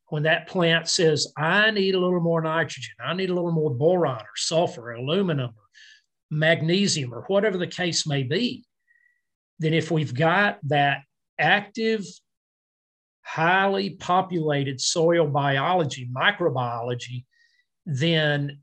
when 0.10 0.24
that 0.24 0.47
plant 0.47 0.88
says, 0.88 1.32
I 1.38 1.72
need 1.72 1.95
a 1.95 1.99
little 1.99 2.20
more 2.20 2.41
nitrogen, 2.41 2.95
I 3.03 3.14
need 3.14 3.30
a 3.30 3.34
little 3.34 3.51
more 3.51 3.74
boron 3.74 4.22
or 4.22 4.36
sulfur 4.36 4.91
or 4.91 4.93
aluminum 4.93 5.51
or 5.51 5.64
magnesium, 6.32 7.14
or 7.14 7.24
whatever 7.28 7.57
the 7.57 7.68
case 7.68 8.05
may 8.05 8.24
be, 8.24 8.64
then 9.60 9.74
if 9.74 9.91
we've 9.91 10.14
got 10.14 10.60
that 10.64 10.99
active, 11.39 12.05
highly 13.22 13.91
populated 13.91 14.80
soil 14.80 15.28
biology, 15.28 16.10
microbiology, 16.16 17.26
then 17.86 18.60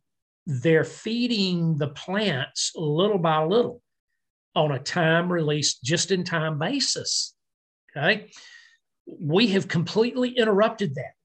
they're 0.47 0.85
feeding 0.85 1.77
the 1.77 1.89
plants 1.89 2.71
little 2.77 3.19
by 3.19 3.43
little 3.45 3.83
on 4.55 4.71
a 4.71 4.79
time 4.79 5.31
release, 5.31 5.79
just 5.81 6.11
in 6.11 6.23
time 6.25 6.59
basis. 6.59 7.35
Okay. 7.97 8.31
We 9.07 9.49
have 9.49 9.69
completely 9.69 10.31
interrupted 10.31 10.95
that. 10.95 11.16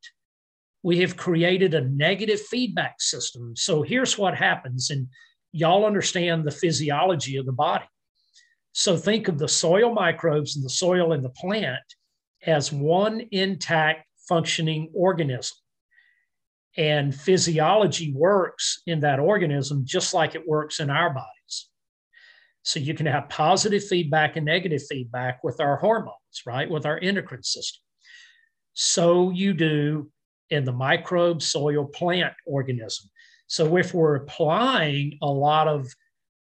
We 0.84 1.00
have 1.00 1.18
created 1.18 1.74
a 1.74 1.88
negative 1.90 2.42
feedback 2.42 3.02
system. 3.02 3.56
So 3.56 3.82
here's 3.82 4.18
what 4.18 4.36
happens, 4.36 4.90
and 4.90 5.08
y'all 5.52 5.86
understand 5.86 6.44
the 6.44 6.52
physiology 6.52 7.38
of 7.38 7.46
the 7.46 7.52
body. 7.52 7.86
So 8.74 8.98
think 8.98 9.28
of 9.28 9.38
the 9.38 9.48
soil 9.48 9.94
microbes 9.94 10.56
and 10.56 10.66
the 10.66 10.70
soil 10.70 11.14
in 11.14 11.22
the 11.22 11.30
plant 11.30 11.84
as 12.46 12.72
one 12.72 13.22
intact 13.32 14.06
functioning 14.28 14.90
organism. 14.94 15.58
And 16.78 17.14
physiology 17.14 18.14
works 18.14 18.82
in 18.88 19.02
that 19.02 19.20
organism 19.20 19.84
just 19.86 20.14
like 20.14 20.36
it 20.36 20.48
works 20.48 20.80
in 20.80 20.90
our 20.90 21.14
bodies. 21.14 21.70
So 22.64 22.80
you 22.80 22.94
can 22.94 23.08
have 23.08 23.28
positive 23.28 23.84
feedback 23.84 24.38
and 24.38 24.46
negative 24.46 24.82
feedback 24.88 25.44
with 25.44 25.60
our 25.60 25.78
hormones, 25.78 26.16
right? 26.46 26.70
With 26.70 26.86
our 26.86 26.98
endocrine 27.00 27.44
system. 27.44 27.82
So 28.74 29.32
you 29.32 29.54
do 29.54 30.12
in 30.52 30.66
the 30.66 30.72
microbe 30.72 31.42
soil 31.42 31.86
plant 31.86 32.34
organism. 32.46 33.10
So 33.48 33.78
if 33.78 33.94
we're 33.94 34.16
applying 34.16 35.18
a 35.22 35.28
lot 35.28 35.68
of 35.68 35.88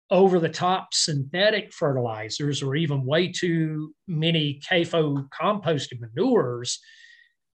over 0.10 0.40
the 0.40 0.50
top 0.50 0.94
synthetic 0.94 1.74
fertilizers 1.74 2.64
or 2.64 2.76
even 2.76 3.06
way 3.06 3.32
too 3.32 3.94
many 4.08 4.62
CAFO 4.70 5.28
composted 5.30 6.00
manures, 6.00 6.80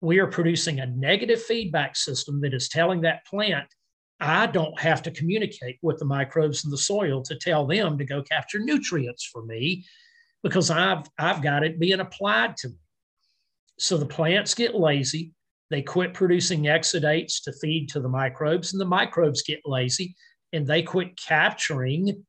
we 0.02 0.20
are 0.20 0.28
producing 0.28 0.80
a 0.80 0.88
negative 0.88 1.42
feedback 1.42 1.96
system 1.96 2.42
that 2.42 2.54
is 2.54 2.68
telling 2.68 3.02
that 3.02 3.26
plant, 3.26 3.68
I 4.20 4.48
don't 4.48 4.80
have 4.80 5.02
to 5.04 5.12
communicate 5.12 5.78
with 5.82 6.00
the 6.00 6.06
microbes 6.06 6.66
in 6.66 6.72
the 6.72 6.78
soil 6.78 7.22
to 7.24 7.36
tell 7.36 7.66
them 7.66 7.98
to 7.98 8.06
go 8.06 8.22
capture 8.22 8.60
nutrients 8.60 9.26
for 9.26 9.46
me 9.46 9.86
because 10.44 10.70
I've, 10.70 11.06
I've 11.18 11.42
got 11.42 11.64
it 11.64 11.80
being 11.80 12.00
applied 12.00 12.58
to 12.58 12.70
me. 12.70 12.76
So 13.80 13.98
the 13.98 14.06
plants 14.06 14.54
get 14.54 14.76
lazy. 14.76 15.34
They 15.72 15.82
quit 15.82 16.14
producing 16.14 16.64
exudates 16.64 17.42
to 17.46 17.54
feed 17.54 17.88
to 17.90 18.02
the 18.02 18.10
microbes, 18.10 18.74
and 18.74 18.82
the 18.82 18.86
microbes 18.86 19.42
get 19.42 19.62
lazy 19.66 20.16
and 20.52 20.68
they 20.68 20.84
quit 20.84 21.16
capturing 21.16 22.26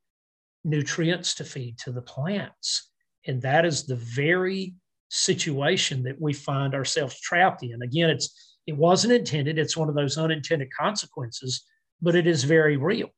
nutrients 0.64 1.34
to 1.34 1.45
feed 1.45 1.76
to 1.78 1.90
the 1.90 2.03
plants. 2.03 2.90
And 3.26 3.43
that 3.43 3.66
is 3.66 3.84
the 3.84 3.97
very 3.97 4.74
situation 5.09 6.05
that 6.05 6.20
we 6.20 6.32
find 6.32 6.72
ourselves 6.72 7.20
trapped 7.20 7.64
in. 7.64 7.82
Again, 7.82 8.11
it's 8.11 8.57
it 8.68 8.76
wasn't 8.76 9.12
intended, 9.12 9.59
it's 9.59 9.76
one 9.76 9.88
of 9.88 9.97
those 9.97 10.16
unintended 10.16 10.68
consequences, 10.72 11.64
but 12.01 12.14
it 12.14 12.28
is 12.28 12.45
very 12.45 12.76
real. 12.76 13.09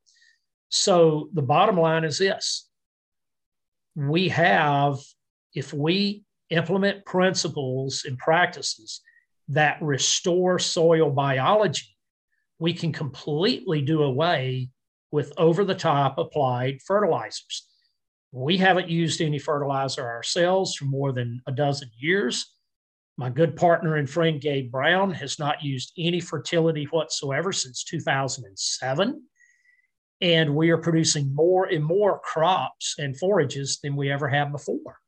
So 0.70 1.29
the 1.35 1.43
bottom 1.43 1.77
line 1.77 2.03
is 2.03 2.18
this. 2.18 2.66
We 3.95 4.31
have 4.31 5.01
if 5.55 5.75
we 5.75 6.25
implement 6.49 7.05
principles 7.05 8.05
and 8.07 8.16
practices 8.16 9.03
that 9.49 9.80
restore 9.82 10.59
soil 10.59 11.11
biology, 11.11 11.97
we 12.59 12.72
can 12.72 12.92
completely 12.92 13.82
do 13.82 14.03
away 14.03 14.70
with 15.11 15.32
over 15.36 15.64
the 15.64 15.74
top 15.74 16.18
applied 16.18 16.80
fertilizers. 16.82 17.68
We 18.32 18.57
haven't 18.57 18.88
used 18.88 19.20
any 19.20 19.38
fertilizer 19.38 20.05
ourselves 20.05 20.74
for 20.74 20.86
more 20.86 21.12
than 21.12 21.40
a 21.47 21.53
dozen 21.53 21.90
years. 21.97 22.53
My 23.16 23.30
good 23.30 23.55
partner 23.55 23.97
and 23.97 24.11
friend 24.11 24.40
Gabe 24.40 24.72
Brown 24.72 25.12
has 25.12 25.38
not 25.38 25.62
used 25.62 25.92
any 25.97 26.18
fertility 26.18 26.86
whatsoever 26.86 27.53
since 27.53 27.84
2007. 27.84 29.22
And 30.20 30.57
we 30.57 30.70
are 30.70 30.78
producing 30.78 31.32
more 31.32 31.66
and 31.66 31.84
more 31.84 32.18
crops 32.24 32.97
and 32.99 33.16
forages 33.16 33.78
than 33.82 33.95
we 33.95 34.11
ever 34.11 34.28
have 34.28 34.51
before 34.51 34.99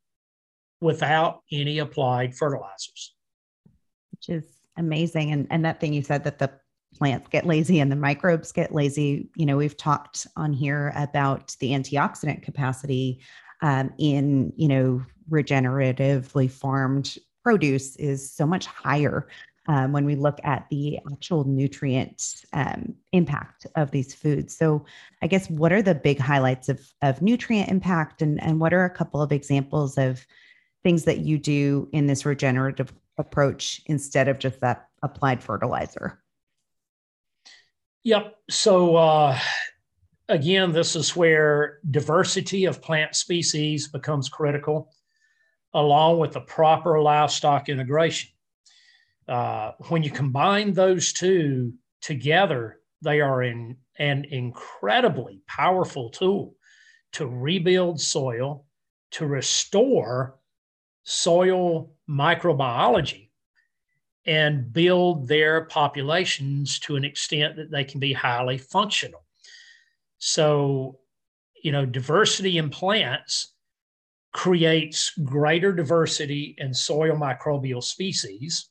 without 0.80 1.40
any 1.50 1.78
applied 1.78 2.36
fertilizers. 2.36 3.15
Which 4.16 4.28
is 4.28 4.44
amazing. 4.76 5.32
And, 5.32 5.46
and 5.50 5.64
that 5.64 5.80
thing 5.80 5.92
you 5.92 6.02
said 6.02 6.24
that 6.24 6.38
the 6.38 6.50
plants 6.94 7.28
get 7.28 7.46
lazy 7.46 7.80
and 7.80 7.92
the 7.92 7.96
microbes 7.96 8.52
get 8.52 8.74
lazy. 8.74 9.28
You 9.36 9.46
know, 9.46 9.56
we've 9.56 9.76
talked 9.76 10.26
on 10.36 10.52
here 10.52 10.92
about 10.96 11.54
the 11.60 11.70
antioxidant 11.70 12.42
capacity 12.42 13.20
um, 13.62 13.92
in, 13.98 14.52
you 14.56 14.68
know, 14.68 15.04
regeneratively 15.30 16.50
farmed 16.50 17.16
produce 17.42 17.96
is 17.96 18.30
so 18.30 18.46
much 18.46 18.66
higher 18.66 19.28
um, 19.68 19.92
when 19.92 20.04
we 20.04 20.14
look 20.14 20.38
at 20.44 20.66
the 20.70 20.98
actual 21.12 21.44
nutrient 21.44 22.44
um, 22.52 22.94
impact 23.12 23.66
of 23.74 23.90
these 23.90 24.14
foods. 24.14 24.56
So, 24.56 24.84
I 25.22 25.26
guess 25.26 25.50
what 25.50 25.72
are 25.72 25.82
the 25.82 25.94
big 25.94 26.18
highlights 26.18 26.68
of, 26.68 26.80
of 27.02 27.22
nutrient 27.22 27.68
impact, 27.68 28.22
and, 28.22 28.40
and 28.42 28.60
what 28.60 28.72
are 28.72 28.84
a 28.84 28.90
couple 28.90 29.20
of 29.22 29.32
examples 29.32 29.98
of 29.98 30.24
things 30.84 31.04
that 31.04 31.18
you 31.18 31.38
do 31.38 31.88
in 31.92 32.06
this 32.06 32.24
regenerative 32.24 32.92
approach 33.18 33.80
instead 33.86 34.28
of 34.28 34.38
just 34.38 34.60
that 34.60 34.88
applied 35.02 35.42
fertilizer? 35.42 36.22
Yep. 38.04 38.36
So, 38.50 38.96
uh, 38.96 39.38
again, 40.28 40.72
this 40.72 40.94
is 40.96 41.16
where 41.16 41.80
diversity 41.90 42.66
of 42.66 42.82
plant 42.82 43.16
species 43.16 43.88
becomes 43.88 44.28
critical, 44.28 44.92
along 45.74 46.18
with 46.18 46.32
the 46.32 46.40
proper 46.40 47.00
livestock 47.00 47.68
integration. 47.68 48.30
Uh, 49.28 49.72
when 49.88 50.02
you 50.02 50.10
combine 50.10 50.72
those 50.72 51.12
two 51.12 51.72
together, 52.00 52.80
they 53.02 53.20
are 53.20 53.42
in, 53.42 53.76
an 53.98 54.24
incredibly 54.30 55.40
powerful 55.46 56.10
tool 56.10 56.54
to 57.12 57.26
rebuild 57.26 58.00
soil, 58.00 58.66
to 59.10 59.26
restore 59.26 60.38
soil 61.06 61.92
microbiology 62.10 63.30
and 64.26 64.72
build 64.72 65.28
their 65.28 65.64
populations 65.66 66.80
to 66.80 66.96
an 66.96 67.04
extent 67.04 67.54
that 67.56 67.70
they 67.70 67.84
can 67.84 68.00
be 68.00 68.12
highly 68.12 68.58
functional. 68.58 69.24
So, 70.18 70.98
you 71.62 71.70
know, 71.70 71.86
diversity 71.86 72.58
in 72.58 72.70
plants 72.70 73.54
creates 74.32 75.12
greater 75.24 75.72
diversity 75.72 76.56
in 76.58 76.74
soil 76.74 77.16
microbial 77.16 77.82
species 77.82 78.68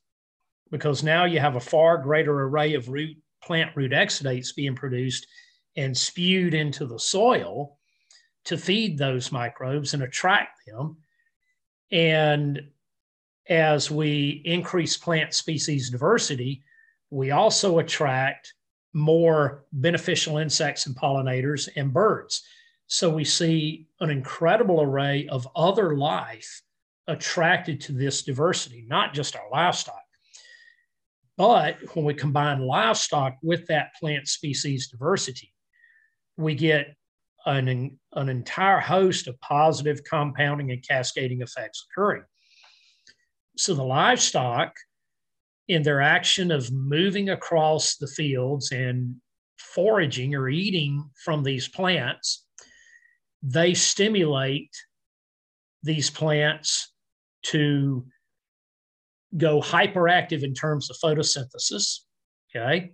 because 0.70 1.02
now 1.02 1.24
you 1.24 1.40
have 1.40 1.56
a 1.56 1.60
far 1.60 1.96
greater 1.98 2.42
array 2.42 2.74
of 2.74 2.88
root 2.88 3.16
plant 3.42 3.74
root 3.74 3.92
exudates 3.92 4.54
being 4.54 4.74
produced 4.74 5.26
and 5.76 5.96
spewed 5.96 6.52
into 6.52 6.84
the 6.86 6.98
soil 6.98 7.78
to 8.44 8.58
feed 8.58 8.98
those 8.98 9.32
microbes 9.32 9.94
and 9.94 10.02
attract 10.02 10.60
them. 10.66 10.98
And 11.90 12.62
as 13.48 13.90
we 13.90 14.42
increase 14.44 14.96
plant 14.96 15.34
species 15.34 15.90
diversity, 15.90 16.62
we 17.10 17.30
also 17.30 17.78
attract 17.78 18.52
more 18.92 19.64
beneficial 19.72 20.38
insects 20.38 20.86
and 20.86 20.96
pollinators 20.96 21.68
and 21.76 21.92
birds. 21.92 22.42
So 22.86 23.10
we 23.10 23.24
see 23.24 23.88
an 24.00 24.10
incredible 24.10 24.80
array 24.80 25.28
of 25.28 25.48
other 25.54 25.96
life 25.96 26.62
attracted 27.06 27.80
to 27.82 27.92
this 27.92 28.22
diversity, 28.22 28.84
not 28.88 29.14
just 29.14 29.36
our 29.36 29.48
livestock. 29.52 30.02
But 31.36 31.76
when 31.94 32.04
we 32.04 32.14
combine 32.14 32.60
livestock 32.60 33.36
with 33.42 33.66
that 33.66 33.94
plant 34.00 34.26
species 34.28 34.88
diversity, 34.88 35.52
we 36.36 36.54
get 36.54 36.96
an, 37.44 37.98
an 38.16 38.28
entire 38.28 38.80
host 38.80 39.28
of 39.28 39.38
positive 39.40 40.02
compounding 40.04 40.72
and 40.72 40.86
cascading 40.86 41.42
effects 41.42 41.86
occurring. 41.90 42.24
So 43.56 43.74
the 43.74 43.84
livestock, 43.84 44.74
in 45.68 45.82
their 45.82 46.00
action 46.00 46.50
of 46.50 46.70
moving 46.72 47.30
across 47.30 47.96
the 47.96 48.06
fields 48.06 48.70
and 48.72 49.16
foraging 49.58 50.34
or 50.34 50.48
eating 50.48 51.10
from 51.24 51.42
these 51.42 51.68
plants, 51.68 52.44
they 53.42 53.74
stimulate 53.74 54.70
these 55.82 56.08
plants 56.08 56.92
to 57.42 58.06
go 59.36 59.60
hyperactive 59.60 60.42
in 60.42 60.54
terms 60.54 60.90
of 60.90 60.96
photosynthesis. 61.02 62.00
Okay. 62.54 62.92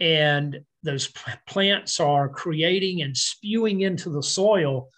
And 0.00 0.60
those 0.82 1.12
plants 1.46 2.00
are 2.00 2.28
creating 2.28 3.02
and 3.02 3.16
spewing 3.16 3.82
into 3.82 4.10
the 4.10 4.22
soil 4.22 4.88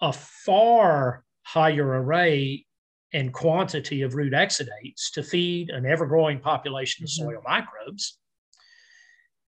a 0.00 0.12
far 0.12 1.24
higher 1.42 1.86
array 1.86 2.66
and 3.12 3.32
quantity 3.32 4.02
of 4.02 4.14
root 4.14 4.32
exudates 4.32 5.12
to 5.12 5.22
feed 5.22 5.70
an 5.70 5.86
ever 5.86 6.04
growing 6.06 6.40
population 6.40 7.04
of 7.04 7.10
mm-hmm. 7.10 7.30
soil 7.30 7.42
microbes. 7.44 8.18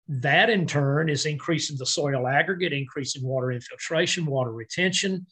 That 0.08 0.50
in 0.50 0.66
turn 0.66 1.08
is 1.08 1.26
increasing 1.26 1.76
the 1.78 1.86
soil 1.86 2.26
aggregate, 2.26 2.72
increasing 2.72 3.22
water 3.22 3.52
infiltration, 3.52 4.26
water 4.26 4.52
retention, 4.52 5.26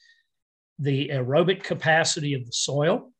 the 0.78 1.08
aerobic 1.08 1.64
capacity 1.64 2.34
of 2.34 2.44
the 2.44 2.52
soil. 2.52 3.10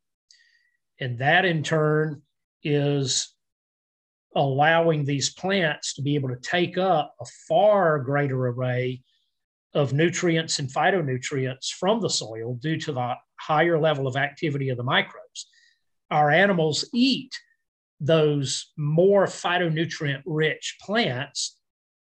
And 1.01 1.19
that 1.19 1.45
in 1.45 1.63
turn 1.63 2.23
is 2.63 3.35
allowing 4.35 5.05
these 5.05 5.31
plants 5.31 5.95
to 5.95 6.03
be 6.03 6.15
able 6.15 6.29
to 6.29 6.41
take 6.41 6.79
up 6.79 7.15
a 7.21 7.25
far 7.49 7.99
greater 7.99 8.49
array 8.49 9.03
of 9.75 9.93
nutrients 9.93 10.59
and 10.59 10.73
phytonutrients 10.73 11.71
from 11.71 12.01
the 12.01 12.11
soil 12.11 12.55
due 12.55 12.79
to 12.79 12.93
the 12.93 13.15
higher 13.41 13.79
level 13.79 14.07
of 14.07 14.17
activity 14.17 14.69
of 14.69 14.77
the 14.77 14.83
microbes. 14.83 15.49
Our 16.11 16.31
animals 16.31 16.89
eat 16.95 17.33
those 18.01 18.73
more 18.77 19.27
phytonutrient 19.27 20.23
rich 20.25 20.77
plants 20.81 21.57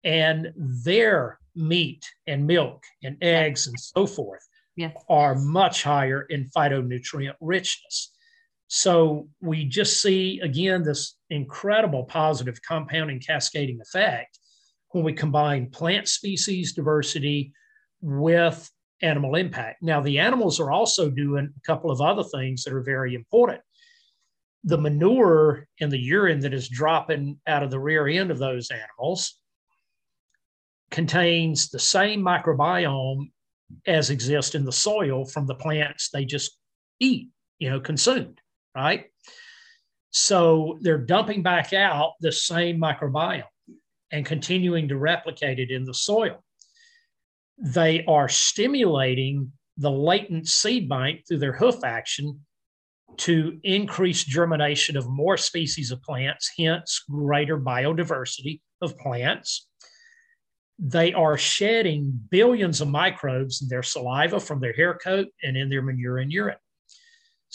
and 0.03 0.53
their 0.55 1.39
meat 1.55 2.05
and 2.27 2.47
milk 2.47 2.83
and 3.03 3.17
eggs 3.21 3.67
and 3.67 3.79
so 3.79 4.07
forth 4.07 4.45
yes. 4.75 4.95
are 5.09 5.35
much 5.35 5.83
higher 5.83 6.21
in 6.23 6.49
phytonutrient 6.55 7.35
richness. 7.39 8.11
So 8.75 9.29
we 9.39 9.65
just 9.65 10.01
see 10.01 10.39
again 10.41 10.81
this 10.81 11.15
incredible 11.29 12.05
positive 12.05 12.59
compounding 12.67 13.19
cascading 13.19 13.79
effect 13.79 14.39
when 14.89 15.03
we 15.03 15.13
combine 15.13 15.69
plant 15.69 16.07
species 16.07 16.73
diversity 16.73 17.53
with 18.01 18.67
animal 19.03 19.35
impact. 19.35 19.83
Now, 19.83 20.01
the 20.01 20.17
animals 20.17 20.59
are 20.59 20.71
also 20.71 21.11
doing 21.11 21.53
a 21.55 21.61
couple 21.67 21.91
of 21.91 22.01
other 22.01 22.23
things 22.23 22.63
that 22.63 22.73
are 22.73 22.81
very 22.81 23.13
important. 23.13 23.61
The 24.63 24.79
manure 24.79 25.67
and 25.79 25.91
the 25.91 26.01
urine 26.01 26.39
that 26.39 26.55
is 26.55 26.67
dropping 26.67 27.39
out 27.45 27.61
of 27.61 27.69
the 27.69 27.79
rear 27.79 28.07
end 28.07 28.31
of 28.31 28.39
those 28.39 28.71
animals 28.71 29.37
contains 30.89 31.69
the 31.69 31.77
same 31.77 32.23
microbiome 32.23 33.29
as 33.85 34.09
exists 34.09 34.55
in 34.55 34.65
the 34.65 34.71
soil 34.71 35.25
from 35.25 35.45
the 35.45 35.53
plants 35.53 36.09
they 36.09 36.25
just 36.25 36.57
eat, 36.99 37.29
you 37.59 37.69
know, 37.69 37.79
consumed, 37.79 38.39
right? 38.75 39.05
So 40.11 40.77
they're 40.81 40.97
dumping 40.97 41.43
back 41.43 41.73
out 41.73 42.13
the 42.21 42.31
same 42.31 42.79
microbiome 42.79 43.43
and 44.11 44.25
continuing 44.25 44.87
to 44.89 44.97
replicate 44.97 45.59
it 45.59 45.71
in 45.71 45.85
the 45.85 45.93
soil. 45.93 46.43
They 47.57 48.05
are 48.05 48.29
stimulating 48.29 49.51
the 49.77 49.91
latent 49.91 50.47
seed 50.47 50.87
bank 50.87 51.21
through 51.27 51.39
their 51.39 51.53
hoof 51.53 51.83
action 51.83 52.41
to 53.17 53.59
increase 53.63 54.23
germination 54.23 54.97
of 54.97 55.07
more 55.07 55.37
species 55.37 55.91
of 55.91 56.01
plants, 56.01 56.51
hence 56.57 57.03
greater 57.09 57.59
biodiversity 57.59 58.61
of 58.81 58.97
plants 58.97 59.67
they 60.79 61.13
are 61.13 61.37
shedding 61.37 62.27
billions 62.29 62.81
of 62.81 62.87
microbes 62.87 63.61
in 63.61 63.67
their 63.67 63.83
saliva 63.83 64.39
from 64.39 64.59
their 64.59 64.73
hair 64.73 64.95
coat 64.95 65.27
and 65.43 65.55
in 65.55 65.69
their 65.69 65.81
manure 65.81 66.17
and 66.17 66.31
urine. 66.31 66.57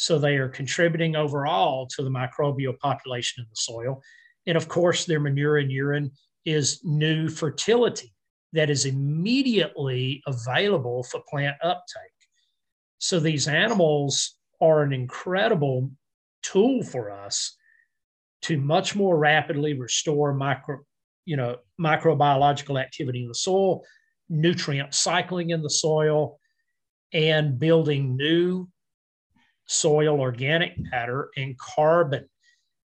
So 0.00 0.16
they 0.16 0.36
are 0.36 0.48
contributing 0.48 1.16
overall 1.16 1.88
to 1.88 2.04
the 2.04 2.08
microbial 2.08 2.78
population 2.78 3.42
in 3.42 3.48
the 3.50 3.56
soil. 3.56 4.00
And 4.46 4.56
of 4.56 4.68
course, 4.68 5.04
their 5.04 5.18
manure 5.18 5.56
and 5.56 5.72
urine 5.72 6.12
is 6.44 6.80
new 6.84 7.28
fertility 7.28 8.14
that 8.52 8.70
is 8.70 8.86
immediately 8.86 10.22
available 10.28 11.02
for 11.02 11.20
plant 11.28 11.56
uptake. 11.64 12.12
So 12.98 13.18
these 13.18 13.48
animals 13.48 14.36
are 14.60 14.84
an 14.84 14.92
incredible 14.92 15.90
tool 16.42 16.84
for 16.84 17.10
us 17.10 17.56
to 18.42 18.56
much 18.56 18.94
more 18.94 19.18
rapidly 19.18 19.74
restore 19.74 20.32
micro, 20.32 20.78
you 21.24 21.36
know, 21.36 21.56
microbiological 21.80 22.80
activity 22.80 23.22
in 23.22 23.28
the 23.28 23.34
soil, 23.34 23.82
nutrient 24.28 24.94
cycling 24.94 25.50
in 25.50 25.60
the 25.60 25.68
soil, 25.68 26.38
and 27.12 27.58
building 27.58 28.16
new 28.16 28.68
soil 29.68 30.20
organic 30.20 30.72
matter 30.78 31.30
and 31.36 31.56
carbon, 31.58 32.28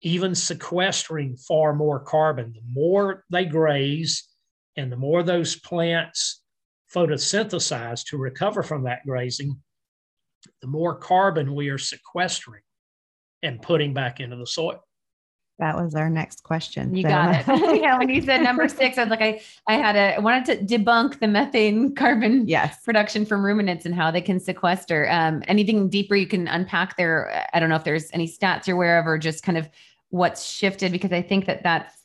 even 0.01 0.33
sequestering 0.33 1.35
far 1.35 1.73
more 1.73 1.99
carbon. 1.99 2.53
The 2.53 2.73
more 2.73 3.23
they 3.29 3.45
graze 3.45 4.27
and 4.77 4.91
the 4.91 4.97
more 4.97 5.21
those 5.21 5.55
plants 5.59 6.41
photosynthesize 6.93 8.05
to 8.05 8.17
recover 8.17 8.63
from 8.63 8.83
that 8.83 9.05
grazing, 9.05 9.61
the 10.61 10.67
more 10.67 10.95
carbon 10.95 11.53
we 11.53 11.69
are 11.69 11.77
sequestering 11.77 12.63
and 13.43 13.61
putting 13.61 13.93
back 13.93 14.19
into 14.19 14.37
the 14.37 14.47
soil. 14.47 14.81
That 15.61 15.75
was 15.75 15.93
our 15.93 16.09
next 16.09 16.41
question. 16.41 16.95
You 16.95 17.03
so. 17.03 17.09
got 17.09 17.47
it. 17.47 17.81
yeah, 17.81 17.95
when 17.99 18.09
you 18.09 18.19
said 18.23 18.41
number 18.41 18.67
six, 18.67 18.97
I 18.97 19.03
was 19.03 19.11
like, 19.11 19.21
I, 19.21 19.41
I 19.67 19.75
had 19.75 19.95
a 19.95 20.15
I 20.15 20.19
wanted 20.19 20.67
to 20.67 20.77
debunk 20.77 21.19
the 21.19 21.27
methane 21.27 21.93
carbon 21.93 22.47
yes. 22.47 22.81
production 22.83 23.27
from 23.27 23.45
ruminants 23.45 23.85
and 23.85 23.93
how 23.93 24.09
they 24.09 24.21
can 24.21 24.39
sequester. 24.39 25.07
Um, 25.11 25.43
anything 25.47 25.87
deeper 25.87 26.15
you 26.15 26.25
can 26.25 26.47
unpack 26.47 26.97
there? 26.97 27.47
I 27.53 27.59
don't 27.59 27.69
know 27.69 27.75
if 27.75 27.83
there's 27.83 28.09
any 28.11 28.27
stats 28.27 28.65
you're 28.65 28.75
aware 28.75 28.99
of 28.99 29.05
or 29.05 29.19
just 29.19 29.43
kind 29.43 29.55
of 29.55 29.69
what's 30.09 30.43
shifted 30.43 30.91
because 30.91 31.11
I 31.11 31.21
think 31.21 31.45
that 31.45 31.61
that's 31.61 31.95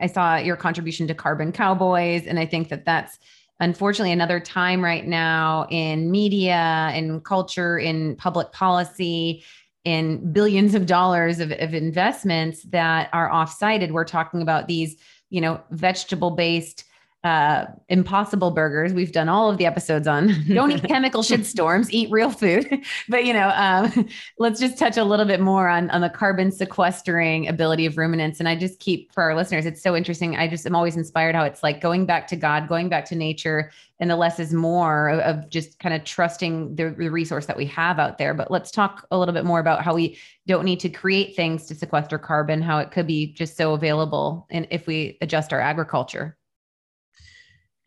I 0.00 0.06
saw 0.06 0.36
your 0.36 0.54
contribution 0.54 1.08
to 1.08 1.14
carbon 1.14 1.50
cowboys, 1.50 2.28
and 2.28 2.38
I 2.38 2.46
think 2.46 2.68
that 2.68 2.84
that's 2.84 3.18
unfortunately 3.58 4.12
another 4.12 4.38
time 4.38 4.84
right 4.84 5.04
now 5.04 5.66
in 5.68 6.12
media, 6.12 6.92
in 6.94 7.20
culture, 7.22 7.76
in 7.76 8.14
public 8.14 8.52
policy 8.52 9.42
in 9.84 10.32
billions 10.32 10.74
of 10.74 10.86
dollars 10.86 11.40
of, 11.40 11.52
of 11.52 11.74
investments 11.74 12.62
that 12.64 13.08
are 13.12 13.30
off-sited. 13.30 13.92
We're 13.92 14.04
talking 14.04 14.42
about 14.42 14.68
these, 14.68 14.96
you 15.30 15.40
know, 15.40 15.60
vegetable 15.70 16.32
based 16.32 16.84
uh, 17.22 17.66
impossible 17.90 18.50
burgers. 18.50 18.94
We've 18.94 19.12
done 19.12 19.28
all 19.28 19.50
of 19.50 19.58
the 19.58 19.66
episodes 19.66 20.06
on 20.06 20.34
don't 20.48 20.72
eat 20.72 20.82
chemical 20.88 21.22
shit 21.22 21.44
storms, 21.44 21.92
eat 21.92 22.10
real 22.10 22.30
food. 22.30 22.66
but 23.08 23.24
you 23.24 23.34
know, 23.34 23.52
um, 23.54 24.08
let's 24.38 24.58
just 24.58 24.78
touch 24.78 24.96
a 24.96 25.04
little 25.04 25.26
bit 25.26 25.40
more 25.40 25.68
on 25.68 25.90
on 25.90 26.00
the 26.00 26.08
carbon 26.08 26.50
sequestering 26.50 27.46
ability 27.46 27.84
of 27.84 27.98
ruminants. 27.98 28.40
And 28.40 28.48
I 28.48 28.56
just 28.56 28.80
keep 28.80 29.12
for 29.12 29.22
our 29.22 29.34
listeners, 29.34 29.66
it's 29.66 29.82
so 29.82 29.94
interesting. 29.94 30.36
I 30.36 30.48
just 30.48 30.64
am 30.66 30.74
always 30.74 30.96
inspired 30.96 31.34
how 31.34 31.44
it's 31.44 31.62
like 31.62 31.82
going 31.82 32.06
back 32.06 32.26
to 32.28 32.36
God, 32.36 32.68
going 32.68 32.88
back 32.88 33.04
to 33.06 33.14
nature, 33.14 33.70
and 33.98 34.08
the 34.08 34.16
less 34.16 34.40
is 34.40 34.54
more 34.54 35.10
of, 35.10 35.20
of 35.20 35.50
just 35.50 35.78
kind 35.78 35.94
of 35.94 36.04
trusting 36.04 36.74
the, 36.74 36.94
the 36.96 37.10
resource 37.10 37.44
that 37.46 37.56
we 37.56 37.66
have 37.66 37.98
out 37.98 38.16
there. 38.16 38.32
But 38.32 38.50
let's 38.50 38.70
talk 38.70 39.06
a 39.10 39.18
little 39.18 39.34
bit 39.34 39.44
more 39.44 39.60
about 39.60 39.82
how 39.82 39.94
we 39.94 40.18
don't 40.46 40.64
need 40.64 40.80
to 40.80 40.88
create 40.88 41.36
things 41.36 41.66
to 41.66 41.74
sequester 41.74 42.18
carbon, 42.18 42.62
how 42.62 42.78
it 42.78 42.92
could 42.92 43.06
be 43.06 43.34
just 43.34 43.58
so 43.58 43.74
available, 43.74 44.46
and 44.48 44.66
if 44.70 44.86
we 44.86 45.18
adjust 45.20 45.52
our 45.52 45.60
agriculture. 45.60 46.38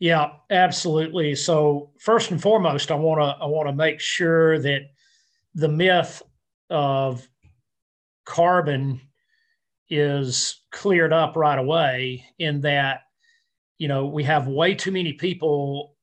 Yeah, 0.04 0.32
absolutely. 0.50 1.34
So 1.34 1.88
first 1.98 2.30
and 2.30 2.38
foremost, 2.38 2.90
I 2.90 2.94
want 2.94 3.22
to 3.22 3.42
I 3.42 3.46
want 3.46 3.70
to 3.70 3.74
make 3.74 4.00
sure 4.00 4.58
that 4.58 4.82
the 5.54 5.68
myth 5.68 6.20
of 6.68 7.26
carbon 8.26 9.00
is 9.88 10.60
cleared 10.70 11.14
up 11.14 11.36
right 11.36 11.58
away 11.58 12.22
in 12.38 12.60
that 12.60 13.04
you 13.78 13.88
know 13.88 14.04
we 14.04 14.22
have 14.24 14.46
way 14.46 14.74
too 14.74 14.92
many 14.92 15.14
people 15.14 15.96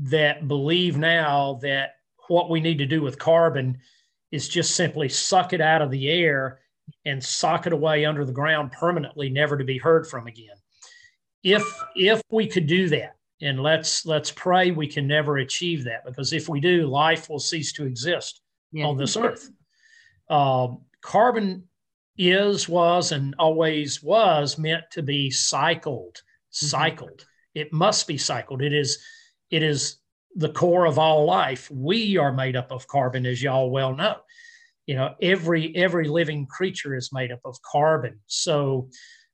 that 0.00 0.48
believe 0.48 0.98
now 0.98 1.58
that 1.62 1.92
what 2.28 2.50
we 2.50 2.60
need 2.60 2.76
to 2.76 2.86
do 2.86 3.00
with 3.00 3.18
carbon 3.18 3.78
is 4.32 4.50
just 4.50 4.76
simply 4.76 5.08
suck 5.08 5.54
it 5.54 5.62
out 5.62 5.80
of 5.80 5.90
the 5.90 6.10
air 6.10 6.58
and 7.06 7.24
sock 7.24 7.66
it 7.66 7.72
away 7.72 8.04
under 8.04 8.26
the 8.26 8.32
ground 8.32 8.70
permanently 8.72 9.30
never 9.30 9.56
to 9.56 9.64
be 9.64 9.78
heard 9.78 10.06
from 10.06 10.26
again 10.26 10.56
if 11.42 11.64
if 11.94 12.20
we 12.30 12.46
could 12.46 12.66
do 12.66 12.90
that 12.90 13.16
and 13.42 13.60
let's 13.60 14.06
let's 14.06 14.30
pray 14.30 14.70
we 14.70 14.86
can 14.86 15.06
never 15.06 15.38
achieve 15.38 15.84
that 15.84 16.04
because 16.04 16.32
if 16.32 16.48
we 16.48 16.60
do 16.60 16.86
life 16.86 17.28
will 17.28 17.38
cease 17.38 17.72
to 17.72 17.84
exist 17.84 18.40
yeah. 18.72 18.86
on 18.86 18.96
this 18.96 19.16
earth 19.16 19.50
um, 20.30 20.80
carbon 21.02 21.62
is 22.18 22.68
was 22.68 23.12
and 23.12 23.34
always 23.38 24.02
was 24.02 24.58
meant 24.58 24.84
to 24.90 25.02
be 25.02 25.30
cycled 25.30 26.16
mm-hmm. 26.16 26.66
cycled 26.66 27.10
mm-hmm. 27.10 27.60
it 27.60 27.72
must 27.72 28.06
be 28.06 28.16
cycled 28.16 28.62
it 28.62 28.72
is 28.72 28.98
it 29.50 29.62
is 29.62 29.98
the 30.36 30.48
core 30.50 30.86
of 30.86 30.98
all 30.98 31.24
life 31.24 31.70
we 31.70 32.16
are 32.16 32.32
made 32.32 32.56
up 32.56 32.70
of 32.70 32.86
carbon 32.88 33.26
as 33.26 33.42
y'all 33.42 33.70
well 33.70 33.94
know 33.94 34.16
you 34.86 34.94
know 34.94 35.14
every 35.20 35.74
every 35.76 36.08
living 36.08 36.46
creature 36.46 36.94
is 36.94 37.12
made 37.12 37.32
up 37.32 37.40
of 37.44 37.60
carbon 37.62 38.18
so 38.26 38.88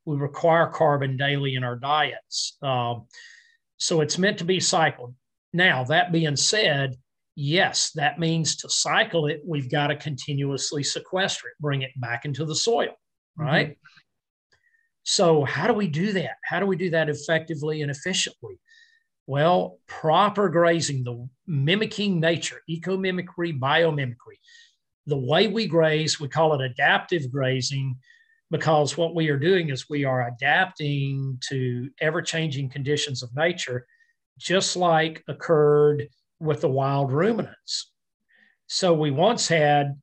we 0.04 0.16
require 0.16 0.66
carbon 0.66 1.16
daily 1.16 1.54
in 1.54 1.62
our 1.62 1.76
diets 1.76 2.56
um, 2.62 3.06
so 3.82 4.00
it's 4.00 4.16
meant 4.16 4.38
to 4.38 4.44
be 4.44 4.60
cycled. 4.60 5.12
Now, 5.52 5.82
that 5.84 6.12
being 6.12 6.36
said, 6.36 6.94
yes, 7.34 7.90
that 7.96 8.20
means 8.20 8.54
to 8.56 8.70
cycle 8.70 9.26
it, 9.26 9.42
we've 9.44 9.68
got 9.68 9.88
to 9.88 9.96
continuously 9.96 10.84
sequester 10.84 11.48
it, 11.48 11.54
bring 11.60 11.82
it 11.82 11.90
back 11.96 12.24
into 12.24 12.44
the 12.44 12.54
soil, 12.54 12.90
mm-hmm. 12.90 13.42
right? 13.42 13.68
Mm-hmm. 13.70 14.56
So, 15.02 15.44
how 15.44 15.66
do 15.66 15.72
we 15.72 15.88
do 15.88 16.12
that? 16.12 16.36
How 16.44 16.60
do 16.60 16.66
we 16.66 16.76
do 16.76 16.90
that 16.90 17.08
effectively 17.08 17.82
and 17.82 17.90
efficiently? 17.90 18.60
Well, 19.26 19.80
proper 19.88 20.48
grazing, 20.48 21.02
the 21.02 21.28
mimicking 21.48 22.20
nature, 22.20 22.60
eco 22.68 22.96
mimicry, 22.96 23.52
biomimicry. 23.52 24.38
The 25.06 25.18
way 25.18 25.48
we 25.48 25.66
graze, 25.66 26.20
we 26.20 26.28
call 26.28 26.54
it 26.54 26.64
adaptive 26.64 27.32
grazing, 27.32 27.96
because 28.52 28.98
what 28.98 29.14
we 29.14 29.30
are 29.30 29.38
doing 29.38 29.70
is 29.70 29.88
we 29.88 30.04
are 30.04 30.28
adapting 30.28 31.38
to 31.48 31.88
ever 32.02 32.20
changing 32.20 32.68
conditions 32.68 33.22
of 33.22 33.34
nature, 33.34 33.86
just 34.38 34.76
like 34.76 35.24
occurred 35.26 36.06
with 36.38 36.60
the 36.60 36.68
wild 36.68 37.12
ruminants. 37.12 37.90
So 38.66 38.92
we 38.92 39.10
once 39.10 39.48
had, 39.48 39.98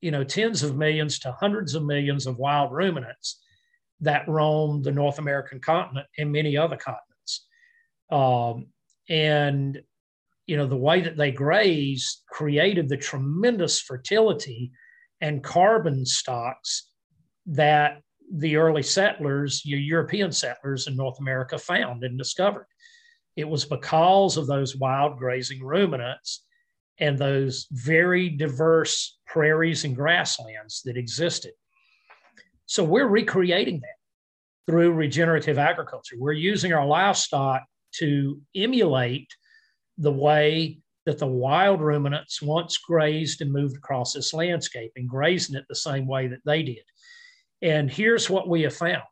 you 0.00 0.10
know, 0.10 0.24
tens 0.24 0.64
of 0.64 0.76
millions 0.76 1.20
to 1.20 1.30
hundreds 1.30 1.76
of 1.76 1.84
millions 1.84 2.26
of 2.26 2.38
wild 2.38 2.72
ruminants 2.72 3.40
that 4.00 4.28
roamed 4.28 4.82
the 4.82 4.90
North 4.90 5.20
American 5.20 5.60
continent 5.60 6.08
and 6.18 6.32
many 6.32 6.56
other 6.56 6.76
continents. 6.76 7.46
Um, 8.10 8.66
and, 9.08 9.80
you 10.48 10.56
know, 10.56 10.66
the 10.66 10.76
way 10.76 11.02
that 11.02 11.16
they 11.16 11.30
grazed 11.30 12.22
created 12.28 12.88
the 12.88 12.96
tremendous 12.96 13.80
fertility 13.80 14.72
and 15.20 15.44
carbon 15.44 16.04
stocks 16.04 16.88
that 17.46 18.02
the 18.34 18.56
early 18.56 18.82
settlers, 18.82 19.62
your 19.64 19.80
European 19.80 20.32
settlers 20.32 20.86
in 20.86 20.96
North 20.96 21.18
America 21.20 21.58
found 21.58 22.04
and 22.04 22.16
discovered. 22.16 22.66
It 23.36 23.48
was 23.48 23.64
because 23.64 24.36
of 24.36 24.46
those 24.46 24.76
wild 24.76 25.18
grazing 25.18 25.62
ruminants 25.62 26.44
and 26.98 27.18
those 27.18 27.66
very 27.70 28.28
diverse 28.28 29.18
prairies 29.26 29.84
and 29.84 29.96
grasslands 29.96 30.82
that 30.84 30.96
existed. 30.96 31.52
So 32.66 32.84
we're 32.84 33.08
recreating 33.08 33.80
that 33.80 34.70
through 34.70 34.92
regenerative 34.92 35.58
agriculture. 35.58 36.16
We're 36.18 36.32
using 36.32 36.72
our 36.72 36.86
livestock 36.86 37.64
to 37.96 38.40
emulate 38.54 39.28
the 39.98 40.12
way 40.12 40.78
that 41.04 41.18
the 41.18 41.26
wild 41.26 41.80
ruminants 41.80 42.40
once 42.40 42.78
grazed 42.78 43.40
and 43.40 43.52
moved 43.52 43.76
across 43.76 44.12
this 44.12 44.32
landscape 44.32 44.92
and 44.96 45.08
grazing 45.08 45.56
it 45.56 45.64
the 45.68 45.74
same 45.74 46.06
way 46.06 46.28
that 46.28 46.44
they 46.44 46.62
did. 46.62 46.82
And 47.62 47.90
here's 47.90 48.28
what 48.28 48.48
we 48.48 48.62
have 48.62 48.74
found 48.74 49.02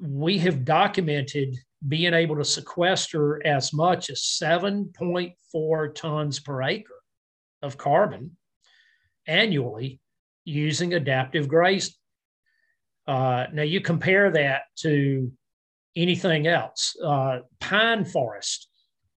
we 0.00 0.38
have 0.38 0.64
documented 0.64 1.56
being 1.86 2.12
able 2.12 2.36
to 2.36 2.44
sequester 2.44 3.40
as 3.46 3.72
much 3.72 4.10
as 4.10 4.22
7.4 4.42 5.94
tons 5.94 6.40
per 6.40 6.62
acre 6.62 6.94
of 7.62 7.78
carbon 7.78 8.36
annually 9.28 10.00
using 10.44 10.94
adaptive 10.94 11.46
grazing. 11.46 11.94
Uh, 13.06 13.46
now, 13.52 13.62
you 13.62 13.80
compare 13.80 14.30
that 14.32 14.62
to 14.78 15.30
anything 15.94 16.46
else, 16.46 16.96
uh, 17.04 17.38
pine 17.60 18.04
forests 18.04 18.68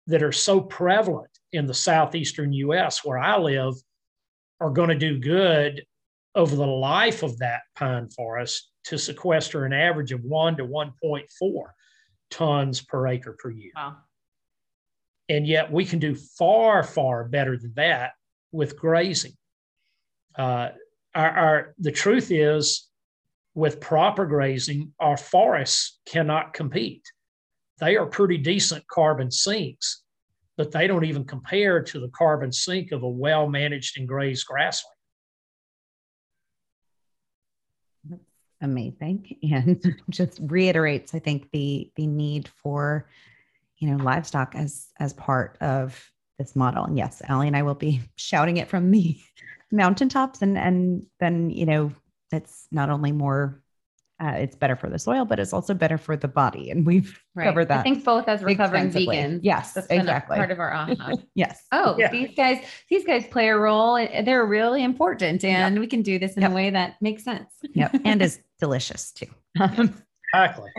that 0.07 0.21
are 0.21 0.31
so 0.31 0.61
prevalent 0.61 1.31
in 1.53 1.65
the 1.65 1.73
southeastern 1.73 2.53
US 2.53 3.03
where 3.03 3.17
I 3.17 3.37
live 3.37 3.73
are 4.59 4.69
going 4.69 4.89
to 4.89 4.95
do 4.95 5.19
good 5.19 5.83
over 6.35 6.55
the 6.55 6.65
life 6.65 7.23
of 7.23 7.37
that 7.39 7.61
pine 7.75 8.09
forest 8.09 8.69
to 8.85 8.97
sequester 8.97 9.65
an 9.65 9.73
average 9.73 10.11
of 10.11 10.23
1 10.23 10.57
to 10.57 10.65
1.4 10.65 11.25
tons 12.29 12.81
per 12.81 13.07
acre 13.07 13.35
per 13.37 13.51
year. 13.51 13.71
Wow. 13.75 13.97
And 15.29 15.45
yet 15.45 15.71
we 15.71 15.85
can 15.85 15.99
do 15.99 16.15
far, 16.15 16.83
far 16.83 17.25
better 17.25 17.57
than 17.57 17.73
that 17.75 18.11
with 18.51 18.77
grazing. 18.77 19.33
Uh, 20.37 20.69
our, 21.13 21.29
our, 21.29 21.75
the 21.77 21.91
truth 21.91 22.31
is, 22.31 22.87
with 23.53 23.81
proper 23.81 24.25
grazing, 24.25 24.93
our 24.99 25.17
forests 25.17 25.99
cannot 26.05 26.53
compete. 26.53 27.03
They 27.79 27.97
are 27.97 28.05
pretty 28.05 28.37
decent 28.37 28.87
carbon 28.87 29.29
sinks, 29.29 30.03
but 30.55 30.71
they 30.71 30.87
don't 30.87 31.03
even 31.03 31.25
compare 31.25 31.81
to 31.81 31.99
the 31.99 32.09
carbon 32.09 32.51
sink 32.51 32.91
of 32.91 33.03
a 33.03 33.09
well 33.09 33.49
managed 33.49 33.97
and 33.97 34.07
grazed 34.07 34.45
grassland. 34.47 34.95
Amazing. 38.61 39.37
And 39.51 39.83
just 40.09 40.39
reiterates 40.43 41.13
i 41.13 41.19
think 41.19 41.49
the 41.51 41.91
the 41.95 42.07
need 42.07 42.47
for 42.47 43.09
you 43.77 43.89
know 43.89 44.03
livestock 44.03 44.55
as 44.55 44.87
as 44.99 45.13
part 45.13 45.57
of 45.61 46.09
this 46.37 46.55
model. 46.55 46.85
And 46.85 46.97
yes 46.97 47.21
Ali 47.29 47.47
and 47.47 47.57
i 47.57 47.63
will 47.63 47.75
be 47.75 48.01
shouting 48.15 48.57
it 48.57 48.67
from 48.69 48.91
the 48.91 49.19
mountaintops. 49.71 50.41
And 50.41 50.57
and 50.57 51.05
then 51.19 51.49
you 51.49 51.65
know 51.65 51.91
it's 52.31 52.67
not 52.71 52.89
only 52.89 53.11
more 53.11 53.61
uh, 54.21 54.33
it's 54.33 54.55
better 54.55 54.75
for 54.75 54.89
the 54.89 54.99
soil, 54.99 55.25
but 55.25 55.39
it's 55.39 55.51
also 55.51 55.73
better 55.73 55.97
for 55.97 56.15
the 56.15 56.27
body. 56.27 56.69
And 56.69 56.85
we've 56.85 57.19
right. 57.33 57.45
covered 57.45 57.69
that. 57.69 57.79
I 57.79 57.83
think 57.83 58.03
both 58.03 58.27
as 58.27 58.43
recovering 58.43 58.91
vegans. 58.91 59.39
Yes, 59.41 59.73
that's 59.73 59.87
exactly. 59.87 60.37
part 60.37 60.51
of 60.51 60.59
our 60.59 60.71
aha. 60.71 61.13
yes. 61.35 61.65
Oh, 61.71 61.95
yeah. 61.97 62.11
these 62.11 62.35
guys, 62.35 62.63
these 62.89 63.03
guys 63.03 63.25
play 63.27 63.49
a 63.49 63.57
role. 63.57 63.95
They're 63.95 64.45
really 64.45 64.83
important, 64.83 65.43
and 65.43 65.75
yep. 65.75 65.79
we 65.79 65.87
can 65.87 66.03
do 66.03 66.19
this 66.19 66.35
in 66.35 66.43
yep. 66.43 66.51
a 66.51 66.53
way 66.53 66.69
that 66.69 66.95
makes 67.01 67.23
sense. 67.23 67.49
Yep, 67.73 68.01
and 68.05 68.21
is 68.21 68.39
delicious 68.59 69.11
too. 69.11 69.27
exactly. 69.59 70.69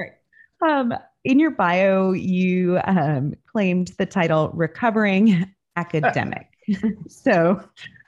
Um, 0.60 0.94
in 1.24 1.38
your 1.40 1.50
bio, 1.50 2.12
you 2.12 2.78
um, 2.84 3.34
claimed 3.50 3.92
the 3.98 4.06
title 4.06 4.50
"Recovering 4.52 5.50
Academic." 5.74 6.51
so 7.08 7.62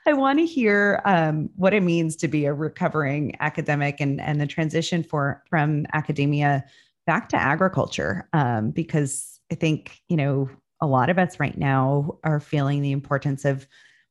I 0.07 0.13
want 0.13 0.39
to 0.39 0.45
hear 0.45 1.01
um, 1.05 1.49
what 1.55 1.73
it 1.73 1.81
means 1.81 2.15
to 2.17 2.27
be 2.27 2.45
a 2.45 2.53
recovering 2.53 3.35
academic 3.39 3.99
and, 3.99 4.21
and 4.21 4.39
the 4.39 4.47
transition 4.47 5.03
for 5.03 5.43
from 5.49 5.85
academia 5.93 6.63
back 7.07 7.29
to 7.29 7.37
agriculture. 7.37 8.27
Um, 8.33 8.71
because 8.71 9.39
I 9.51 9.55
think, 9.55 10.01
you 10.09 10.17
know, 10.17 10.49
a 10.81 10.87
lot 10.87 11.09
of 11.09 11.17
us 11.17 11.39
right 11.39 11.57
now 11.57 12.17
are 12.23 12.39
feeling 12.39 12.81
the 12.81 12.91
importance 12.91 13.45
of 13.45 13.67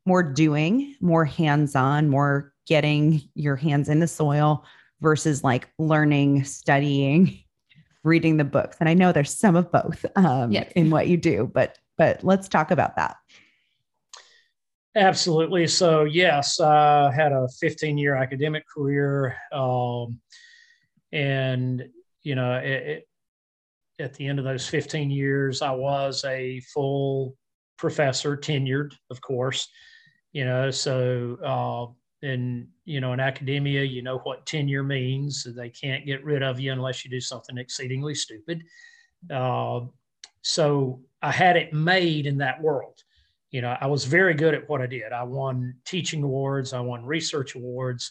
more 0.07 0.22
doing, 0.22 0.95
more 1.01 1.24
hands 1.24 1.76
on, 1.76 2.09
more 2.09 2.53
getting 2.66 3.22
your 3.34 3.57
hands 3.57 3.88
in 3.88 4.01
the 4.01 4.09
soil 4.09 4.64
versus 5.01 5.45
like 5.45 5.68
learning, 5.78 6.45
studying, 6.45 7.38
reading 8.03 8.36
the 8.36 8.45
books. 8.45 8.76
And 8.80 8.88
I 8.88 8.95
know 8.95 9.12
there's 9.12 9.36
some 9.36 9.57
of 9.57 9.70
both 9.70 10.05
um, 10.16 10.53
yes. 10.53 10.70
in 10.74 10.90
what 10.90 11.09
you 11.09 11.16
do, 11.16 11.51
but 11.53 11.78
but 11.97 12.24
let's 12.24 12.49
talk 12.49 12.72
about 12.72 12.97
that. 12.97 13.16
Absolutely. 14.97 15.66
So, 15.66 16.05
yes, 16.05 16.61
I 16.61 17.11
had 17.12 17.32
a 17.32 17.49
15 17.61 17.99
year 17.99 18.14
academic 18.14 18.64
career. 18.68 19.36
Um, 19.53 20.20
and, 21.12 21.88
you 22.22 22.34
know, 22.36 22.55
it, 22.57 22.66
it, 22.68 23.09
at 23.99 24.14
the 24.14 24.26
end 24.26 24.38
of 24.38 24.45
those 24.45 24.68
15 24.68 25.11
years, 25.11 25.62
I 25.62 25.72
was 25.72 26.24
a 26.24 26.61
full 26.72 27.36
professor, 27.76 28.36
tenured, 28.36 28.92
of 29.11 29.20
course, 29.20 29.68
you 30.32 30.45
know, 30.45 30.70
so, 30.70 31.38
uh, 31.45 31.92
you 32.22 33.01
know, 33.01 33.12
in 33.12 33.20
academia, 33.20 33.82
you 33.82 34.01
know 34.01 34.18
what 34.18 34.47
tenure 34.47 34.82
means. 34.82 35.47
They 35.57 35.68
can't 35.68 36.07
get 36.07 36.24
rid 36.24 36.42
of 36.42 36.59
you 36.59 36.72
unless 36.72 37.05
you 37.05 37.11
do 37.11 37.20
something 37.20 37.59
exceedingly 37.59 38.14
stupid. 38.14 38.62
Uh, 39.30 39.80
so 40.40 41.03
I 41.20 41.30
had 41.32 41.57
it 41.57 41.74
made 41.74 42.26
in 42.26 42.38
that 42.38 42.62
world 42.62 43.03
you 43.55 43.61
know, 43.61 43.76
I 43.80 43.86
was 43.86 44.05
very 44.05 44.34
good 44.34 44.52
at 44.52 44.68
what 44.68 44.82
I 44.82 44.86
did. 44.86 45.12
I 45.12 45.22
won 45.22 45.76
teaching 45.84 46.24
awards, 46.24 46.72
I 46.72 46.80
won 46.80 47.07
research 47.07 47.55
awards. 47.55 48.11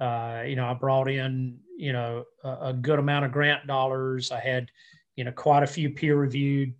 Uh, 0.00 0.42
you 0.44 0.56
know, 0.56 0.66
I 0.66 0.74
brought 0.74 1.08
in, 1.08 1.56
you 1.76 1.92
know, 1.92 2.24
a, 2.42 2.48
a, 2.48 2.72
good 2.72 2.98
amount 2.98 3.24
of 3.24 3.30
grant 3.30 3.64
dollars. 3.68 4.32
I 4.32 4.40
had, 4.40 4.68
you 5.14 5.22
know, 5.22 5.30
quite 5.30 5.62
a 5.62 5.68
few 5.68 5.90
peer 5.90 6.16
reviewed 6.16 6.74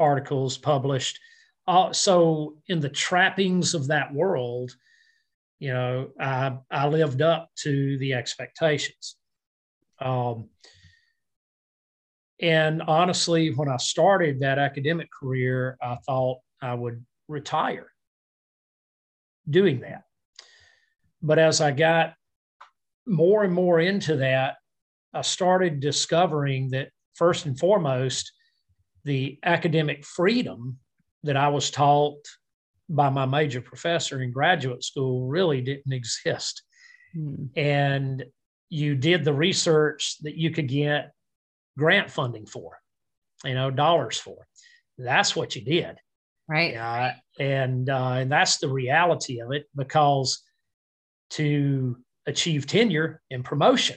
articles 0.00 0.58
published. 0.58 1.20
Uh, 1.68 1.92
so, 1.92 2.56
in 2.66 2.80
the 2.80 2.88
trappings 2.88 3.72
of 3.72 3.86
that 3.86 4.12
world, 4.12 4.72
you 5.60 5.72
know, 5.72 6.08
I, 6.18 6.56
I 6.72 6.88
lived 6.88 7.22
up 7.22 7.50
to 7.58 7.98
the 7.98 8.14
expectations. 8.14 9.14
Um, 10.00 10.48
and 12.40 12.82
honestly, 12.82 13.54
when 13.54 13.68
I 13.68 13.76
started 13.76 14.40
that 14.40 14.58
academic 14.58 15.08
career, 15.12 15.78
I 15.80 15.98
thought 16.04 16.38
I 16.60 16.74
would 16.74 17.04
retire 17.28 17.92
doing 19.48 19.80
that. 19.80 20.02
But 21.22 21.38
as 21.38 21.60
I 21.60 21.72
got 21.72 22.14
more 23.06 23.44
and 23.44 23.52
more 23.52 23.80
into 23.80 24.16
that, 24.16 24.56
I 25.14 25.22
started 25.22 25.80
discovering 25.80 26.70
that 26.70 26.90
first 27.14 27.46
and 27.46 27.58
foremost, 27.58 28.32
the 29.04 29.38
academic 29.42 30.04
freedom 30.04 30.78
that 31.24 31.36
I 31.36 31.48
was 31.48 31.70
taught 31.70 32.24
by 32.88 33.10
my 33.10 33.26
major 33.26 33.60
professor 33.60 34.22
in 34.22 34.32
graduate 34.32 34.84
school 34.84 35.26
really 35.26 35.60
didn't 35.60 35.92
exist. 35.92 36.62
Hmm. 37.14 37.46
And 37.56 38.24
you 38.70 38.94
did 38.94 39.24
the 39.24 39.32
research 39.32 40.16
that 40.22 40.36
you 40.36 40.50
could 40.50 40.68
get 40.68 41.12
grant 41.76 42.10
funding 42.10 42.46
for, 42.46 42.78
you 43.44 43.54
know, 43.54 43.70
dollars 43.70 44.18
for. 44.18 44.46
That's 44.98 45.34
what 45.34 45.56
you 45.56 45.62
did. 45.62 45.96
Right. 46.48 46.72
Yeah. 46.72 47.14
And 47.38 47.90
uh, 47.90 48.12
and 48.12 48.32
that's 48.32 48.58
the 48.58 48.68
reality 48.68 49.40
of 49.40 49.52
it 49.52 49.66
because 49.76 50.42
to 51.30 51.96
achieve 52.26 52.66
tenure 52.66 53.20
and 53.30 53.44
promotion, 53.44 53.96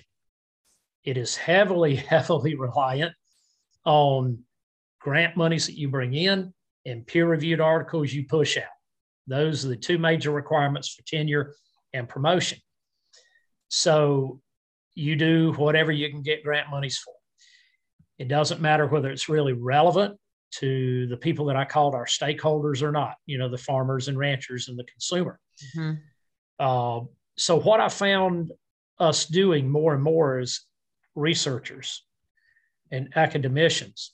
it 1.05 1.17
is 1.17 1.35
heavily, 1.35 1.95
heavily 2.09 2.55
reliant 2.55 3.13
on 3.85 4.39
grant 4.99 5.37
monies 5.37 5.65
that 5.67 5.77
you 5.77 5.87
bring 5.89 6.13
in 6.13 6.53
and 6.85 7.07
peer 7.07 7.27
reviewed 7.27 7.61
articles 7.61 8.11
you 8.11 8.25
push 8.27 8.57
out. 8.57 8.63
Those 9.27 9.65
are 9.65 9.69
the 9.69 9.75
two 9.77 9.97
major 9.97 10.31
requirements 10.31 10.93
for 10.93 11.03
tenure 11.03 11.53
and 11.93 12.07
promotion. 12.07 12.57
So 13.69 14.41
you 14.93 15.15
do 15.15 15.53
whatever 15.53 15.91
you 15.91 16.09
can 16.09 16.21
get 16.21 16.43
grant 16.43 16.69
monies 16.69 16.97
for. 16.97 17.13
It 18.19 18.27
doesn't 18.27 18.61
matter 18.61 18.85
whether 18.85 19.09
it's 19.09 19.29
really 19.29 19.53
relevant 19.53 20.19
to 20.59 21.07
the 21.07 21.17
people 21.17 21.45
that 21.45 21.55
I 21.55 21.65
called 21.65 21.95
our 21.95 22.05
stakeholders 22.05 22.81
or 22.81 22.91
not, 22.91 23.15
you 23.25 23.37
know, 23.37 23.49
the 23.49 23.57
farmers 23.57 24.07
and 24.07 24.17
ranchers 24.17 24.67
and 24.67 24.77
the 24.77 24.83
consumer. 24.83 25.39
Mm-hmm. 25.75 25.93
Uh, 26.59 27.05
so, 27.37 27.59
what 27.59 27.79
I 27.79 27.89
found 27.89 28.51
us 28.99 29.25
doing 29.25 29.69
more 29.69 29.93
and 29.93 30.03
more 30.03 30.39
as 30.39 30.61
researchers 31.15 32.03
and 32.91 33.11
academicians 33.15 34.11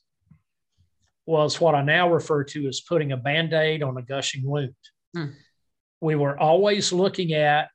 was 1.26 1.60
what 1.60 1.76
I 1.76 1.84
now 1.84 2.10
refer 2.10 2.44
to 2.46 2.68
as 2.68 2.82
putting 2.82 3.12
a 3.12 3.18
band 3.18 3.54
aid 3.54 3.84
on 3.84 3.98
a 3.98 4.02
gushing 4.02 4.44
wound. 4.46 4.74
Mm. 5.16 5.34
We 6.00 6.16
were 6.16 6.40
always 6.40 6.94
looking 6.94 7.34
at 7.34 7.70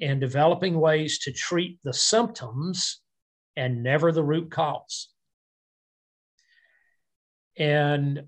and 0.00 0.20
developing 0.20 0.78
ways 0.78 1.18
to 1.20 1.32
treat 1.32 1.78
the 1.84 1.92
symptoms 1.92 3.00
and 3.56 3.82
never 3.82 4.12
the 4.12 4.22
root 4.22 4.50
cause. 4.50 5.08
And 7.58 8.24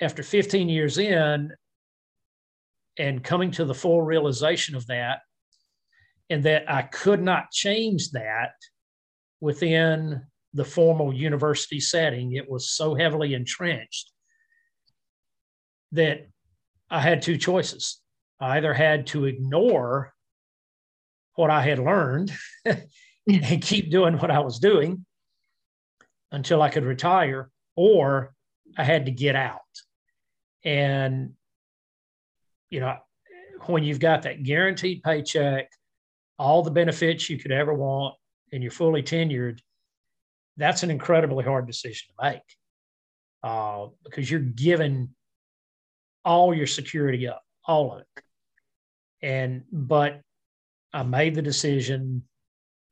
after 0.00 0.22
15 0.22 0.68
years 0.68 0.98
in, 0.98 1.52
and 2.98 3.24
coming 3.24 3.50
to 3.52 3.64
the 3.64 3.74
full 3.74 4.02
realization 4.02 4.74
of 4.76 4.86
that, 4.88 5.20
and 6.28 6.44
that 6.44 6.70
I 6.70 6.82
could 6.82 7.22
not 7.22 7.50
change 7.50 8.10
that 8.10 8.52
within 9.40 10.22
the 10.54 10.64
formal 10.64 11.12
university 11.12 11.80
setting, 11.80 12.32
it 12.34 12.48
was 12.48 12.70
so 12.70 12.94
heavily 12.94 13.34
entrenched 13.34 14.12
that 15.92 16.28
I 16.90 17.00
had 17.00 17.22
two 17.22 17.36
choices. 17.36 18.00
I 18.40 18.56
either 18.56 18.74
had 18.74 19.06
to 19.08 19.26
ignore 19.26 20.12
what 21.34 21.50
I 21.50 21.62
had 21.62 21.78
learned 21.78 22.32
and 22.64 23.62
keep 23.62 23.90
doing 23.90 24.18
what 24.18 24.30
I 24.30 24.40
was 24.40 24.58
doing 24.58 25.04
until 26.32 26.62
I 26.62 26.70
could 26.70 26.84
retire, 26.84 27.50
or 27.76 28.34
I 28.76 28.84
had 28.84 29.06
to 29.06 29.12
get 29.12 29.36
out. 29.36 29.60
And, 30.64 31.32
you 32.70 32.80
know, 32.80 32.96
when 33.66 33.84
you've 33.84 34.00
got 34.00 34.22
that 34.22 34.42
guaranteed 34.42 35.02
paycheck, 35.02 35.70
all 36.38 36.62
the 36.62 36.70
benefits 36.70 37.28
you 37.28 37.38
could 37.38 37.52
ever 37.52 37.74
want, 37.74 38.14
and 38.52 38.62
you're 38.62 38.72
fully 38.72 39.02
tenured, 39.02 39.60
that's 40.56 40.82
an 40.82 40.90
incredibly 40.90 41.44
hard 41.44 41.66
decision 41.66 42.08
to 42.08 42.30
make 42.30 42.42
uh, 43.42 43.86
because 44.04 44.30
you're 44.30 44.40
giving 44.40 45.10
all 46.24 46.54
your 46.54 46.66
security 46.66 47.28
up, 47.28 47.42
all 47.66 47.94
of 47.94 48.00
it. 48.00 48.24
And, 49.22 49.64
but 49.72 50.20
I 50.92 51.02
made 51.02 51.34
the 51.34 51.42
decision. 51.42 52.24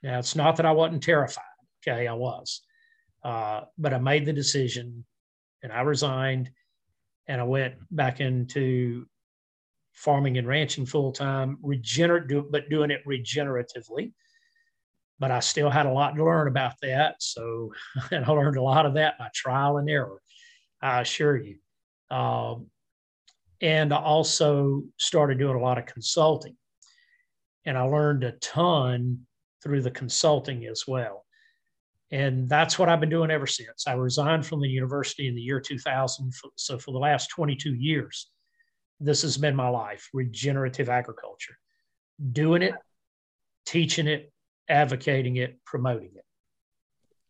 Now, 0.02 0.18
it's 0.18 0.36
not 0.36 0.56
that 0.56 0.66
I 0.66 0.72
wasn't 0.72 1.02
terrified. 1.02 1.44
Okay, 1.86 2.06
I 2.06 2.12
was. 2.14 2.62
Uh, 3.22 3.62
but 3.76 3.92
I 3.92 3.98
made 3.98 4.24
the 4.26 4.32
decision 4.32 5.04
and 5.62 5.72
I 5.72 5.80
resigned 5.80 6.50
and 7.26 7.40
I 7.40 7.44
went 7.44 7.74
back 7.90 8.20
into 8.20 9.06
farming 9.92 10.38
and 10.38 10.46
ranching 10.46 10.86
full 10.86 11.12
time, 11.12 11.58
regenerate, 11.62 12.50
but 12.50 12.70
doing 12.70 12.90
it 12.90 13.04
regeneratively. 13.06 14.12
But 15.18 15.32
I 15.32 15.40
still 15.40 15.68
had 15.68 15.86
a 15.86 15.92
lot 15.92 16.14
to 16.14 16.24
learn 16.24 16.46
about 16.46 16.74
that. 16.82 17.16
So, 17.20 17.72
and 18.12 18.24
I 18.24 18.30
learned 18.30 18.56
a 18.56 18.62
lot 18.62 18.86
of 18.86 18.94
that 18.94 19.18
by 19.18 19.28
trial 19.34 19.78
and 19.78 19.90
error, 19.90 20.20
I 20.80 21.00
assure 21.00 21.36
you. 21.36 21.58
Um, 22.10 22.68
and 23.60 23.92
I 23.92 23.98
also 23.98 24.84
started 24.96 25.38
doing 25.38 25.56
a 25.56 25.60
lot 25.60 25.78
of 25.78 25.86
consulting. 25.86 26.56
And 27.64 27.76
I 27.76 27.82
learned 27.82 28.24
a 28.24 28.32
ton 28.32 29.26
through 29.62 29.82
the 29.82 29.90
consulting 29.90 30.64
as 30.66 30.84
well. 30.86 31.24
And 32.10 32.48
that's 32.48 32.78
what 32.78 32.88
I've 32.88 33.00
been 33.00 33.10
doing 33.10 33.30
ever 33.30 33.46
since. 33.46 33.86
I 33.86 33.92
resigned 33.92 34.46
from 34.46 34.60
the 34.60 34.68
university 34.68 35.28
in 35.28 35.34
the 35.34 35.42
year 35.42 35.60
2000. 35.60 36.32
So 36.56 36.78
for 36.78 36.92
the 36.92 36.98
last 36.98 37.28
22 37.28 37.74
years, 37.74 38.30
this 39.00 39.22
has 39.22 39.36
been 39.36 39.54
my 39.54 39.68
life 39.68 40.08
regenerative 40.14 40.88
agriculture, 40.88 41.56
doing 42.32 42.62
it, 42.62 42.74
teaching 43.66 44.06
it, 44.06 44.32
advocating 44.68 45.36
it, 45.36 45.62
promoting 45.64 46.10
it. 46.14 46.24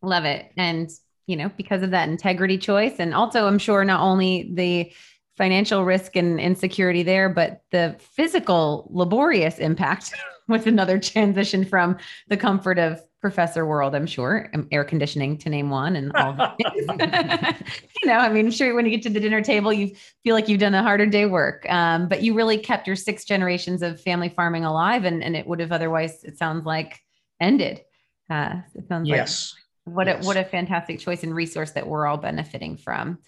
Love 0.01 0.25
it. 0.25 0.51
And, 0.57 0.89
you 1.27 1.37
know, 1.37 1.51
because 1.57 1.83
of 1.83 1.91
that 1.91 2.09
integrity 2.09 2.57
choice, 2.57 2.95
and 2.99 3.13
also 3.13 3.47
I'm 3.47 3.59
sure 3.59 3.85
not 3.85 4.01
only 4.01 4.51
the 4.55 4.93
financial 5.37 5.85
risk 5.85 6.17
and 6.17 6.41
insecurity 6.41 7.03
there, 7.03 7.29
but 7.29 7.63
the 7.71 7.97
physical 7.99 8.89
laborious 8.91 9.59
impact 9.59 10.13
with 10.49 10.67
another 10.67 10.99
transition 10.99 11.65
from 11.65 11.97
the 12.29 12.37
comfort 12.37 12.79
of 12.79 13.01
professor 13.21 13.67
world, 13.67 13.95
I'm 13.95 14.07
sure, 14.07 14.49
um, 14.55 14.69
air 14.71 14.85
conditioning 14.85 15.39
to 15.39 15.49
name 15.49 15.71
one 15.71 15.97
and 15.97 16.13
all. 16.15 16.35
you 16.59 18.07
know, 18.07 18.15
I 18.15 18.29
mean, 18.29 18.47
I'm 18.47 18.53
sure 18.53 18.75
when 18.75 18.85
you 18.85 18.93
get 18.93 19.03
to 19.03 19.11
the 19.11 19.21
dinner 19.21 19.43
table, 19.43 19.73
you 19.73 19.95
feel 20.23 20.35
like 20.35 20.49
you've 20.49 20.61
done 20.61 20.75
a 20.75 20.83
harder 20.83 21.07
day 21.07 21.27
work. 21.27 21.67
Um, 21.69 22.09
but 22.09 22.23
you 22.23 22.35
really 22.35 22.59
kept 22.59 22.87
your 22.87 22.97
six 22.97 23.25
generations 23.25 23.83
of 23.83 24.01
family 24.01 24.29
farming 24.29 24.65
alive 24.65 25.05
and, 25.05 25.23
and 25.23 25.35
it 25.35 25.47
would 25.47 25.61
have 25.61 25.73
otherwise, 25.73 26.23
it 26.25 26.39
sounds 26.39 26.65
like, 26.65 27.01
ended. 27.41 27.83
Uh, 28.31 28.57
it 28.75 28.87
sounds 28.89 29.09
yes. 29.09 29.55
like 29.55 29.95
what 29.95 30.07
yes. 30.07 30.25
a 30.25 30.27
what 30.27 30.37
a 30.37 30.45
fantastic 30.45 30.99
choice 30.99 31.23
and 31.23 31.35
resource 31.35 31.73
that 31.73 31.87
we're 31.87 32.07
all 32.07 32.17
benefiting 32.17 32.77
from. 32.77 33.19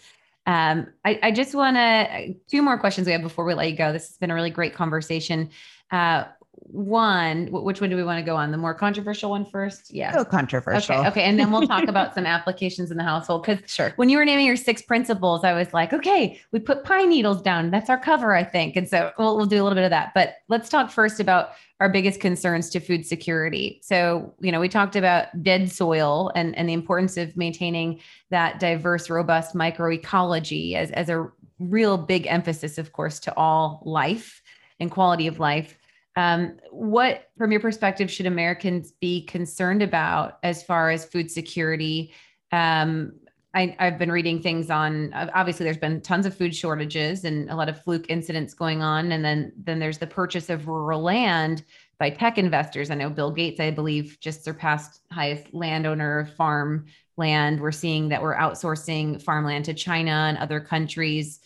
Um, 0.47 0.89
I, 1.05 1.19
I 1.23 1.31
just 1.31 1.55
want 1.55 1.77
to 1.77 2.35
two 2.51 2.63
more 2.63 2.79
questions 2.79 3.07
we 3.07 3.13
have 3.13 3.23
before 3.23 3.45
we 3.45 3.55
let 3.55 3.71
you 3.71 3.77
go. 3.77 3.93
This 3.93 4.09
has 4.09 4.19
been 4.19 4.31
a 4.31 4.35
really 4.35 4.51
great 4.51 4.75
conversation. 4.75 5.51
Uh, 5.91 6.25
one, 6.63 7.49
which 7.51 7.81
one 7.81 7.91
do 7.91 7.97
we 7.97 8.05
want 8.05 8.19
to 8.19 8.25
go 8.25 8.37
on? 8.37 8.51
The 8.51 8.57
more 8.57 8.75
controversial 8.75 9.31
one 9.31 9.45
first? 9.45 9.93
Yeah. 9.93 10.13
Oh, 10.15 10.25
go 10.25 10.31
controversial. 10.31 10.97
Okay. 10.97 11.09
Okay. 11.09 11.23
And 11.23 11.39
then 11.39 11.51
we'll 11.51 11.67
talk 11.67 11.85
about 11.89 12.15
some 12.15 12.27
applications 12.27 12.91
in 12.91 12.97
the 12.97 13.03
household. 13.03 13.45
Cause 13.45 13.59
sure. 13.67 13.93
when 13.97 14.09
you 14.09 14.19
were 14.19 14.25
naming 14.25 14.47
your 14.47 14.57
six 14.57 14.83
principles, 14.83 15.45
I 15.45 15.53
was 15.53 15.73
like, 15.73 15.93
okay, 15.93 16.41
we 16.53 16.61
put 16.61 16.85
pine 16.85 17.09
needles 17.09 17.43
down. 17.43 17.71
That's 17.71 17.91
our 17.91 17.99
cover, 17.99 18.35
I 18.35 18.45
think. 18.45 18.77
And 18.77 18.89
so 18.89 19.11
we'll, 19.19 19.37
we'll 19.37 19.47
do 19.47 19.61
a 19.61 19.65
little 19.65 19.75
bit 19.75 19.85
of 19.85 19.91
that. 19.91 20.13
But 20.15 20.37
let's 20.49 20.69
talk 20.69 20.91
first 20.91 21.19
about 21.19 21.51
our 21.81 21.89
biggest 21.89 22.21
concerns 22.21 22.69
to 22.71 22.81
food 22.81 23.07
security. 23.07 23.81
So, 23.83 24.35
you 24.41 24.53
know, 24.53 24.61
we 24.61 24.69
talked 24.69 24.97
about 24.97 25.43
dead 25.43 25.71
soil 25.71 26.31
and, 26.35 26.57
and 26.57 26.69
the 26.69 26.75
importance 26.75 27.17
of 27.17 27.37
maintaining 27.37 28.01
that 28.29 28.61
diverse, 28.61 29.09
robust 29.09 29.55
microecology 29.55 30.77
as, 30.77 30.91
as 30.91 31.09
a 31.09 31.31
real 31.59 31.97
big 31.97 32.27
emphasis, 32.27 32.79
of 32.79 32.93
course, 32.93 33.19
to 33.21 33.35
all 33.37 33.83
life 33.85 34.43
and 34.79 34.91
quality 34.91 35.27
of 35.27 35.39
life. 35.39 35.79
Um, 36.17 36.57
what, 36.71 37.31
from 37.39 37.53
your 37.53 37.61
perspective, 37.61 38.11
should 38.11 38.27
Americans 38.27 38.93
be 38.93 39.25
concerned 39.27 39.83
about 39.83 40.39
as 40.43 40.63
far 40.63 40.91
as 40.91 41.05
food 41.05 41.31
security? 41.31 42.13
Um, 42.53 43.13
I, 43.53 43.75
have 43.79 43.99
been 43.99 44.13
reading 44.13 44.41
things 44.41 44.71
on. 44.71 45.13
Obviously, 45.13 45.65
there's 45.65 45.77
been 45.77 46.01
tons 46.01 46.25
of 46.25 46.37
food 46.37 46.55
shortages 46.55 47.25
and 47.25 47.51
a 47.51 47.57
lot 47.57 47.69
of 47.69 47.83
fluke 47.83 48.07
incidents 48.09 48.55
going 48.55 48.81
on, 48.81 49.13
and 49.13 49.25
then 49.25 49.53
then 49.57 49.81
there's 49.81 49.99
the 49.99 50.07
purchase 50.07 50.51
of 50.51 50.69
rural 50.69 51.03
land 51.03 51.65
by 51.99 52.11
tech 52.11 52.39
investors. 52.39 52.91
I 52.91 52.95
know 52.95 53.11
Bill 53.11 53.33
Gates, 53.33 53.59
I 53.59 53.73
believe, 53.73 54.19
just 54.21 54.45
surpassed 54.45 55.01
highest 55.11 55.53
landowner 55.53 56.27
farm 56.37 56.87
land. 57.17 57.61
We're 57.61 57.73
seeing 57.73 58.09
that 58.11 58.23
we're 58.23 58.37
outsourcing 58.37 59.21
farmland 59.21 59.65
to 59.65 59.75
China 59.75 60.27
and 60.29 60.39
other 60.39 60.61
countries. 60.61 61.41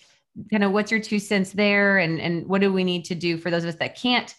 Kind 0.50 0.62
of, 0.62 0.72
what's 0.72 0.90
your 0.90 1.00
two 1.00 1.18
cents 1.18 1.52
there, 1.52 1.98
and 1.98 2.20
and 2.20 2.46
what 2.46 2.60
do 2.60 2.70
we 2.70 2.84
need 2.84 3.06
to 3.06 3.14
do 3.14 3.38
for 3.38 3.50
those 3.50 3.64
of 3.64 3.70
us 3.70 3.76
that 3.76 3.96
can't 3.96 4.34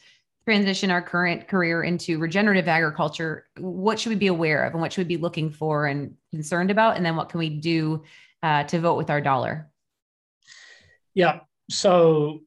transition 0.46 0.91
our 0.91 1.02
current 1.02 1.48
career 1.48 1.84
into 1.84 2.20
regenerative 2.20 2.68
agriculture, 2.68 3.48
what 3.58 4.00
should 4.00 4.10
we 4.10 4.16
be 4.16 4.28
aware 4.28 4.64
of 4.64 4.74
and 4.74 4.82
what 4.82 4.93
should 4.93 5.08
we 5.08 5.16
be 5.16 5.22
looking 5.22 5.50
for 5.50 5.88
and 5.88 6.16
concerned 6.32 6.70
about? 6.70 6.98
And 6.98 7.06
then 7.06 7.16
what 7.16 7.30
can 7.30 7.39
we 7.39 7.50
do 7.50 8.04
uh, 8.43 8.64
to 8.66 8.80
vote 8.80 8.96
with 8.96 9.10
our 9.10 9.22
dollar? 9.22 9.72
Yeah. 11.16 11.39
So 11.70 12.41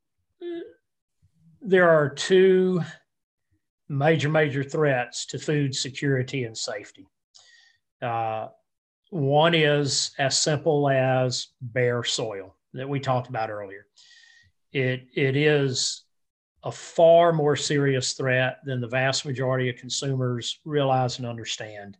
there 1.61 1.91
are 1.91 2.09
two 2.09 2.83
major, 3.89 4.29
major 4.29 4.63
threats 4.63 5.27
to 5.27 5.39
food 5.39 5.75
security 5.75 6.45
and 6.45 6.57
safety. 6.57 7.07
Uh, 8.01 8.49
one 9.11 9.55
is 9.55 10.13
as 10.19 10.39
simple 10.39 10.89
as 10.89 11.49
bare 11.61 12.05
soil 12.05 12.55
that 12.75 12.89
we 12.89 13.01
talked 13.01 13.29
about 13.29 13.51
earlier. 13.51 13.87
It, 14.73 15.09
it 15.15 15.35
is 15.35 16.05
a 16.65 16.73
far 16.73 17.33
more 17.33 17.57
serious 17.57 18.13
threat 18.15 18.59
than 18.65 18.81
the 18.81 18.89
vast 18.89 19.25
majority 19.25 19.69
of 19.69 19.77
consumers 19.77 20.61
realize 20.65 21.19
and 21.19 21.27
understand. 21.27 21.97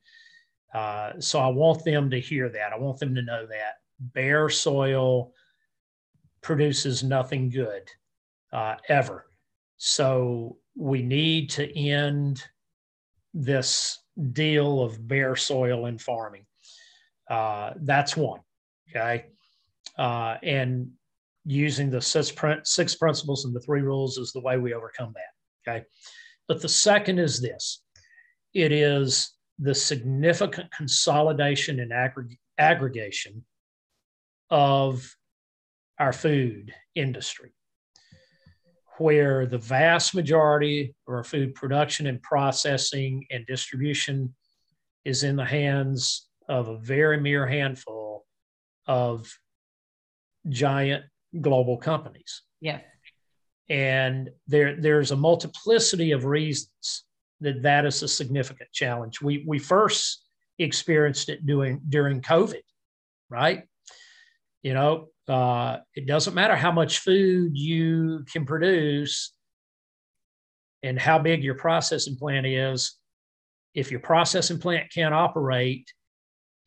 Uh, 0.75 1.13
so 1.19 1.39
I 1.39 1.49
want 1.49 1.85
them 1.85 2.11
to 2.11 2.21
hear 2.21 2.49
that. 2.49 2.73
I 2.73 2.79
want 2.79 2.99
them 2.99 3.15
to 3.15 3.23
know 3.23 3.47
that 3.47 3.75
bare 4.01 4.49
soil 4.49 5.33
produces 6.41 7.03
nothing 7.03 7.49
good 7.49 7.89
uh, 8.53 8.77
ever. 8.89 9.27
So 9.77 10.59
we 10.77 11.03
need 11.03 11.51
to 11.51 11.79
end 11.79 12.43
this 13.33 13.99
deal 14.33 14.83
of 14.83 15.07
bare 15.07 15.37
soil 15.37 15.87
in 15.87 15.99
farming. 15.99 16.47
Uh, 17.31 17.75
that's 17.77 18.17
one. 18.17 18.41
Okay. 18.91 19.27
Uh, 19.97 20.37
and 20.43 20.91
using 21.49 21.89
the 21.89 22.01
six, 22.01 22.31
principles 22.31 23.45
and 23.47 23.55
the 23.55 23.61
three 23.61 23.81
rules 23.81 24.19
is 24.19 24.33
the 24.33 24.41
way 24.41 24.59
we 24.59 24.75
overcome 24.75 25.15
that. 25.15 25.71
Okay. 25.71 25.85
But 26.47 26.61
the 26.61 26.69
second 26.69 27.19
is 27.19 27.41
this 27.41 27.83
it 28.53 28.71
is 28.71 29.33
the 29.59 29.75
significant 29.75 30.71
consolidation 30.73 31.81
and 31.81 31.91
aggreg- 31.91 32.39
aggregation 32.59 33.45
of 34.51 35.15
our 35.99 36.13
food 36.13 36.73
industry, 36.95 37.53
where 38.99 39.47
the 39.47 39.59
vast 39.59 40.15
majority 40.15 40.95
of 41.07 41.15
our 41.15 41.25
food 41.25 41.55
production 41.55 42.07
and 42.07 42.23
processing 42.23 43.27
and 43.31 43.47
distribution 43.47 44.35
is 45.05 45.23
in 45.23 45.37
the 45.37 45.45
hands 45.45 46.29
of 46.47 46.69
a 46.69 46.79
very 46.79 47.19
mere 47.19 47.47
handful 47.47 48.27
of 48.87 49.31
giant 50.49 51.05
global 51.41 51.77
companies. 51.77 52.43
Yes. 52.61 52.83
And 53.69 54.31
there, 54.47 54.77
there's 54.81 55.11
a 55.11 55.17
multiplicity 55.17 56.13
of 56.13 56.25
reasons 56.25 57.05
that 57.41 57.63
that 57.63 57.85
is 57.85 58.03
a 58.03 58.09
significant 58.09 58.71
challenge. 58.73 59.21
We, 59.21 59.45
we 59.47 59.59
first 59.59 60.25
experienced 60.59 61.29
it 61.29 61.47
doing 61.47 61.81
during 61.89 62.21
COVID, 62.21 62.63
right? 63.31 63.65
You 64.63 64.75
know, 64.75 65.09
uh, 65.29 65.79
it 65.95 66.07
doesn't 66.07 66.35
matter 66.35 66.57
how 66.57 66.73
much 66.73 67.01
food 67.01 67.57
you 67.57 68.25
can 68.33 68.47
produce 68.47 69.33
and 70.83 70.99
how 70.99 71.19
big 71.19 71.45
your 71.45 71.55
processing 71.55 72.17
plant 72.17 72.47
is. 72.47 72.97
If 73.75 73.91
your 73.91 74.01
processing 74.01 74.59
plant 74.59 74.91
can't 74.93 75.15
operate 75.15 75.93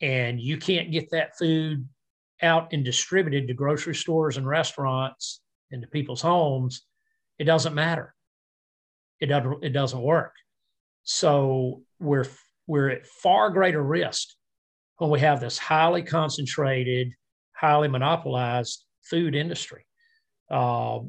and 0.02 0.40
you 0.40 0.58
can't 0.58 0.92
get 0.92 1.10
that 1.12 1.38
food 1.38 1.88
out 2.42 2.74
and 2.74 2.84
distributed 2.84 3.48
to 3.48 3.54
grocery 3.54 3.96
stores 3.96 4.38
and 4.38 4.48
restaurants 4.48 5.42
and 5.72 5.82
to 5.82 5.88
people's 5.88 6.22
homes, 6.22 6.84
it 7.40 7.46
doesn't 7.46 7.74
matter. 7.74 8.14
It 9.20 9.28
doesn't, 9.28 9.64
it 9.64 9.70
doesn't 9.70 10.02
work. 10.02 10.34
So 11.04 11.84
we're 12.00 12.26
we're 12.68 12.90
at 12.90 13.08
far 13.08 13.50
greater 13.50 13.84
risk 13.84 14.30
when 14.98 15.10
we 15.10 15.20
have 15.20 15.40
this 15.40 15.58
highly 15.58 16.04
concentrated, 16.04 17.14
highly 17.54 17.88
monopolized 17.88 18.86
food 19.04 19.36
industry. 19.36 19.86
Uh, 20.50 21.00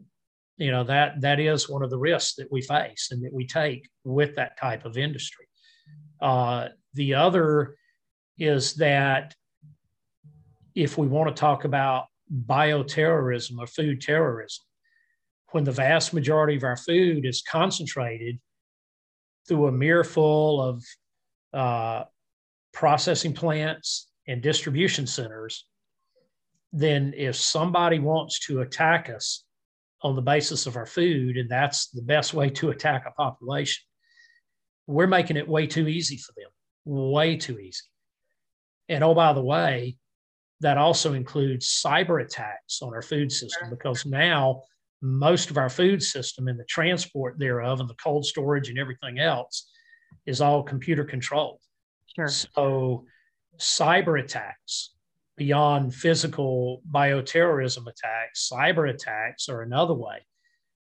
you 0.57 0.71
know 0.71 0.85
that 0.85 1.21
that 1.21 1.41
is 1.41 1.69
one 1.69 1.83
of 1.83 1.91
the 1.91 1.99
risks 1.99 2.35
that 2.37 2.51
we 2.51 2.63
face 2.63 3.09
and 3.11 3.25
that 3.25 3.33
we 3.33 3.47
take 3.47 3.89
with 4.05 4.35
that 4.37 4.59
type 4.59 4.85
of 4.85 4.97
industry. 4.97 5.47
Uh, 6.21 6.69
the 6.95 7.15
other 7.15 7.77
is 8.39 8.75
that 8.75 9.35
if 10.75 10.99
we 10.99 11.07
want 11.07 11.35
to 11.35 11.41
talk 11.41 11.65
about 11.65 12.07
bioterrorism 12.47 13.59
or 13.59 13.67
food 13.67 14.01
terrorism, 14.01 14.65
when 15.51 15.65
the 15.65 15.73
vast 15.73 16.15
majority 16.15 16.57
of 16.57 16.65
our 16.65 16.77
food 16.77 17.27
is 17.27 17.43
concentrated 17.43 18.41
through 19.47 19.67
a 19.67 20.05
full 20.05 20.63
of 20.63 20.85
uh, 21.53 22.05
processing 22.73 23.35
plants 23.35 24.09
and 24.27 24.43
distribution 24.43 25.07
centers, 25.07 25.67
then 26.73 27.13
if 27.17 27.37
somebody 27.37 27.99
wants 27.99 28.41
to 28.47 28.61
attack 28.61 29.11
us 29.11 29.45
on 30.03 30.17
the 30.17 30.23
basis 30.23 30.67
of 30.67 30.77
our 30.77 30.87
food, 30.87 31.37
and 31.37 31.51
that's 31.51 31.89
the 31.91 32.03
best 32.03 32.33
way 32.35 32.49
to 32.49 32.71
attack 32.71 33.05
a 33.07 33.11
population, 33.13 33.85
we're 34.87 35.07
making 35.07 35.37
it 35.37 35.49
way 35.49 35.67
too 35.67 35.87
easy 35.87 36.17
for 36.17 36.33
them, 36.37 36.51
way 36.85 37.37
too 37.37 37.59
easy. 37.59 37.85
And 38.89 39.05
oh, 39.05 39.15
by 39.15 39.33
the 39.33 39.43
way, 39.43 39.97
that 40.63 40.79
also 40.79 41.13
includes 41.13 41.83
cyber 41.85 42.25
attacks 42.25 42.81
on 42.83 42.95
our 42.95 43.03
food 43.03 43.31
system 43.31 43.69
because 43.69 44.07
now 44.07 44.63
most 45.03 45.51
of 45.51 45.59
our 45.59 45.69
food 45.69 46.03
system 46.03 46.47
and 46.49 46.59
the 46.59 46.65
transport 46.65 47.39
thereof 47.39 47.81
and 47.81 47.91
the 47.91 47.95
cold 47.95 48.25
storage 48.25 48.69
and 48.69 48.79
everything 48.79 49.19
else 49.19 49.69
is 50.25 50.41
all 50.41 50.63
computer 50.63 51.05
controlled. 51.05 51.59
Sure. 52.15 52.29
So 52.29 53.05
cyber 53.59 54.23
attacks 54.23 54.95
beyond 55.37 55.95
physical 55.95 56.83
bioterrorism 56.91 57.87
attacks, 57.89 58.49
cyber 58.53 58.89
attacks 58.89 59.49
are 59.49 59.63
another 59.63 59.95
way, 59.95 60.25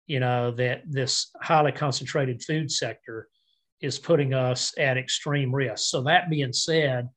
you 0.06 0.20
know, 0.20 0.52
that 0.52 0.84
this 0.86 1.32
highly 1.42 1.72
concentrated 1.72 2.44
food 2.44 2.72
sector 2.72 3.28
is 3.82 3.98
putting 3.98 4.36
us 4.36 4.74
at 4.78 4.98
extreme 4.98 5.54
risk. 5.54 5.90
So 5.90 6.04
that 6.04 6.30
being 6.30 6.54
said, 6.54 7.10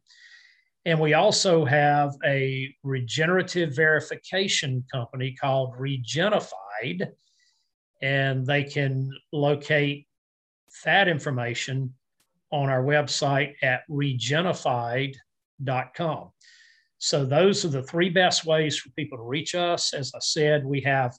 And 0.85 0.97
we 0.97 1.13
also 1.13 1.65
have 1.65 2.15
a 2.25 2.73
regenerative 2.81 3.75
verification 3.75 4.85
company 4.89 5.35
called 5.35 5.75
Regenified, 5.75 7.09
and 8.01 8.47
they 8.47 8.63
can 8.63 9.11
locate 9.33 10.07
that 10.85 11.09
information 11.09 11.93
on 12.53 12.69
our 12.69 12.83
website 12.83 13.55
at 13.61 13.81
regenified.com. 13.89 16.29
So, 16.99 17.25
those 17.25 17.65
are 17.65 17.69
the 17.69 17.83
three 17.83 18.09
best 18.09 18.45
ways 18.45 18.77
for 18.77 18.91
people 18.91 19.17
to 19.17 19.25
reach 19.25 19.55
us. 19.55 19.93
As 19.93 20.13
I 20.15 20.19
said, 20.19 20.63
we 20.63 20.79
have 20.81 21.17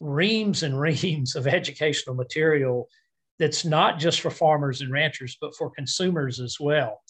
reams 0.00 0.62
and 0.62 0.78
reams 0.80 1.36
of 1.36 1.46
educational 1.46 2.14
material 2.14 2.88
that's 3.38 3.64
not 3.64 3.98
just 3.98 4.20
for 4.20 4.30
farmers 4.30 4.80
and 4.80 4.90
ranchers, 4.90 5.36
but 5.40 5.54
for 5.56 5.70
consumers 5.70 6.40
as 6.40 6.58
well 6.58 7.02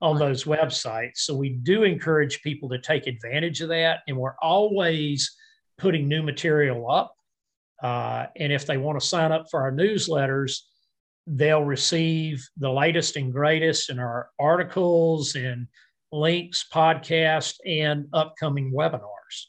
on 0.00 0.18
those 0.18 0.44
websites. 0.44 1.18
So 1.18 1.34
we 1.34 1.50
do 1.50 1.82
encourage 1.82 2.42
people 2.42 2.68
to 2.70 2.78
take 2.78 3.06
advantage 3.06 3.60
of 3.60 3.70
that. 3.70 4.00
And 4.06 4.16
we're 4.16 4.36
always 4.40 5.36
putting 5.78 6.08
new 6.08 6.22
material 6.22 6.90
up. 6.90 7.14
Uh, 7.82 8.26
and 8.36 8.52
if 8.52 8.66
they 8.66 8.78
want 8.78 8.98
to 9.00 9.06
sign 9.06 9.32
up 9.32 9.46
for 9.50 9.60
our 9.60 9.72
newsletters, 9.72 10.60
they'll 11.26 11.64
receive 11.64 12.46
the 12.56 12.70
latest 12.70 13.16
and 13.16 13.32
greatest 13.32 13.90
in 13.90 13.98
our 13.98 14.30
articles 14.38 15.34
and 15.34 15.66
links, 16.12 16.64
podcast, 16.72 17.56
and 17.66 18.06
upcoming 18.12 18.72
webinars. 18.72 19.46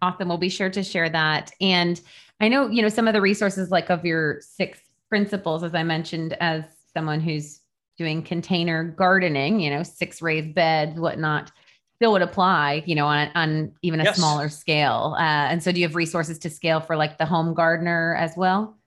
Awesome. 0.00 0.28
We'll 0.28 0.38
be 0.38 0.48
sure 0.48 0.70
to 0.70 0.82
share 0.82 1.08
that. 1.08 1.52
And 1.60 2.00
I 2.40 2.48
know, 2.48 2.68
you 2.68 2.82
know, 2.82 2.88
some 2.88 3.08
of 3.08 3.14
the 3.14 3.20
resources 3.20 3.70
like 3.70 3.90
of 3.90 4.04
your 4.04 4.40
six 4.40 4.78
principles, 5.08 5.64
as 5.64 5.74
I 5.74 5.82
mentioned, 5.82 6.36
as 6.40 6.64
someone 6.94 7.20
who's 7.20 7.60
doing 7.96 8.22
container 8.22 8.84
gardening, 8.84 9.60
you 9.60 9.70
know, 9.70 9.82
six 9.82 10.22
raised 10.22 10.54
beds, 10.54 11.00
whatnot, 11.00 11.50
still 11.96 12.12
would 12.12 12.22
apply, 12.22 12.84
you 12.86 12.94
know, 12.94 13.06
on, 13.06 13.28
on 13.34 13.72
even 13.82 14.00
a 14.00 14.04
yes. 14.04 14.16
smaller 14.16 14.48
scale. 14.48 15.16
Uh, 15.18 15.50
and 15.50 15.60
so 15.60 15.72
do 15.72 15.80
you 15.80 15.86
have 15.86 15.96
resources 15.96 16.38
to 16.38 16.48
scale 16.48 16.80
for 16.80 16.96
like 16.96 17.18
the 17.18 17.26
home 17.26 17.54
gardener 17.54 18.14
as 18.16 18.36
well? 18.36 18.78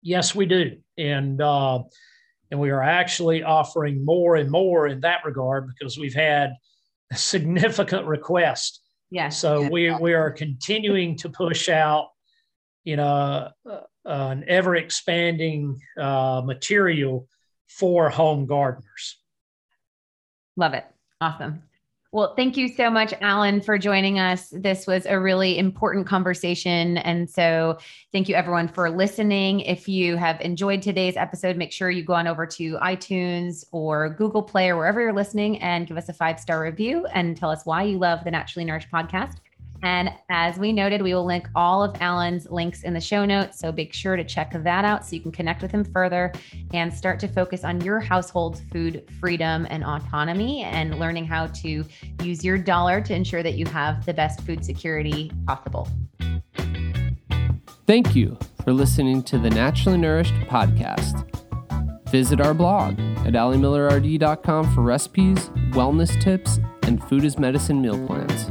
Yes, 0.00 0.34
we 0.34 0.46
do. 0.46 0.78
And, 0.96 1.42
uh, 1.42 1.82
and 2.50 2.58
we 2.58 2.70
are 2.70 2.82
actually 2.82 3.42
offering 3.42 4.04
more 4.06 4.36
and 4.36 4.50
more 4.50 4.86
in 4.86 5.00
that 5.00 5.20
regard 5.26 5.68
because 5.68 5.98
we've 5.98 6.14
had 6.14 6.54
a 7.12 7.16
significant 7.16 8.06
request 8.06 8.80
yeah. 9.10 9.28
So 9.28 9.62
yeah. 9.62 9.68
we 9.70 9.94
we 9.94 10.14
are 10.14 10.30
continuing 10.30 11.16
to 11.16 11.28
push 11.28 11.68
out, 11.68 12.08
you 12.84 12.96
know, 12.96 13.50
uh, 13.68 13.80
an 14.04 14.44
ever 14.46 14.76
expanding 14.76 15.80
uh, 15.98 16.42
material 16.44 17.28
for 17.68 18.10
home 18.10 18.46
gardeners. 18.46 19.18
Love 20.56 20.74
it. 20.74 20.84
Awesome. 21.20 21.62
Well, 22.10 22.34
thank 22.36 22.56
you 22.56 22.68
so 22.68 22.88
much, 22.88 23.12
Allen, 23.20 23.60
for 23.60 23.76
joining 23.76 24.18
us. 24.18 24.48
This 24.50 24.86
was 24.86 25.04
a 25.04 25.20
really 25.20 25.58
important 25.58 26.06
conversation. 26.06 26.96
And 26.98 27.28
so, 27.28 27.76
thank 28.12 28.30
you, 28.30 28.34
everyone, 28.34 28.66
for 28.68 28.88
listening. 28.88 29.60
If 29.60 29.86
you 29.86 30.16
have 30.16 30.40
enjoyed 30.40 30.80
today's 30.80 31.18
episode, 31.18 31.58
make 31.58 31.70
sure 31.70 31.90
you 31.90 32.02
go 32.02 32.14
on 32.14 32.26
over 32.26 32.46
to 32.46 32.78
iTunes 32.78 33.66
or 33.72 34.08
Google 34.08 34.42
Play 34.42 34.70
or 34.70 34.76
wherever 34.78 35.02
you're 35.02 35.12
listening 35.12 35.58
and 35.58 35.86
give 35.86 35.98
us 35.98 36.08
a 36.08 36.14
five 36.14 36.40
star 36.40 36.62
review 36.62 37.04
and 37.12 37.36
tell 37.36 37.50
us 37.50 37.66
why 37.66 37.82
you 37.82 37.98
love 37.98 38.24
the 38.24 38.30
Naturally 38.30 38.64
Nourished 38.64 38.90
podcast. 38.90 39.34
And 39.82 40.10
as 40.28 40.58
we 40.58 40.72
noted, 40.72 41.02
we 41.02 41.14
will 41.14 41.24
link 41.24 41.48
all 41.54 41.82
of 41.82 41.96
Allen's 42.00 42.48
links 42.50 42.82
in 42.82 42.94
the 42.94 43.00
show 43.00 43.24
notes. 43.24 43.58
So 43.58 43.70
make 43.70 43.92
sure 43.92 44.16
to 44.16 44.24
check 44.24 44.52
that 44.52 44.84
out 44.84 45.06
so 45.06 45.14
you 45.14 45.22
can 45.22 45.32
connect 45.32 45.62
with 45.62 45.70
him 45.70 45.84
further 45.84 46.32
and 46.72 46.92
start 46.92 47.20
to 47.20 47.28
focus 47.28 47.64
on 47.64 47.80
your 47.82 48.00
household's 48.00 48.60
food 48.72 49.08
freedom 49.20 49.66
and 49.70 49.84
autonomy 49.84 50.62
and 50.62 50.98
learning 50.98 51.26
how 51.26 51.46
to 51.46 51.84
use 52.22 52.44
your 52.44 52.58
dollar 52.58 53.00
to 53.00 53.14
ensure 53.14 53.42
that 53.42 53.54
you 53.54 53.66
have 53.66 54.04
the 54.04 54.14
best 54.14 54.40
food 54.42 54.64
security 54.64 55.30
possible. 55.46 55.88
Thank 57.86 58.14
you 58.14 58.36
for 58.64 58.72
listening 58.72 59.22
to 59.24 59.38
the 59.38 59.48
Naturally 59.48 59.96
Nourished 59.96 60.34
podcast. 60.48 61.24
Visit 62.10 62.40
our 62.40 62.54
blog 62.54 62.98
at 63.26 63.34
alimillerrd.com 63.34 64.74
for 64.74 64.82
recipes, 64.82 65.48
wellness 65.70 66.20
tips, 66.20 66.58
and 66.82 67.02
food 67.04 67.24
as 67.24 67.38
medicine 67.38 67.80
meal 67.80 68.06
plans. 68.06 68.50